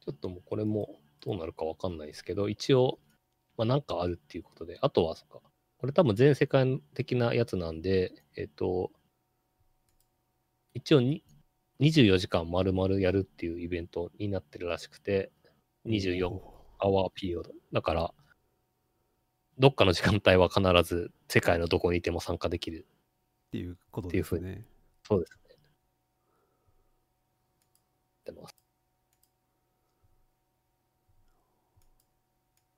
[0.00, 2.98] ちょっともうこれもどうなるかわかんないですけど、一応、
[3.56, 5.40] まあなんかあるっていうことで、あとは、そっか、
[5.78, 8.90] これ多分全世界的なやつなんで、えっ、と、
[10.74, 11.24] 一応に
[11.80, 15.30] 24時間丸々やるっていうイベントになってるらしくて、
[15.86, 16.40] 24
[16.78, 17.52] アワーピリオド。
[17.72, 18.14] だから、
[19.58, 22.86] どっかの時間帯は必ず世界のどこにいても参加できる。
[23.48, 24.64] っていうことですっていうね。
[25.06, 25.47] そうですね。
[28.30, 28.54] ってます。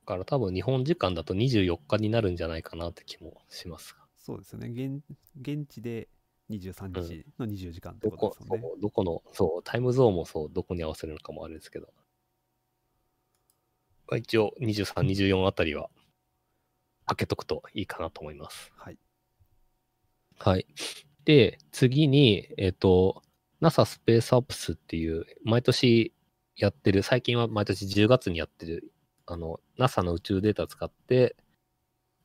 [0.02, 4.01] だから多分日本時間だと24日になるんじゃないかなって気もしますが。
[4.16, 4.68] そうですよね。
[4.68, 5.02] 現
[5.40, 6.09] 現地で
[6.51, 8.62] 23日の24時間ってどこ、ことですよね。
[8.62, 11.93] そうどこの、そう、タイムゾーンもそう、どこに合わせるのかもあれですけど。
[14.09, 15.89] まあ一応23、24あたりは
[17.06, 18.72] 開けとくといいかなと思います。
[18.77, 18.98] はい。
[20.39, 20.66] はい。
[21.24, 23.22] で、次に、えっ、と、
[23.61, 26.15] NASA スペースアップスっていう、毎年
[26.57, 28.93] やってる、最近は毎年10月にやってる、
[29.27, 31.37] あの、NASA の宇宙データを使って、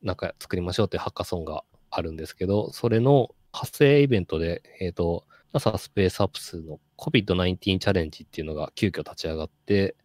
[0.02, 9.96] なんか作りましょうっていうハッカソンがあるんですけど、それの発生イベントで、えっ、と、NASA スペースアップスの COVID-19 チャレンジっていうのが急遽立ち上がって、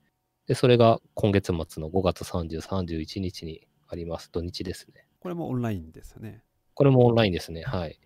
[0.48, 4.30] で、それが今月末の5月30、31日にあります。
[4.32, 5.06] 土日ですね。
[5.20, 6.44] これもオンラインですよね。
[6.74, 7.64] これもオンラインですね。
[7.64, 7.99] はい。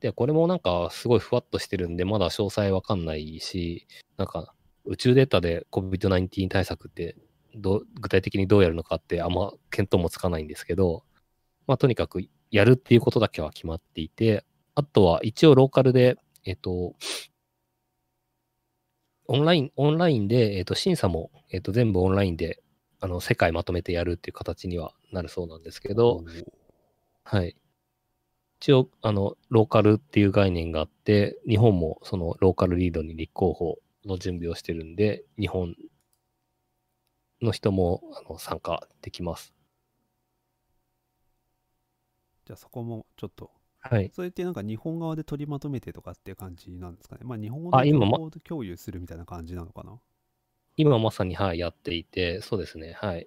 [0.00, 3.86] で、これもなんかすごいふわっとしてるんで、まだ詳細わかんないし、
[4.16, 4.54] なんか
[4.84, 7.16] 宇宙データで COVID-19 対策って
[7.54, 11.04] どう具体的にどうやるのかってあんま見当もつかないんですけど、
[11.66, 14.44] まあとにかくやるっていうことだけは決まっていて、
[14.74, 16.94] あとは一応ローカルで、えっと、
[19.26, 22.62] オンライン、オンラインで、えっと、審査も、えっと、全部オンラインで、
[22.98, 26.24] あの、世界まとめてやるっていう形にはなるそうなんですけど、
[27.22, 27.56] はい。
[28.62, 35.74] 一応、あの、ローカルっていう概念があって、日本もそのローカルリードに立候補の準備をしてるんで、日本
[37.40, 39.54] の人もあの参加できます。
[42.44, 43.50] じゃあそこもちょっと、
[43.80, 44.10] はい。
[44.12, 47.22] それってなんか日本側で取りまとめてとかっていう感じなんですかね？
[47.24, 49.98] まあ日本語で情報共有するみたいな感じなのかな？
[50.76, 53.26] 今まさに、はい、やっていて、そうですね、はい。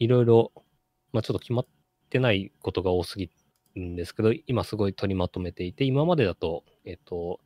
[0.00, 0.50] いろいろ、
[1.12, 1.66] まあちょっと決まっ
[2.10, 3.32] てないことが多すぎる
[3.78, 7.40] んですけど、今すごい取りまとめていて、今までだと、えっと、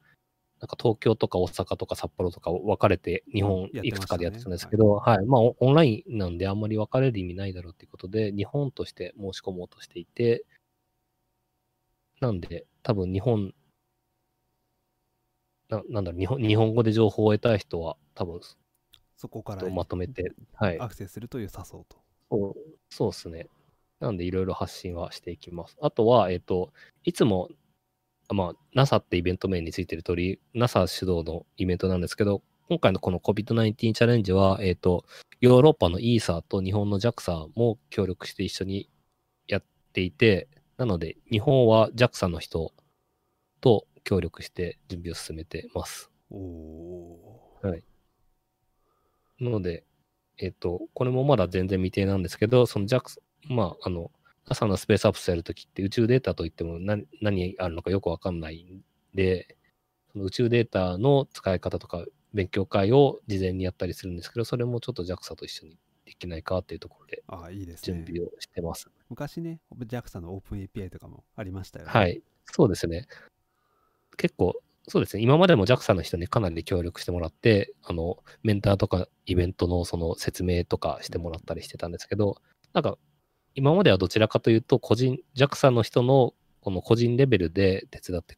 [0.61, 10.45] なんか東京とか大阪とか札幌とか分かれて日本いくつかでやってたんですけど、はい、まあオオンラインなんであんまり分かれる意味ないだろうっていうことで、日本として申し込もうとしていて、
[12.21, 13.53] なんで多分日本、
[15.69, 18.41] ななんだろう日本、日本語で情報を得たい人は多分
[19.17, 20.79] そこからとまとめて、はい。
[20.79, 21.99] アクセスすると良さそうと。
[22.31, 22.55] そう
[22.89, 23.49] そうですね。
[24.01, 25.77] なんでいろいろ発信はしていきます。
[25.81, 26.73] あとは、えっ、と、
[27.05, 27.49] いつも、
[28.29, 35.05] あまあ、NASA ってイベント名についてる通り、NASA 主導のイベントなんですけど、今回のこの COVID-19 チャレンジは、えっ、と、
[35.41, 38.91] ヨーロッパの ESA と日本の JAXA も協力して一緒に
[39.47, 42.73] やっていて、なので、日本は JAXA の人
[43.61, 46.11] と協力して準備を進めてます。
[46.31, 47.59] お。
[47.63, 47.85] はい。
[49.39, 49.85] なので、
[50.39, 53.19] えっ、と、これもまだ全然未定なんですけど、その JAXA、
[53.49, 54.11] まあ、あの、
[54.49, 58.83] NASA のスペースアップスやるときって宇宙データといっても何何あるのかよくわかんないん
[59.15, 59.57] で、
[60.13, 67.99] その宇宙データの使い方とか勉強会を事前にやったりするんですけど、それもちょっと JAXA と一緒にできないかっていうところでああ、いいですね。
[67.99, 68.89] 準備をしてます。
[69.09, 71.91] 昔ね、JAXA のオープン API とかもありましたよね。
[71.91, 72.23] はい。
[72.45, 73.07] そうですね。
[74.17, 74.55] 結構、
[74.89, 75.23] そうですね。
[75.23, 82.37] 今までも JAXA の人にかなり協力してもらって、あの、メンターとかイベントのその説明とかしてもらったりしてたんですけど、
[82.73, 82.99] なんか、
[83.57, 88.37] 今まではどちらかというと、個人、JAXA の人のこの個人レベルで手伝って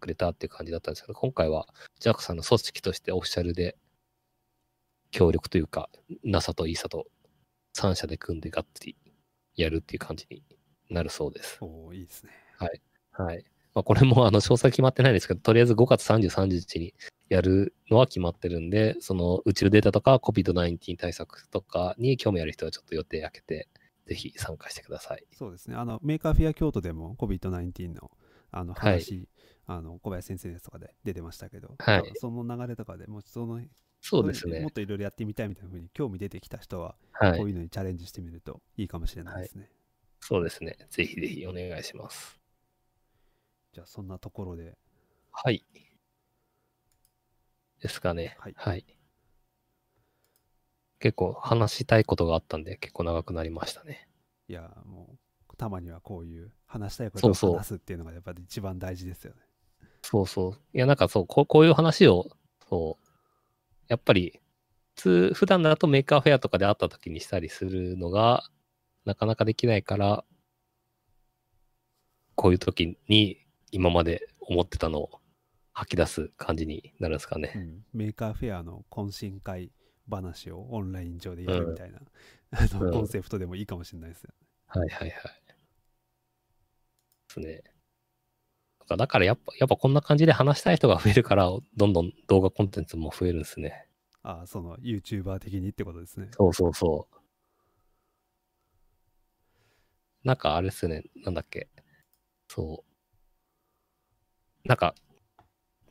[0.00, 1.68] くれたっていう感じだったんですけど、今回は
[2.00, 3.76] JAXA の組織としてオフィシャルで
[5.12, 5.88] 協力というか、
[6.24, 7.06] NASA と ESA と
[7.76, 8.96] 3社で組んでがっつり
[9.54, 10.42] やるっていう感じに
[10.90, 11.58] なるそうです。
[11.60, 12.32] おいいですね。
[12.58, 13.44] はい。
[13.72, 16.94] まあ、これもあの詳細決まってないですけど、とりあえず5月33日に
[17.28, 23.68] やるのは決まってるんで、その宇宙データとか COVID-19 対策とかに興味ある人はちょっと予定開けて、
[24.06, 25.24] ぜひ参加してください。
[25.32, 25.76] そうですね。
[25.76, 28.10] あの、 Maker Faire 京都でも COVID-19 の
[28.52, 29.28] あのはい話、
[29.66, 33.60] あの小林先生のやつとかで出てましたけど、はいその流れとかでもうその
[34.00, 34.70] そうですねもっ。
[34.70, 37.38] といろいろやってみたいみたいな風に興味出てきた人は、はい。
[37.38, 39.68] こういうのにチャレンジしてみるといいかもしれないですね。
[40.20, 40.78] そうですね。
[40.90, 42.38] ぜひぜひお願いします。
[43.72, 44.78] じゃあそんなところで、
[45.32, 45.64] はい。
[47.80, 48.36] ですかね。
[48.38, 48.95] はいはい。
[50.98, 54.08] 結構話したいことがあったんで、結構長くなりましたね。
[54.48, 59.40] いや、もうたまにはこういう話したいことを話すっていうのがやっぱり一番大事ですよね。
[60.02, 60.52] そうそう。
[60.74, 62.30] いや、なんかそう、こうこういう話を、
[62.68, 63.06] そう、
[63.88, 64.40] やっぱり、
[64.94, 68.44] 普通、普段だと Maker Faire とかで会った時にしたりするのが、
[69.04, 70.24] なかなかできないから、
[72.34, 73.38] こういう時に
[73.70, 75.20] 今まで思ってたのを
[75.72, 77.52] 吐き出す感じになるんですかね。
[77.54, 82.00] うん、Maker Faire の懇親会をオンライン上でやるみたいな、
[82.52, 84.30] あのうんコンセプトでもいいかもしれないですよ。
[84.68, 85.10] はいはいはい。
[85.12, 85.20] で
[87.28, 87.62] すね。
[88.88, 93.88] だからやっぱ、やっぱこんな感じで話したい人が増えるから、どんどん動画コンテンツも増えるんですね。
[94.22, 96.28] ああ、その YouTuber 的にってことですね。
[96.32, 97.16] そうそうそう。
[100.24, 101.68] なんかあれですね、なんだっけ。
[102.48, 102.84] そ
[104.64, 104.68] う。
[104.68, 104.94] なんか、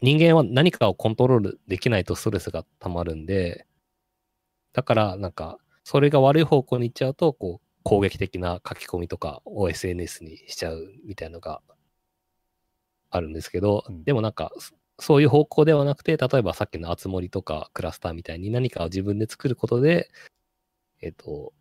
[0.02, 3.66] 人間は何かをコントロールできないとストレスが溜まるんで、
[4.76, 11.62] だからなんか、それが悪い方向に行っちゃうと、こう、攻撃的な書き込みとかを SNS にしちゃうみたいのが
[13.10, 20.10] あるんですけど、うんでもなんか、そそういう方向ではなくて、例えばさっきの集まりとかクラスターみたいに何かを自分で作ることで、
[21.02, 21.54] えっ、と、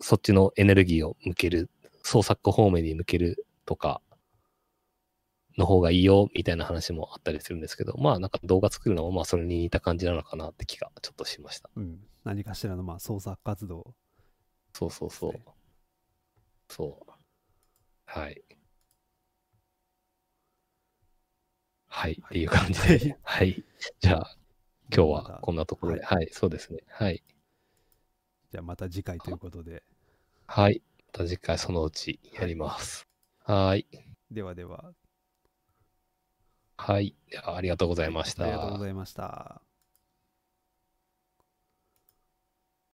[0.00, 1.70] そっちのエネルギーを向ける、
[2.02, 4.00] 創作方面に向けるとか、
[5.56, 11.70] の方がいいよ、みたいな話もあったりするんですけど、まあなんか動画作るのもまあそれに似た感じなのかなって気がちょっとしました。
[11.76, 13.94] うん、何かしらのまあ創作活動。
[14.72, 15.44] そうそうそうね。
[16.68, 17.12] そう。
[18.06, 18.42] はい。
[21.86, 22.20] はい。
[22.24, 23.18] っていう感じで。
[23.22, 23.62] はい。
[24.00, 24.36] じゃあ、
[24.94, 26.02] 今日はこんなところで。
[26.02, 26.28] ははい。
[26.32, 26.80] そうですね。
[26.88, 27.22] はい。
[28.50, 29.82] じゃあまた次回ということで。
[30.46, 30.82] はい。
[31.06, 33.06] また次回そのうちやります。
[33.44, 33.86] はい。
[34.30, 34.92] ではでは、
[36.76, 37.14] はい。
[37.44, 38.44] ありがとうございました。
[38.44, 39.62] ありがとうございました。